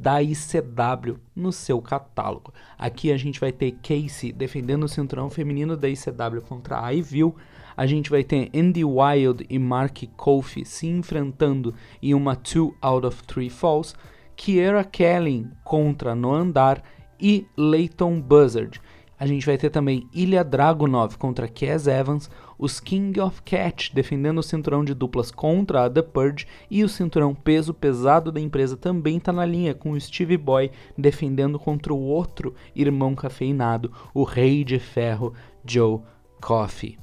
da 0.00 0.22
ICW 0.22 1.18
no 1.36 1.52
seu 1.52 1.82
catálogo. 1.82 2.54
Aqui 2.78 3.12
a 3.12 3.18
gente 3.18 3.38
vai 3.38 3.52
ter 3.52 3.72
Casey 3.82 4.32
defendendo 4.32 4.84
o 4.84 4.88
cinturão 4.88 5.28
feminino 5.28 5.76
da 5.76 5.90
ICW 5.90 6.40
contra 6.48 6.82
a 6.82 6.94
Ivil. 6.94 7.36
A 7.76 7.86
gente 7.86 8.08
vai 8.08 8.24
ter 8.24 8.50
Andy 8.54 8.82
Wild 8.82 9.44
e 9.50 9.58
Mark 9.58 10.02
Kofi 10.16 10.64
se 10.64 10.86
enfrentando 10.86 11.74
em 12.02 12.14
uma 12.14 12.34
2 12.34 12.72
out 12.80 13.06
of 13.06 13.22
3 13.24 13.52
falls. 13.52 13.94
Kiera 14.34 14.82
Kelly 14.84 15.46
contra 15.62 16.14
No 16.14 16.32
Andar 16.32 16.82
e 17.20 17.46
Leighton 17.54 18.22
Buzzard. 18.22 18.80
A 19.18 19.26
gente 19.26 19.44
vai 19.44 19.58
ter 19.58 19.68
também 19.68 20.08
Ilya 20.14 20.42
Dragunov 20.42 21.18
contra 21.18 21.46
Cass 21.46 21.86
Evans, 21.86 22.30
os 22.60 22.78
King 22.78 23.18
of 23.18 23.40
Catch 23.40 23.90
defendendo 23.94 24.38
o 24.38 24.42
cinturão 24.42 24.84
de 24.84 24.92
duplas 24.92 25.30
contra 25.30 25.86
a 25.86 25.90
The 25.90 26.02
Purge 26.02 26.46
e 26.70 26.84
o 26.84 26.88
cinturão 26.90 27.34
peso 27.34 27.72
pesado 27.72 28.30
da 28.30 28.38
empresa 28.38 28.76
também 28.76 29.16
está 29.16 29.32
na 29.32 29.46
linha 29.46 29.74
com 29.74 29.92
o 29.92 30.00
Steve 30.00 30.36
Boy 30.36 30.70
defendendo 30.96 31.58
contra 31.58 31.94
o 31.94 31.98
outro 31.98 32.54
irmão 32.76 33.14
cafeinado, 33.14 33.90
o 34.12 34.24
Rei 34.24 34.62
de 34.62 34.78
Ferro 34.78 35.32
Joe 35.64 36.00
Coffey. 36.38 36.98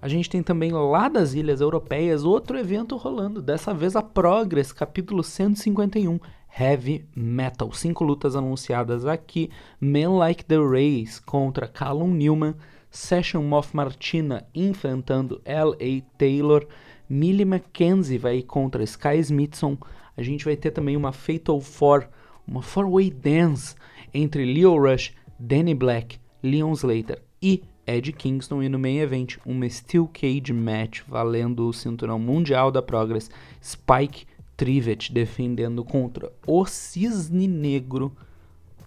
A 0.00 0.08
gente 0.08 0.30
tem 0.30 0.42
também 0.42 0.72
lá 0.72 1.08
das 1.08 1.34
Ilhas 1.34 1.60
Europeias 1.60 2.24
outro 2.24 2.58
evento 2.58 2.96
rolando, 2.96 3.42
dessa 3.42 3.74
vez 3.74 3.94
a 3.94 4.02
Progress, 4.02 4.72
capítulo 4.72 5.22
151, 5.22 6.18
Heavy 6.58 7.06
Metal. 7.14 7.70
Cinco 7.72 8.02
lutas 8.02 8.34
anunciadas 8.34 9.06
aqui: 9.06 9.48
Men 9.80 10.16
Like 10.16 10.44
the 10.44 10.56
Race 10.56 11.22
contra 11.22 11.68
Callum 11.68 12.08
Newman, 12.08 12.54
Session 12.92 13.42
Moth 13.42 13.72
Martina 13.72 14.46
enfrentando 14.54 15.40
L.A. 15.46 16.02
Taylor, 16.18 16.66
Millie 17.08 17.46
McKenzie 17.46 18.18
vai 18.18 18.42
contra 18.42 18.84
Sky 18.84 19.18
Smithson. 19.18 19.78
A 20.14 20.22
gente 20.22 20.44
vai 20.44 20.56
ter 20.56 20.70
também 20.70 20.94
uma 20.94 21.10
Fatal 21.10 21.58
Four, 21.58 22.06
uma 22.46 22.60
Four-Way 22.60 23.10
Dance 23.10 23.74
entre 24.12 24.44
Leo 24.44 24.76
Rush, 24.76 25.14
Danny 25.38 25.74
Black, 25.74 26.18
Leon 26.42 26.72
Slater 26.72 27.22
e 27.40 27.62
Ed 27.86 28.12
Kingston 28.12 28.62
e 28.62 28.68
no 28.68 28.78
main 28.78 28.98
event 28.98 29.38
uma 29.46 29.68
Steel 29.68 30.06
Cage 30.12 30.52
Match 30.52 31.02
valendo 31.08 31.66
o 31.66 31.72
cinturão 31.72 32.18
mundial 32.18 32.70
da 32.70 32.82
Progress 32.82 33.30
Spike 33.62 34.26
Trivet 34.54 35.10
defendendo 35.10 35.82
contra 35.82 36.30
o 36.46 36.66
Cisne 36.66 37.48
Negro, 37.48 38.14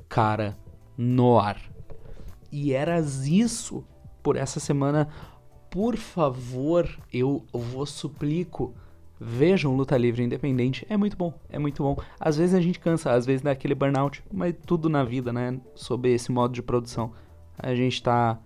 cara, 0.07 0.55
no 0.95 1.39
ar. 1.39 1.59
E 2.51 2.71
eras 2.71 3.25
isso 3.25 3.83
por 4.25 4.35
essa 4.37 4.59
semana. 4.59 5.07
Por 5.69 5.95
favor, 5.97 6.89
eu 7.13 7.45
vos 7.53 7.91
suplico, 7.91 8.73
vejam 9.19 9.75
Luta 9.75 9.95
Livre 9.95 10.23
Independente. 10.23 10.83
É 10.89 10.97
muito 10.97 11.15
bom, 11.15 11.31
é 11.47 11.59
muito 11.59 11.83
bom. 11.83 11.95
Às 12.19 12.35
vezes 12.35 12.55
a 12.55 12.59
gente 12.59 12.79
cansa, 12.79 13.11
às 13.11 13.23
vezes 13.23 13.43
dá 13.43 13.51
aquele 13.51 13.75
burnout, 13.75 14.23
mas 14.33 14.55
tudo 14.65 14.89
na 14.89 15.03
vida, 15.03 15.31
né? 15.31 15.59
Sob 15.75 16.09
esse 16.11 16.31
modo 16.31 16.55
de 16.55 16.63
produção, 16.63 17.11
a 17.55 17.75
gente 17.75 18.01
tá, 18.01 18.39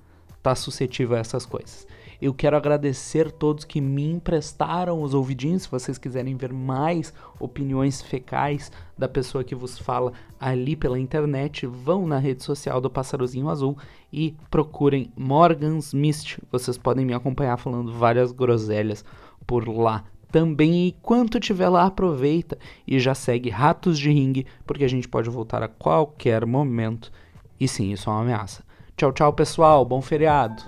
tá 0.43 0.53
suscetível 0.53 1.15
a 1.15 1.19
essas 1.19 1.45
coisas. 1.45 1.87
Eu 2.21 2.33
quero 2.33 2.57
agradecer 2.57 3.31
todos 3.31 3.63
que 3.63 3.79
me 3.79 4.03
emprestaram 4.03 5.01
os 5.01 5.13
ouvidinhos. 5.13 5.63
Se 5.63 5.71
vocês 5.71 5.97
quiserem 5.97 6.35
ver 6.35 6.51
mais 6.51 7.13
opiniões 7.39 8.01
fecais 8.01 8.71
da 8.97 9.07
pessoa 9.07 9.43
que 9.43 9.55
vos 9.55 9.79
fala 9.79 10.11
ali 10.39 10.75
pela 10.75 10.99
internet, 10.99 11.65
vão 11.65 12.05
na 12.05 12.17
rede 12.17 12.43
social 12.43 12.81
do 12.81 12.89
Passarozinho 12.89 13.49
Azul 13.49 13.77
e 14.11 14.35
procurem 14.51 15.11
Morgan's 15.15 15.93
Mist. 15.93 16.39
Vocês 16.51 16.77
podem 16.77 17.05
me 17.05 17.13
acompanhar 17.13 17.57
falando 17.57 17.93
várias 17.93 18.33
groselhas 18.33 19.05
por 19.47 19.67
lá 19.67 20.03
também. 20.31 20.89
Enquanto 20.89 21.37
estiver 21.37 21.69
lá, 21.69 21.85
aproveita 21.85 22.57
e 22.87 22.99
já 22.99 23.15
segue 23.15 23.49
Ratos 23.49 23.97
de 23.97 24.11
Ringue, 24.11 24.45
porque 24.65 24.83
a 24.83 24.89
gente 24.89 25.07
pode 25.07 25.29
voltar 25.29 25.63
a 25.63 25.67
qualquer 25.67 26.45
momento. 26.45 27.11
E 27.59 27.67
sim, 27.67 27.91
isso 27.91 28.09
é 28.09 28.13
uma 28.13 28.21
ameaça. 28.21 28.63
Tchau, 28.95 29.11
tchau, 29.11 29.33
pessoal. 29.33 29.85
Bom 29.85 30.01
feriado. 30.01 30.61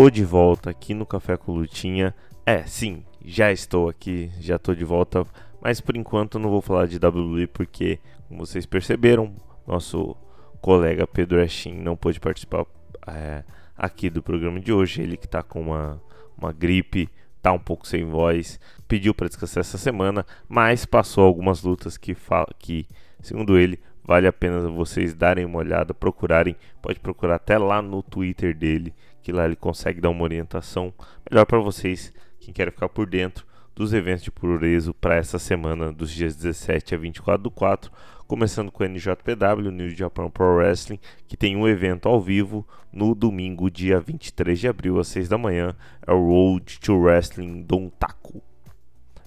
Tô 0.00 0.08
de 0.08 0.24
volta 0.24 0.70
aqui 0.70 0.94
no 0.94 1.04
Café 1.04 1.36
com 1.36 1.52
Lutinha. 1.52 2.14
É, 2.46 2.62
sim, 2.62 3.04
já 3.22 3.52
estou 3.52 3.86
aqui, 3.86 4.32
já 4.40 4.58
tô 4.58 4.74
de 4.74 4.82
volta, 4.82 5.26
mas 5.60 5.78
por 5.78 5.94
enquanto 5.94 6.38
não 6.38 6.48
vou 6.48 6.62
falar 6.62 6.86
de 6.86 6.96
WWE 6.96 7.46
porque, 7.48 7.98
como 8.26 8.46
vocês 8.46 8.64
perceberam, 8.64 9.30
nosso 9.66 10.16
colega 10.58 11.06
Pedro 11.06 11.38
Eschin 11.38 11.74
não 11.74 11.98
pôde 11.98 12.18
participar 12.18 12.64
é, 13.06 13.44
aqui 13.76 14.08
do 14.08 14.22
programa 14.22 14.58
de 14.58 14.72
hoje. 14.72 15.02
Ele 15.02 15.18
que 15.18 15.28
tá 15.28 15.42
com 15.42 15.60
uma, 15.60 16.02
uma 16.34 16.50
gripe, 16.50 17.06
tá 17.42 17.52
um 17.52 17.58
pouco 17.58 17.86
sem 17.86 18.02
voz, 18.06 18.58
pediu 18.88 19.12
para 19.12 19.28
descansar 19.28 19.60
essa 19.60 19.76
semana, 19.76 20.24
mas 20.48 20.86
passou 20.86 21.26
algumas 21.26 21.62
lutas 21.62 21.98
que, 21.98 22.16
que, 22.58 22.86
segundo 23.20 23.58
ele, 23.58 23.78
vale 24.02 24.26
a 24.26 24.32
pena 24.32 24.66
vocês 24.70 25.12
darem 25.12 25.44
uma 25.44 25.58
olhada, 25.58 25.92
procurarem, 25.92 26.56
pode 26.80 26.98
procurar 26.98 27.34
até 27.34 27.58
lá 27.58 27.82
no 27.82 28.02
Twitter 28.02 28.56
dele, 28.56 28.94
que 29.22 29.32
lá 29.32 29.44
ele 29.44 29.56
consegue 29.56 30.00
dar 30.00 30.10
uma 30.10 30.22
orientação 30.22 30.92
melhor 31.30 31.44
para 31.46 31.58
vocês, 31.58 32.12
quem 32.40 32.52
quer 32.52 32.70
ficar 32.70 32.88
por 32.88 33.06
dentro 33.06 33.46
dos 33.74 33.92
eventos 33.92 34.24
de 34.24 34.30
Puroreso 34.30 34.92
para 34.92 35.16
essa 35.16 35.38
semana 35.38 35.90
dos 35.90 36.10
dias 36.10 36.36
17 36.36 36.94
a 36.94 36.98
24 36.98 37.42
do 37.42 37.50
4, 37.50 37.90
começando 38.26 38.70
com 38.70 38.84
o 38.84 38.86
NJPW, 38.86 39.70
New 39.70 39.88
Japan 39.90 40.30
Pro 40.30 40.56
Wrestling, 40.56 40.98
que 41.26 41.36
tem 41.36 41.56
um 41.56 41.66
evento 41.66 42.08
ao 42.08 42.20
vivo 42.20 42.66
no 42.92 43.14
domingo, 43.14 43.70
dia 43.70 43.98
23 43.98 44.58
de 44.58 44.68
abril, 44.68 45.00
às 45.00 45.08
6 45.08 45.28
da 45.28 45.38
manhã, 45.38 45.74
é 46.06 46.12
o 46.12 46.26
Road 46.26 46.78
to 46.80 46.94
Wrestling 46.96 47.62
Dontaku. 47.62 48.42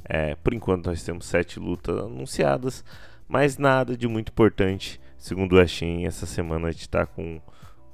É, 0.05 0.35
por 0.35 0.53
enquanto 0.53 0.85
nós 0.87 1.03
temos 1.03 1.25
sete 1.25 1.59
lutas 1.59 1.97
anunciadas, 1.97 2.83
mas 3.27 3.57
nada 3.57 3.97
de 3.97 4.07
muito 4.07 4.29
importante, 4.29 5.01
segundo 5.17 5.53
o 5.53 5.59
Ashin, 5.59 6.05
essa 6.05 6.25
semana 6.25 6.67
a 6.67 6.71
gente 6.71 6.81
está 6.81 7.05
com, 7.05 7.41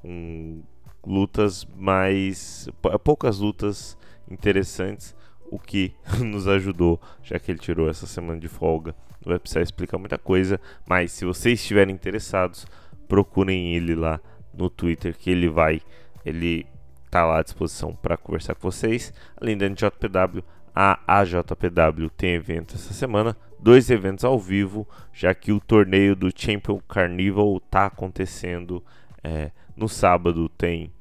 com 0.02 0.62
lutas 1.10 1.68
mais. 1.76 2.70
poucas 3.04 3.40
lutas 3.40 3.98
interessantes, 4.30 5.16
o 5.50 5.58
que 5.58 5.94
nos 6.24 6.48
ajudou, 6.48 7.02
já 7.24 7.40
que 7.40 7.52
ele 7.52 7.60
tirou 7.60 7.90
essa 7.90 8.06
semana 8.06 8.40
de 8.40 8.48
folga. 8.48 8.96
Não 9.26 9.32
vai 9.32 9.40
precisar 9.40 9.62
explicar 9.62 9.98
muita 9.98 10.18
coisa, 10.18 10.62
mas 10.88 11.12
se 11.12 11.26
vocês 11.26 11.60
estiverem 11.60 11.94
interessados, 11.94 12.66
procurem 13.08 13.74
ele 13.74 13.96
lá 13.96 14.22
no 14.54 14.70
Twitter, 14.70 15.18
que 15.18 15.32
ele 15.32 15.50
vai, 15.50 15.82
ele 16.24 16.66
tá 17.10 17.26
lá 17.26 17.40
à 17.40 17.44
disposição 17.44 17.94
para 17.94 18.16
conversar 18.16 18.56
com 18.56 18.72
vocês. 18.72 19.12
Além 19.36 19.58
da 19.58 19.68
NJPW, 19.68 20.44
a 20.74 21.00
AJPW 21.08 22.10
tem 22.16 22.36
evento 22.36 22.76
essa 22.76 22.94
semana, 22.94 23.36
dois 23.60 23.90
eventos 23.90 24.24
ao 24.24 24.40
vivo, 24.40 24.88
já 25.12 25.34
que 25.34 25.52
o 25.52 25.60
torneio 25.60 26.16
do 26.16 26.32
Champion 26.34 26.80
Carnival 26.88 27.58
está 27.58 27.88
acontecendo 27.88 28.84
é, 29.24 29.52
no 29.76 29.90
sábado. 29.90 30.48
Tem 30.50 30.92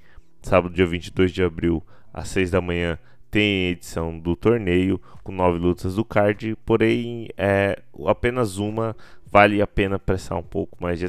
sábado, 0.42 0.74
dia 0.74 0.86
22 0.86 1.32
de 1.32 1.42
abril, 1.42 1.82
às 2.12 2.28
6 2.28 2.50
da 2.50 2.60
manhã, 2.60 2.98
tem 3.30 3.68
edição 3.68 4.18
do 4.18 4.34
torneio 4.34 5.00
com 5.22 5.32
nove 5.32 5.58
lutas 5.58 5.94
do 5.96 6.04
card, 6.04 6.56
porém 6.64 7.28
é 7.36 7.80
apenas 8.06 8.56
uma 8.56 8.96
vale 9.30 9.60
a 9.60 9.66
pena 9.66 9.98
prestar 9.98 10.36
um 10.36 10.42
pouco 10.42 10.76
mais 10.80 10.98
de, 10.98 11.06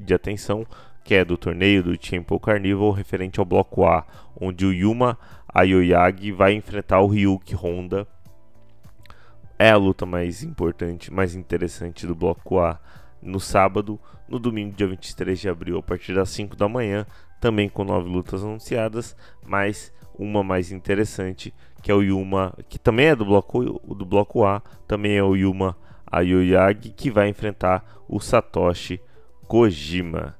de 0.00 0.14
atenção, 0.14 0.66
que 1.04 1.14
é 1.14 1.24
do 1.24 1.36
torneio 1.36 1.82
do 1.82 1.96
Champion 2.00 2.38
Carnival 2.38 2.90
referente 2.90 3.38
ao 3.38 3.46
bloco 3.46 3.84
A, 3.84 4.06
onde 4.40 4.64
o 4.64 4.72
Yuma 4.72 5.18
Aoyagi 5.48 6.32
vai 6.32 6.52
enfrentar 6.54 7.00
o 7.00 7.06
Ryuki 7.06 7.54
Honda. 7.54 8.06
É 9.58 9.70
a 9.70 9.76
luta 9.76 10.06
mais 10.06 10.42
importante, 10.42 11.12
mais 11.12 11.34
interessante 11.34 12.06
do 12.06 12.14
bloco 12.14 12.58
A 12.58 12.80
no 13.20 13.40
sábado, 13.40 13.98
no 14.28 14.38
domingo, 14.38 14.76
dia 14.76 14.86
23 14.86 15.38
de 15.38 15.48
abril, 15.48 15.78
a 15.78 15.82
partir 15.82 16.14
das 16.14 16.30
5 16.30 16.54
da 16.54 16.68
manhã, 16.68 17.04
também 17.40 17.68
com 17.68 17.84
nove 17.84 18.08
lutas 18.08 18.42
anunciadas, 18.42 19.16
mas 19.46 19.92
uma 20.18 20.42
mais 20.42 20.72
interessante, 20.72 21.54
que 21.82 21.90
é 21.90 21.94
o 21.94 22.02
Yuma, 22.02 22.52
que 22.68 22.78
também 22.78 23.06
é 23.06 23.16
do 23.16 23.24
bloco, 23.24 23.62
do 23.94 24.04
bloco 24.04 24.44
A, 24.44 24.60
também 24.86 25.16
é 25.16 25.22
o 25.22 25.36
Yuma 25.36 25.76
Aoyagi, 26.10 26.90
que 26.90 27.10
vai 27.10 27.28
enfrentar 27.28 28.02
o 28.08 28.18
Satoshi 28.18 29.00
Kojima. 29.46 30.36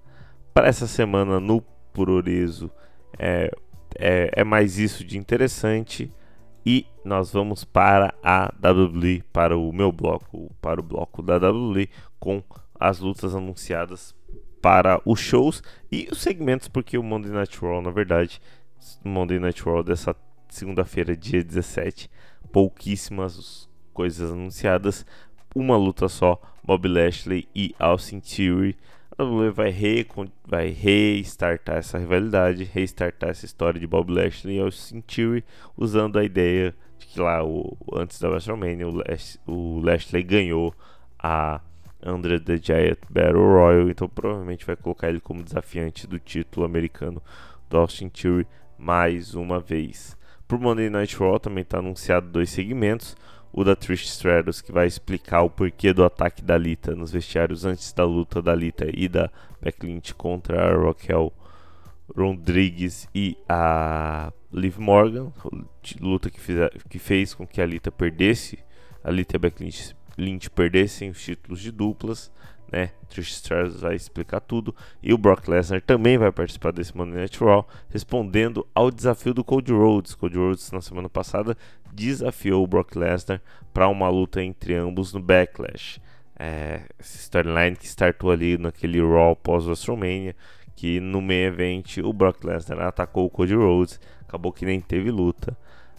Para 0.53 0.67
essa 0.67 0.87
semana 0.87 1.39
no 1.39 1.63
Puroreso 1.93 2.71
é, 3.19 3.51
é, 3.97 4.31
é 4.35 4.45
mais 4.45 4.79
isso 4.79 5.05
de 5.05 5.17
interessante. 5.17 6.13
E 6.67 6.87
nós 7.05 7.33
vamos 7.33 7.65
para 7.65 8.13
a 8.23 8.53
WWE, 8.63 9.23
para 9.33 9.57
o 9.57 9.73
meu 9.73 9.91
bloco, 9.91 10.53
para 10.61 10.81
o 10.81 10.83
bloco 10.83 11.23
da 11.23 11.37
WWE, 11.37 11.89
com 12.19 12.43
as 12.79 12.99
lutas 12.99 13.35
anunciadas 13.35 14.15
para 14.69 15.01
os 15.03 15.19
shows 15.19 15.63
e 15.91 16.07
os 16.13 16.19
segmentos, 16.19 16.69
porque 16.69 16.99
o 16.99 17.03
Monday 17.03 17.33
Night 17.33 17.59
Raw, 17.59 17.81
na 17.81 17.91
verdade, 17.91 18.39
Monday 19.03 19.39
Night 19.39 19.63
Raw 19.63 19.83
dessa 19.83 20.15
segunda-feira, 20.47 21.17
dia 21.17 21.43
17, 21.43 22.11
pouquíssimas 22.53 23.67
coisas 23.95 24.31
anunciadas, 24.31 25.07
uma 25.55 25.75
luta 25.75 26.07
só, 26.07 26.39
Bob 26.63 26.87
Lashley 26.87 27.49
e 27.55 27.75
Austin 27.79 28.21
Theory. 28.21 28.77
A 29.17 29.25
WWE 29.25 29.53
vai, 29.53 29.71
re, 29.71 30.07
vai 30.47 30.69
restartar 30.69 31.79
essa 31.79 31.97
rivalidade, 31.97 32.65
restartar 32.65 33.31
essa 33.31 33.47
história 33.47 33.81
de 33.81 33.87
Bob 33.87 34.13
Lashley 34.13 34.59
e 34.59 34.61
Austin 34.61 35.01
Theory, 35.01 35.47
usando 35.79 36.19
a 36.19 36.25
ideia 36.25 36.75
de 36.99 37.07
que 37.07 37.19
lá, 37.19 37.43
o, 37.43 37.75
antes 37.95 38.21
da 38.21 38.29
WrestleMania, 38.29 38.87
o, 38.87 38.91
Lash, 38.97 39.41
o 39.47 39.81
Lashley 39.81 40.23
ganhou 40.23 40.75
a 41.19 41.59
Andre 42.03 42.39
the 42.39 42.57
Giant 42.57 42.99
Battle 43.11 43.43
Royal, 43.43 43.89
então 43.91 44.09
provavelmente 44.09 44.65
vai 44.65 44.77
colocar 44.77 45.09
ele 45.09 45.21
como 45.21 45.43
desafiante 45.43 46.07
do 46.07 46.19
título 46.19 46.65
americano 46.65 47.23
do 47.69 47.77
Austin 47.77 48.09
Theory 48.09 48.47
mais 48.79 49.35
uma 49.35 49.59
vez. 49.59 50.17
Por 50.47 50.59
Monday 50.59 50.89
Night 50.89 51.17
Raw 51.17 51.39
também 51.39 51.63
está 51.63 51.79
anunciado 51.79 52.29
dois 52.29 52.51
segmentos, 52.51 53.17
o 53.53 53.65
da 53.65 53.75
Trish 53.75 54.05
Stratus 54.05 54.61
que 54.61 54.73
vai 54.73 54.87
explicar 54.87 55.43
o 55.43 55.51
porquê 55.51 55.93
do 55.93 56.05
ataque 56.05 56.43
da 56.43 56.57
Lita 56.57 56.95
nos 56.95 57.11
vestiários 57.11 57.65
antes 57.65 57.93
da 57.93 58.05
luta 58.05 58.41
da 58.41 58.55
Lita 58.55 58.87
e 58.93 59.09
da 59.09 59.31
Becky 59.61 59.87
Lynch 59.87 60.15
contra 60.15 60.69
a 60.69 60.87
Raquel 60.87 61.33
Rodrigues 62.17 63.09
e 63.15 63.37
a 63.49 64.33
Liv 64.53 64.79
Morgan, 64.79 65.33
luta 66.01 66.31
que, 66.31 66.41
que 66.89 66.99
fez 66.99 67.35
com 67.35 67.47
que 67.47 67.61
a 67.61 67.67
Lita 67.67 67.91
perdesse, 67.91 68.59
a 69.05 69.11
Lita 69.11 69.39
Becky 69.39 69.65
Lynch 70.19 70.51
perdessem 70.51 71.11
os 71.11 71.23
títulos 71.23 71.61
de 71.61 71.71
duplas, 71.71 72.31
né? 72.71 72.91
Trish 73.09 73.33
Stratus 73.33 73.81
vai 73.81 73.95
explicar 73.95 74.41
tudo 74.41 74.75
e 75.03 75.15
o 75.15 75.19
Brock 75.19 75.49
Lesnar 75.49 75.81
também 75.81 76.19
vai 76.19 76.31
participar 76.31 76.73
desse 76.73 76.95
Monday 76.95 77.21
Night 77.21 77.39
Raw, 77.43 77.67
respondendo 77.89 78.67
ao 78.75 78.91
desafio 78.91 79.33
do 79.33 79.43
Cody 79.43 79.73
Rhodes. 79.73 80.15
Cody 80.15 80.37
Rhodes 80.37 80.71
na 80.71 80.81
semana 80.81 81.09
passada 81.09 81.57
desafiou 81.93 82.63
o 82.63 82.67
Brock 82.67 82.97
Lesnar 82.97 83.41
para 83.73 83.89
uma 83.89 84.09
luta 84.09 84.43
entre 84.43 84.75
ambos 84.75 85.15
no 85.15 85.21
Backlash. 85.21 86.01
É, 86.39 86.83
storyline 87.01 87.75
que 87.75 87.87
startou 87.87 88.31
ali 88.31 88.59
naquele 88.59 89.01
Raw 89.01 89.35
pós 89.35 89.67
WrestleMania, 89.67 90.37
que 90.77 91.01
no 91.01 91.21
main 91.21 91.47
event 91.47 91.97
o 91.99 92.13
Brock 92.13 92.45
Lesnar 92.45 92.81
atacou 92.81 93.27
o 93.27 93.31
Cody 93.31 93.55
Rhodes, 93.55 93.99
acabou 94.21 94.53
que 94.53 94.67
nem 94.67 94.81
teve 94.81 95.11
luta. 95.11 95.57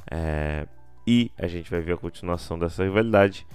É, 0.10 0.68
e 1.06 1.32
a 1.38 1.48
gente 1.48 1.70
vai 1.72 1.82
ver 1.82 1.94
a 1.94 1.98
continuação 1.98 2.58
dessa 2.58 2.84
rivalidade 2.84 3.46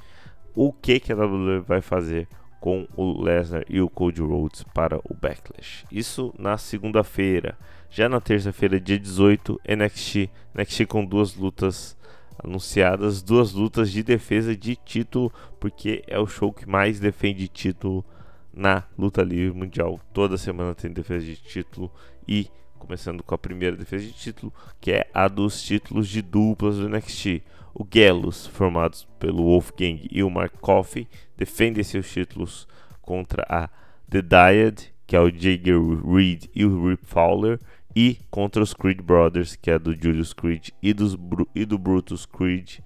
o 0.54 0.72
que, 0.72 1.00
que 1.00 1.12
a 1.12 1.16
WWE 1.16 1.60
vai 1.60 1.80
fazer 1.80 2.28
com 2.60 2.86
o 2.96 3.22
Lesnar 3.22 3.64
e 3.68 3.80
o 3.80 3.90
Cody 3.90 4.22
Rhodes 4.22 4.62
para 4.62 4.98
o 4.98 5.14
Backlash. 5.14 5.84
Isso 5.92 6.32
na 6.38 6.56
segunda-feira. 6.56 7.58
Já 7.90 8.08
na 8.08 8.20
terça-feira, 8.20 8.80
dia 8.80 8.98
18, 8.98 9.60
NXT, 9.68 10.30
NXT 10.54 10.86
com 10.86 11.04
duas 11.04 11.36
lutas 11.36 11.96
anunciadas, 12.42 13.22
duas 13.22 13.52
lutas 13.52 13.90
de 13.90 14.02
defesa 14.02 14.56
de 14.56 14.76
título, 14.76 15.32
porque 15.60 16.02
é 16.06 16.18
o 16.18 16.26
show 16.26 16.52
que 16.52 16.68
mais 16.68 16.98
defende 16.98 17.48
título 17.48 18.04
na 18.52 18.84
luta 18.98 19.22
livre 19.22 19.56
mundial. 19.56 20.00
Toda 20.12 20.38
semana 20.38 20.74
tem 20.74 20.90
defesa 20.90 21.24
de 21.24 21.36
título 21.36 21.90
e 22.26 22.48
começando 22.78 23.22
com 23.22 23.34
a 23.34 23.38
primeira 23.38 23.76
defesa 23.76 24.04
de 24.04 24.12
título, 24.12 24.52
que 24.80 24.92
é 24.92 25.06
a 25.12 25.26
dos 25.28 25.62
títulos 25.62 26.08
de 26.08 26.22
duplas 26.22 26.76
do 26.76 26.88
NXT. 26.88 27.42
O 27.74 27.84
Gallows, 27.84 28.46
formados 28.46 29.04
pelo 29.18 29.42
Wolfgang 29.42 30.06
e 30.08 30.22
o 30.22 30.30
Mark 30.30 30.54
Coffey, 30.60 31.08
defendem 31.36 31.82
seus 31.82 32.08
títulos 32.08 32.68
contra 33.02 33.44
a 33.48 33.68
The 34.08 34.22
Dyad, 34.22 34.92
que 35.04 35.16
é 35.16 35.20
o 35.20 35.28
Jagger 35.28 35.80
Reed 36.06 36.44
e 36.54 36.64
o 36.64 36.88
Rip 36.88 37.04
Fowler, 37.04 37.58
e 37.94 38.18
contra 38.30 38.62
os 38.62 38.72
Creed 38.72 39.00
Brothers, 39.00 39.56
que 39.56 39.72
é 39.72 39.78
do 39.78 39.92
Julius 39.92 40.32
Creed 40.32 40.68
e, 40.80 40.94
dos, 40.94 41.16
e 41.52 41.64
do 41.64 41.76
Brutus 41.76 42.24
Creed, 42.24 42.78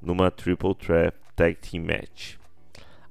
numa 0.00 0.30
Triple 0.30 0.74
Threat 0.74 1.16
Tag 1.34 1.56
Team 1.56 1.84
Match. 1.84 2.36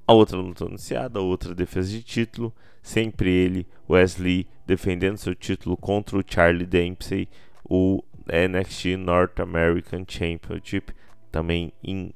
A 0.06 0.14
outra 0.14 0.38
luta 0.38 0.66
anunciada, 0.66 1.18
a 1.18 1.24
outra 1.24 1.56
defesa 1.56 1.90
de 1.90 2.04
título, 2.04 2.54
sempre 2.82 3.32
ele, 3.32 3.66
Wesley, 3.90 4.48
defendendo 4.68 5.18
seu 5.18 5.34
título 5.34 5.76
contra 5.76 6.18
o 6.18 6.24
Charlie 6.26 6.66
Dempsey, 6.66 7.28
o 7.64 8.04
NXT 8.28 8.98
North 8.98 9.40
American 9.40 10.06
Championship, 10.08 10.94
também 11.34 11.74
em 11.84 12.14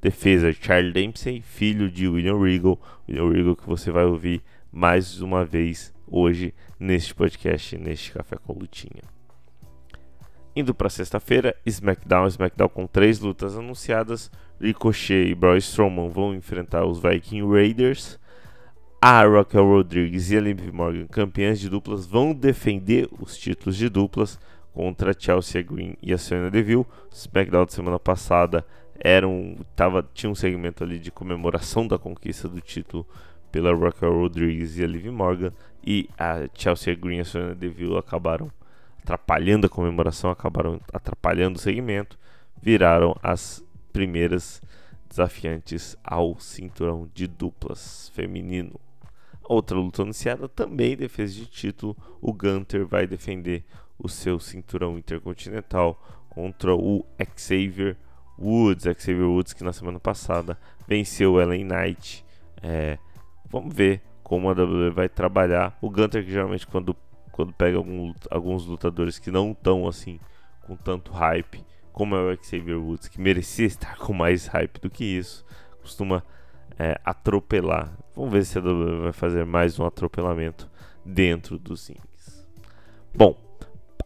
defesa. 0.00 0.52
Charlie 0.52 0.92
Dempsey, 0.92 1.42
filho 1.42 1.90
de 1.90 2.08
William 2.08 2.40
Regal, 2.40 2.80
William 3.08 3.30
Regal 3.30 3.56
que 3.56 3.66
você 3.66 3.90
vai 3.90 4.04
ouvir 4.04 4.40
mais 4.72 5.20
uma 5.20 5.44
vez 5.44 5.92
hoje 6.06 6.54
neste 6.78 7.12
podcast, 7.12 7.76
neste 7.76 8.12
Café 8.12 8.36
com 8.36 8.52
Lutinha. 8.52 9.02
Indo 10.54 10.72
para 10.72 10.88
sexta-feira, 10.88 11.54
SmackDown, 11.66 12.28
SmackDown 12.28 12.68
com 12.68 12.86
três 12.86 13.18
lutas 13.18 13.56
anunciadas. 13.56 14.30
Ricochet 14.60 15.28
e 15.28 15.34
Braun 15.34 15.56
Strowman 15.56 16.08
vão 16.08 16.34
enfrentar 16.34 16.84
os 16.84 17.00
Viking 17.00 17.48
Raiders. 17.48 18.18
A 19.02 19.24
Raquel 19.26 19.64
Rodrigues 19.64 20.30
e 20.30 20.36
a 20.36 20.40
Liv 20.40 20.70
Morgan, 20.72 21.06
campeãs 21.06 21.58
de 21.58 21.70
duplas, 21.70 22.06
vão 22.06 22.34
defender 22.34 23.08
os 23.18 23.36
títulos 23.36 23.76
de 23.76 23.88
duplas 23.88 24.38
contra 24.72 25.14
Chelsea 25.18 25.62
Green 25.62 25.96
e 26.02 26.12
a 26.12 26.18
Sonya 26.18 26.50
Deville. 26.50 26.86
SmackDown 27.10 27.64
da 27.64 27.70
semana 27.70 27.98
passada 27.98 28.64
era 28.98 29.26
um, 29.26 29.56
tava, 29.74 30.06
tinha 30.12 30.30
um 30.30 30.34
segmento 30.34 30.84
ali 30.84 30.98
de 30.98 31.10
comemoração 31.10 31.86
da 31.86 31.98
conquista 31.98 32.48
do 32.48 32.60
título 32.60 33.06
pela 33.50 33.74
Raquel 33.74 34.12
Rodrigues 34.12 34.78
e 34.78 34.84
a 34.84 34.86
Liv 34.86 35.06
Morgan 35.06 35.52
e 35.84 36.08
a 36.18 36.48
Chelsea 36.54 36.94
Green 36.94 37.18
e 37.18 37.20
a 37.20 37.24
Sonya 37.24 37.54
Deville 37.54 37.96
acabaram 37.96 38.50
atrapalhando 39.02 39.66
a 39.66 39.70
comemoração, 39.70 40.30
acabaram 40.30 40.80
atrapalhando 40.92 41.56
o 41.56 41.60
segmento, 41.60 42.18
viraram 42.62 43.16
as 43.22 43.64
primeiras 43.92 44.60
desafiantes 45.08 45.96
ao 46.04 46.38
cinturão 46.38 47.08
de 47.12 47.26
duplas 47.26 48.10
feminino. 48.14 48.78
Outra 49.42 49.76
luta 49.76 50.02
anunciada 50.02 50.48
também 50.48 50.96
defesa 50.96 51.34
de 51.34 51.46
título, 51.46 51.96
o 52.20 52.32
Gunter 52.32 52.86
vai 52.86 53.06
defender 53.06 53.64
o 54.02 54.08
seu 54.08 54.38
cinturão 54.38 54.98
intercontinental 54.98 56.00
contra 56.28 56.74
o 56.74 57.04
Xavier 57.36 57.96
Woods, 58.38 58.84
Xavier 58.98 59.28
Woods 59.28 59.52
que 59.52 59.62
na 59.62 59.72
semana 59.72 60.00
passada 60.00 60.58
venceu 60.86 61.34
o 61.34 61.40
Ellen 61.40 61.64
Knight. 61.64 62.24
É, 62.62 62.98
vamos 63.48 63.74
ver 63.74 64.02
como 64.22 64.48
a 64.48 64.52
WWE 64.52 64.90
vai 64.90 65.08
trabalhar. 65.08 65.76
O 65.80 65.90
Gunter 65.90 66.24
que 66.24 66.30
geralmente 66.30 66.66
quando 66.66 66.96
quando 67.30 67.52
pega 67.54 67.78
algum, 67.78 68.12
alguns 68.30 68.66
lutadores 68.66 69.18
que 69.18 69.30
não 69.30 69.52
estão 69.52 69.88
assim 69.88 70.20
com 70.66 70.76
tanto 70.76 71.10
hype, 71.10 71.64
como 71.92 72.14
é 72.14 72.34
o 72.34 72.44
Xavier 72.44 72.78
Woods, 72.78 73.08
que 73.08 73.20
merecia 73.20 73.66
estar 73.66 73.96
com 73.96 74.12
mais 74.12 74.46
hype 74.46 74.78
do 74.78 74.90
que 74.90 75.04
isso, 75.04 75.44
costuma 75.80 76.22
é, 76.78 77.00
atropelar. 77.04 77.96
Vamos 78.14 78.32
ver 78.32 78.44
se 78.44 78.58
a 78.58 78.60
WWE 78.60 79.02
vai 79.02 79.12
fazer 79.12 79.46
mais 79.46 79.78
um 79.78 79.86
atropelamento 79.86 80.70
dentro 81.04 81.58
dos 81.58 81.88
rings. 81.88 82.46
Bom, 83.14 83.49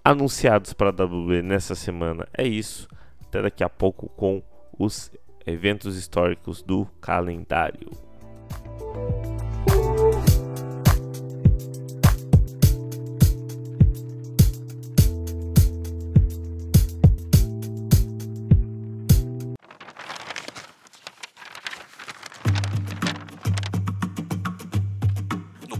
anunciados 0.04 0.74
para 0.74 0.90
a 0.90 1.04
WWE 1.04 1.40
nessa 1.42 1.74
semana 1.74 2.28
é 2.36 2.46
isso. 2.46 2.86
Até 3.26 3.40
daqui 3.42 3.64
a 3.64 3.68
pouco 3.68 4.08
com 4.10 4.42
os 4.78 5.10
eventos 5.46 5.96
históricos 5.96 6.62
do 6.62 6.86
calendário. 7.00 7.90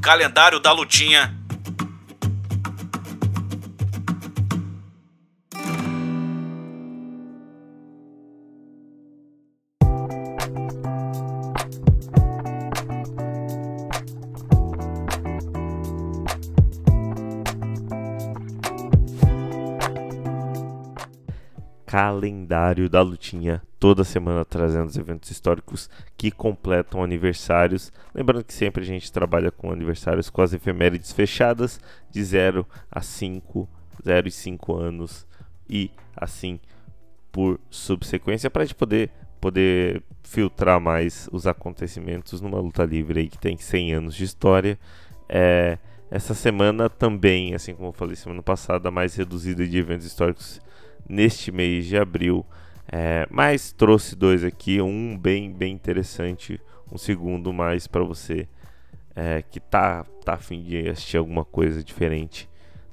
calendário 0.05 0.61
da 0.61 0.70
lutinha. 0.70 1.43
Calendário 22.25 22.89
da 22.89 23.03
lutinha 23.03 23.62
toda 23.79 24.03
semana 24.03 24.45
trazendo 24.45 24.87
os 24.87 24.97
eventos 24.97 25.31
históricos 25.31 25.91
que 26.16 26.31
completam 26.31 27.05
aniversários. 27.05 27.93
Lembrando 28.14 28.45
que 28.45 28.55
sempre 28.55 28.83
a 28.83 28.87
gente 28.87 29.12
trabalha 29.12 29.51
com 29.51 29.70
aniversários 29.70 30.31
com 30.31 30.41
as 30.41 30.55
efemérides 30.55 31.12
fechadas 31.12 31.79
de 32.11 32.25
0 32.25 32.66
a 32.91 33.03
5, 33.03 33.68
0 34.03 34.29
e 34.29 34.31
5 34.31 34.75
anos 34.75 35.27
e 35.68 35.91
assim 36.16 36.59
por 37.31 37.61
subsequência 37.68 38.49
para 38.49 38.62
a 38.62 38.64
gente 38.64 38.77
poder 38.77 39.11
poder 39.39 40.03
filtrar 40.22 40.81
mais 40.81 41.29
os 41.31 41.47
acontecimentos 41.47 42.41
numa 42.41 42.59
luta 42.59 42.85
livre 42.85 43.20
aí 43.20 43.29
que 43.29 43.37
tem 43.37 43.59
100 43.59 43.93
anos 43.93 44.14
de 44.14 44.25
história. 44.25 44.79
É, 45.29 45.77
essa 46.11 46.33
semana 46.33 46.89
também, 46.89 47.55
assim 47.55 47.75
como 47.75 47.89
eu 47.89 47.93
falei 47.93 48.16
semana 48.16 48.43
passada, 48.43 48.91
mais 48.91 49.14
reduzida 49.14 49.66
de 49.66 49.77
eventos 49.77 50.07
históricos 50.07 50.62
neste 51.09 51.50
mês 51.52 51.86
de 51.86 51.96
abril. 51.96 52.44
É, 52.90 53.26
mas 53.30 53.72
trouxe 53.72 54.14
dois 54.14 54.44
aqui, 54.44 54.80
um 54.80 55.18
bem 55.18 55.52
bem 55.52 55.72
interessante, 55.72 56.61
um 56.92 56.98
segundo 56.98 57.52
mais 57.52 57.86
para 57.86 58.05
você 58.05 58.46
é, 59.16 59.42
que 59.42 59.59
tá 59.59 60.05
tá 60.24 60.34
afim 60.34 60.62
de 60.62 60.88
assistir 60.88 61.16
alguma 61.16 61.44
coisa 61.44 61.82
diferente 61.82 62.48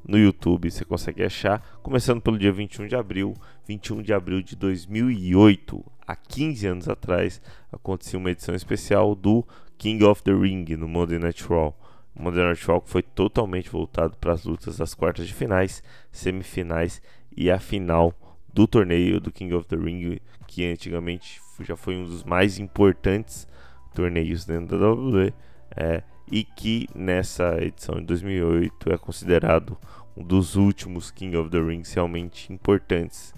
no 0.07 0.17
YouTube, 0.17 0.69
você 0.69 0.83
consegue 0.83 1.23
achar, 1.23 1.61
começando 1.83 2.21
pelo 2.21 2.37
dia 2.37 2.51
21 2.51 2.87
de 2.87 2.95
abril, 2.95 3.33
21 3.67 4.01
de 4.01 4.13
abril 4.13 4.41
de 4.41 4.55
2008, 4.55 5.83
há 6.05 6.15
15 6.15 6.67
anos 6.67 6.89
atrás, 6.89 7.41
aconteceu 7.71 8.19
uma 8.19 8.31
edição 8.31 8.55
especial 8.55 9.15
do 9.15 9.45
King 9.77 10.03
of 10.03 10.23
the 10.23 10.33
Ring 10.33 10.65
no 10.75 10.87
Monday 10.87 11.19
Night 11.19 11.43
Raw. 11.43 11.77
Monday 12.13 12.43
Night 12.43 12.65
Raw 12.65 12.83
foi 12.85 13.01
totalmente 13.01 13.69
voltado 13.69 14.17
para 14.17 14.33
as 14.33 14.43
lutas 14.43 14.77
das 14.77 14.93
quartas 14.93 15.27
de 15.27 15.33
finais, 15.33 15.83
semifinais 16.11 17.01
e 17.35 17.49
a 17.49 17.59
final 17.59 18.13
do 18.53 18.67
torneio 18.67 19.19
do 19.19 19.31
King 19.31 19.53
of 19.53 19.67
the 19.67 19.75
Ring, 19.75 20.19
que 20.47 20.65
antigamente 20.65 21.41
já 21.61 21.75
foi 21.75 21.95
um 21.95 22.05
dos 22.05 22.23
mais 22.23 22.59
importantes 22.59 23.47
torneios 23.93 24.45
dentro 24.45 24.77
da 24.77 24.91
WWE, 24.91 25.33
é, 25.75 26.03
e 26.29 26.43
que 26.43 26.87
nessa 26.95 27.57
edição 27.61 27.95
de 27.95 28.05
2008 28.05 28.91
é 28.93 28.97
considerado 28.97 29.77
um 30.15 30.23
dos 30.23 30.55
últimos 30.55 31.11
King 31.11 31.35
of 31.37 31.49
the 31.49 31.59
Rings 31.59 31.93
realmente 31.93 32.51
importantes, 32.51 33.33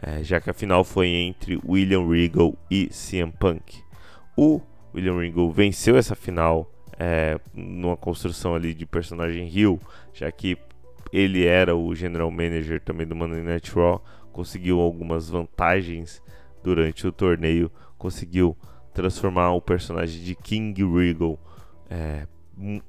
é, 0.00 0.22
já 0.22 0.40
que 0.40 0.50
a 0.50 0.54
final 0.54 0.84
foi 0.84 1.08
entre 1.08 1.60
William 1.66 2.08
Regal 2.08 2.54
e 2.70 2.86
CM 2.88 3.32
Punk. 3.32 3.82
O 4.36 4.60
William 4.94 5.18
Regal 5.18 5.50
venceu 5.50 5.96
essa 5.96 6.14
final 6.14 6.70
é, 6.98 7.38
numa 7.54 7.96
construção 7.96 8.54
ali 8.54 8.74
de 8.74 8.86
personagem 8.86 9.48
heel, 9.56 9.80
já 10.12 10.30
que 10.30 10.56
ele 11.12 11.46
era 11.46 11.74
o 11.76 11.94
general 11.94 12.30
manager 12.30 12.80
também 12.80 13.06
do 13.06 13.16
Monday 13.16 13.42
Night 13.42 13.70
Raw, 13.72 14.02
conseguiu 14.32 14.80
algumas 14.80 15.28
vantagens 15.28 16.22
durante 16.62 17.06
o 17.06 17.12
torneio, 17.12 17.70
conseguiu 17.96 18.56
transformar 18.92 19.52
o 19.52 19.60
personagem 19.60 20.22
de 20.22 20.34
King 20.34 20.84
Regal, 20.84 21.38
é, 21.88 22.26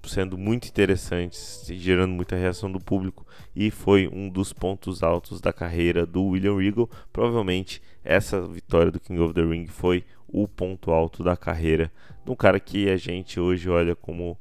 sendo 0.03 0.37
muito 0.37 0.67
interessante, 0.67 1.37
gerando 1.77 2.11
muita 2.11 2.35
reação 2.35 2.71
do 2.71 2.79
público 2.79 3.25
e 3.55 3.69
foi 3.69 4.09
um 4.11 4.27
dos 4.27 4.51
pontos 4.51 5.03
altos 5.03 5.39
da 5.39 5.53
carreira 5.53 6.05
do 6.05 6.23
William 6.23 6.57
Regal. 6.57 6.89
Provavelmente 7.13 7.81
essa 8.03 8.41
vitória 8.41 8.91
do 8.91 8.99
King 8.99 9.21
of 9.21 9.33
the 9.33 9.43
Ring 9.43 9.67
foi 9.67 10.03
o 10.27 10.47
ponto 10.47 10.91
alto 10.91 11.23
da 11.23 11.37
carreira 11.37 11.91
de 12.25 12.31
um 12.31 12.35
cara 12.35 12.59
que 12.59 12.89
a 12.89 12.97
gente 12.97 13.39
hoje 13.39 13.69
olha 13.69 13.95
como, 13.95 14.37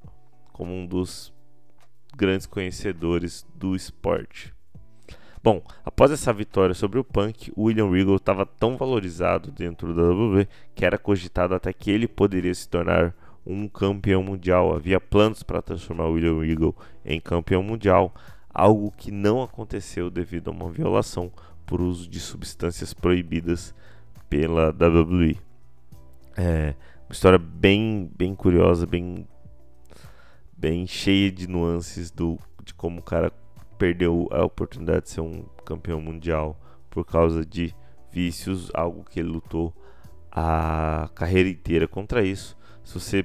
como 0.53 0.73
um 0.73 0.87
dos 0.87 1.35
grandes 2.19 2.47
conhecedores 2.47 3.47
do 3.55 3.77
esporte. 3.77 4.53
Bom, 5.41 5.63
após 5.85 6.11
essa 6.11 6.33
vitória 6.33 6.75
sobre 6.75 6.99
o 6.99 7.05
Punk, 7.05 7.53
William 7.57 7.89
Regal 7.89 8.17
estava 8.17 8.45
tão 8.45 8.77
valorizado 8.77 9.53
dentro 9.53 9.95
da 9.95 10.03
WWE 10.03 10.49
que 10.75 10.85
era 10.85 10.99
cogitado 10.99 11.55
até 11.55 11.73
que 11.73 11.93
ele 11.93 12.09
poderia 12.09 12.53
se 12.53 12.69
tornar 12.69 13.15
um 13.47 13.69
campeão 13.69 14.21
mundial. 14.21 14.75
Havia 14.75 15.01
planos 15.01 15.45
para 15.45 15.63
transformar 15.63 16.09
William 16.09 16.41
Regal 16.41 16.75
em 17.05 17.21
campeão 17.21 17.63
mundial, 17.63 18.13
algo 18.53 18.91
que 18.91 19.13
não 19.13 19.41
aconteceu 19.41 20.11
devido 20.11 20.49
a 20.49 20.51
uma 20.51 20.69
violação 20.69 21.31
por 21.65 21.81
uso 21.81 22.11
de 22.11 22.19
substâncias 22.19 22.93
proibidas 22.93 23.73
pela 24.29 24.71
WWE. 24.71 25.39
É 26.37 26.75
uma 27.09 27.13
história 27.13 27.39
bem, 27.39 28.11
bem 28.19 28.35
curiosa, 28.35 28.87
bem, 28.87 29.27
bem 30.59 30.87
cheia 30.87 31.31
de 31.31 31.47
nuances 31.47 32.11
do, 32.11 32.37
de 32.65 32.75
como 32.75 32.99
o 32.99 33.03
cara 33.03 33.33
perdeu 33.79 34.29
a 34.33 34.45
oportunidade 34.45 35.05
de 35.05 35.11
ser 35.11 35.21
um 35.21 35.45
campeão 35.65 36.01
mundial 36.01 36.59
por 36.91 37.05
causa 37.05 37.47
de 37.47 37.75
vícios, 38.11 38.71
algo 38.75 39.05
que 39.05 39.21
ele 39.21 39.29
lutou 39.29 39.73
a 40.33 41.09
carreira 41.15 41.49
inteira 41.49 41.87
contra 41.87 42.25
isso. 42.25 42.57
Se 42.83 42.95
você 42.95 43.25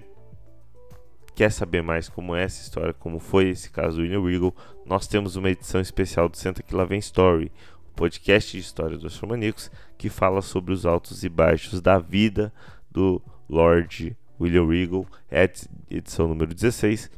quer 1.34 1.52
saber 1.52 1.82
mais 1.82 2.08
como 2.08 2.36
é 2.36 2.44
essa 2.44 2.62
história, 2.62 2.94
como 2.94 3.20
foi 3.20 3.50
esse 3.50 3.72
caso 3.72 3.98
do 3.98 4.04
William 4.04 4.24
Regal, 4.24 4.56
nós 4.86 5.08
temos 5.08 5.36
uma 5.36 5.50
edição 5.50 5.82
especial 5.82 6.30
do 6.30 6.38
Senta 6.38 6.62
Que 6.62 6.76
Lá 6.76 6.86
Vem 6.86 7.00
Story, 7.00 7.52
o 7.90 7.96
podcast 7.96 8.52
de 8.52 8.60
história 8.60 8.96
dos 8.96 9.14
Astromaníacos, 9.14 9.72
que 9.98 10.10
fala 10.10 10.42
sobre 10.42 10.72
os 10.72 10.86
altos 10.86 11.24
e 11.24 11.30
baixos 11.30 11.82
da 11.82 11.98
vida 11.98 12.54
do 12.92 13.20
Lord 13.50 14.16
William 14.40 14.68
Regal, 14.68 15.06
é 15.32 15.52
edição 15.90 16.28
número 16.28 16.54
16, 16.54 17.10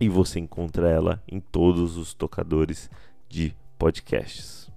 e 0.00 0.08
você 0.08 0.40
encontra 0.40 0.88
ela 0.88 1.22
em 1.28 1.40
todos 1.40 1.96
os 1.96 2.14
tocadores 2.14 2.90
de 3.28 3.54
podcasts. 3.78 4.70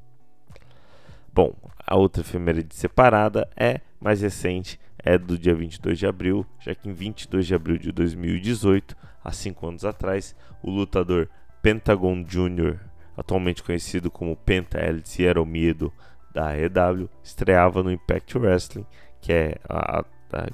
Bom, 1.34 1.56
a 1.86 1.96
outra 1.96 2.22
efeméride 2.22 2.76
separada 2.76 3.48
é 3.56 3.82
mais 4.00 4.22
recente, 4.22 4.80
é 4.98 5.18
do 5.18 5.38
dia 5.38 5.56
22 5.56 6.00
de 6.00 6.08
abril, 6.08 6.46
já 6.60 6.74
que 6.74 6.90
em 6.90 6.94
22 6.94 7.48
de 7.48 7.56
abril 7.56 7.78
de 7.78 7.92
2018, 7.92 8.96
há 9.24 9.32
5 9.32 9.68
anos 9.68 9.86
atrás, 9.86 10.36
o 10.62 10.70
lutador 10.70 11.30
Pentagon 11.62 12.24
Jr., 12.24 12.80
atualmente 13.16 13.64
conhecido 13.64 14.12
como 14.12 14.36
Penta 14.36 14.80
El 14.80 15.06
Cielo 15.06 15.46
Miedo 15.46 15.92
da 16.34 16.50
AEW, 16.50 17.10
estreava 17.24 17.82
no 17.82 17.92
Impact 17.92 18.38
Wrestling, 18.38 18.86
que 19.22 19.34
é 19.34 19.56
a, 19.68 20.00
a, 20.00 20.06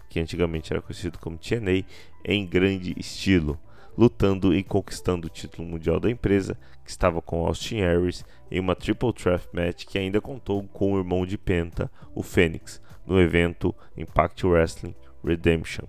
que 0.09 0.19
antigamente 0.19 0.71
era 0.71 0.81
conhecido 0.81 1.17
como 1.19 1.37
TNA, 1.37 1.85
em 2.25 2.45
grande 2.45 2.93
estilo 2.97 3.59
lutando 3.97 4.55
e 4.55 4.63
conquistando 4.63 5.27
o 5.27 5.29
título 5.29 5.67
mundial 5.67 5.99
da 5.99 6.09
empresa, 6.09 6.57
que 6.83 6.89
estava 6.89 7.21
com 7.21 7.45
Austin 7.45 7.81
Aries, 7.81 8.25
em 8.51 8.59
uma 8.59 8.75
Triple 8.75 9.13
Threat 9.13 9.47
Match 9.53 9.85
que 9.85 9.97
ainda 9.97 10.21
contou 10.21 10.63
com 10.63 10.93
o 10.93 10.97
irmão 10.97 11.25
de 11.25 11.37
Penta, 11.37 11.89
o 12.13 12.21
Fênix, 12.21 12.81
no 13.05 13.19
evento 13.19 13.73
Impact 13.97 14.45
Wrestling 14.45 14.95
Redemption. 15.23 15.85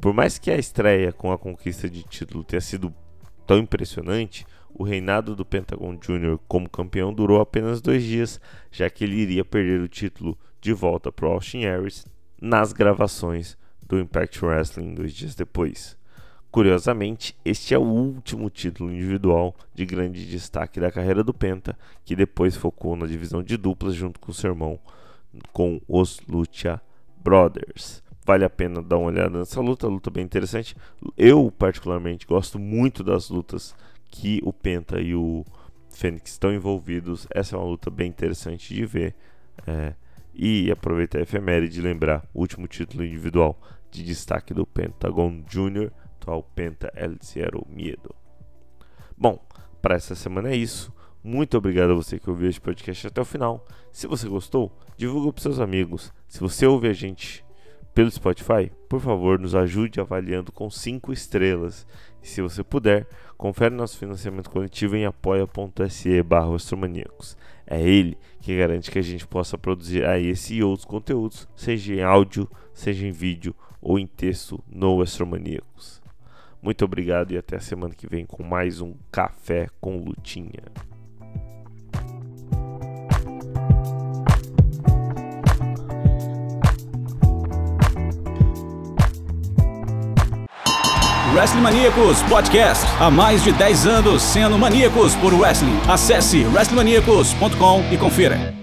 Por 0.00 0.14
mais 0.14 0.38
que 0.38 0.50
a 0.50 0.56
estreia 0.56 1.12
com 1.12 1.30
a 1.30 1.38
conquista 1.38 1.88
de 1.88 2.02
título 2.02 2.42
tenha 2.42 2.60
sido 2.60 2.94
tão 3.46 3.58
impressionante, 3.58 4.46
o 4.72 4.84
reinado 4.84 5.36
do 5.36 5.44
Pentagon 5.44 5.96
Jr. 5.96 6.38
como 6.48 6.70
campeão 6.70 7.12
durou 7.12 7.40
apenas 7.40 7.80
dois 7.80 8.02
dias, 8.02 8.40
já 8.70 8.88
que 8.88 9.04
ele 9.04 9.16
iria 9.16 9.44
perder 9.44 9.80
o 9.80 9.88
título 9.88 10.38
de 10.60 10.72
volta 10.72 11.10
para 11.12 11.28
Austin 11.28 11.64
Aries 11.64 12.06
nas 12.40 12.72
gravações 12.72 13.58
do 13.86 13.98
Impact 13.98 14.44
Wrestling 14.44 14.94
dois 14.94 15.12
dias 15.12 15.34
depois. 15.34 15.99
Curiosamente, 16.50 17.36
este 17.44 17.74
é 17.74 17.78
o 17.78 17.82
último 17.82 18.50
título 18.50 18.92
individual 18.92 19.54
de 19.72 19.86
grande 19.86 20.26
destaque 20.26 20.80
da 20.80 20.90
carreira 20.90 21.22
do 21.22 21.32
Penta, 21.32 21.78
que 22.04 22.16
depois 22.16 22.56
focou 22.56 22.96
na 22.96 23.06
divisão 23.06 23.40
de 23.40 23.56
duplas 23.56 23.94
junto 23.94 24.18
com 24.18 24.32
seu 24.32 24.50
irmão, 24.50 24.78
com 25.52 25.80
os 25.86 26.18
Lucha 26.28 26.82
Brothers. 27.22 28.02
Vale 28.26 28.44
a 28.44 28.50
pena 28.50 28.82
dar 28.82 28.98
uma 28.98 29.06
olhada 29.06 29.38
nessa 29.38 29.60
luta, 29.60 29.86
luta 29.86 30.10
bem 30.10 30.24
interessante. 30.24 30.76
Eu, 31.16 31.52
particularmente, 31.56 32.26
gosto 32.26 32.58
muito 32.58 33.04
das 33.04 33.30
lutas 33.30 33.72
que 34.10 34.40
o 34.42 34.52
Penta 34.52 35.00
e 35.00 35.14
o 35.14 35.44
Fênix 35.88 36.32
estão 36.32 36.52
envolvidos. 36.52 37.28
Essa 37.30 37.54
é 37.54 37.58
uma 37.60 37.68
luta 37.68 37.90
bem 37.90 38.08
interessante 38.08 38.74
de 38.74 38.84
ver. 38.84 39.14
É, 39.66 39.94
e 40.34 40.70
aproveitar 40.70 41.18
a 41.18 41.22
efeméride 41.22 41.74
de 41.74 41.80
lembrar 41.80 42.28
o 42.34 42.40
último 42.40 42.66
título 42.66 43.04
individual 43.04 43.60
de 43.90 44.02
destaque 44.02 44.52
do 44.52 44.66
Pentagon 44.66 45.42
Jr 45.48 45.92
atual 46.20 46.42
Penta 46.54 46.92
El 46.94 47.16
Cielo 47.22 47.66
Miedo. 47.68 48.14
Bom, 49.16 49.42
para 49.80 49.96
essa 49.96 50.14
semana 50.14 50.50
é 50.50 50.56
isso. 50.56 50.92
Muito 51.24 51.56
obrigado 51.56 51.92
a 51.92 51.94
você 51.94 52.18
que 52.18 52.30
ouviu 52.30 52.48
este 52.48 52.60
podcast 52.60 53.06
até 53.06 53.20
o 53.20 53.24
final. 53.24 53.66
Se 53.90 54.06
você 54.06 54.28
gostou, 54.28 54.70
divulga 54.96 55.32
para 55.32 55.42
seus 55.42 55.58
amigos. 55.58 56.12
Se 56.28 56.40
você 56.40 56.66
ouve 56.66 56.88
a 56.88 56.92
gente 56.92 57.44
pelo 57.94 58.10
Spotify, 58.10 58.70
por 58.88 59.00
favor, 59.00 59.38
nos 59.38 59.54
ajude 59.54 60.00
avaliando 60.00 60.52
com 60.52 60.70
5 60.70 61.12
estrelas. 61.12 61.86
E 62.22 62.28
se 62.28 62.40
você 62.40 62.62
puder, 62.62 63.06
confere 63.36 63.74
nosso 63.74 63.98
financiamento 63.98 64.50
coletivo 64.50 64.96
em 64.96 65.04
apoia.se 65.04 66.22
barra 66.22 66.56
É 67.66 67.82
ele 67.82 68.16
que 68.40 68.56
garante 68.56 68.90
que 68.90 68.98
a 68.98 69.02
gente 69.02 69.26
possa 69.26 69.58
produzir 69.58 70.04
aí 70.06 70.28
esse 70.28 70.54
e 70.54 70.62
outros 70.62 70.86
conteúdos, 70.86 71.48
seja 71.56 71.94
em 71.94 72.02
áudio, 72.02 72.48
seja 72.72 73.06
em 73.06 73.12
vídeo 73.12 73.54
ou 73.82 73.98
em 73.98 74.06
texto 74.06 74.62
no 74.68 75.00
Astromaníacos. 75.02 75.99
Muito 76.62 76.84
obrigado 76.84 77.32
e 77.32 77.38
até 77.38 77.56
a 77.56 77.60
semana 77.60 77.94
que 77.94 78.06
vem 78.06 78.26
com 78.26 78.42
mais 78.42 78.80
um 78.80 78.94
Café 79.10 79.68
com 79.80 79.96
Lutinha. 79.96 80.62
Wrestling 91.34 91.62
Maníacos 91.62 92.22
Podcast. 92.24 92.84
Há 92.98 93.10
mais 93.10 93.42
de 93.42 93.52
10 93.52 93.86
anos 93.86 94.20
sendo 94.20 94.58
maníacos 94.58 95.14
por 95.16 95.32
wrestling. 95.32 95.78
Acesse 95.88 96.44
wrestlingmaníacos.com 96.44 97.84
e 97.90 97.96
confira. 97.96 98.59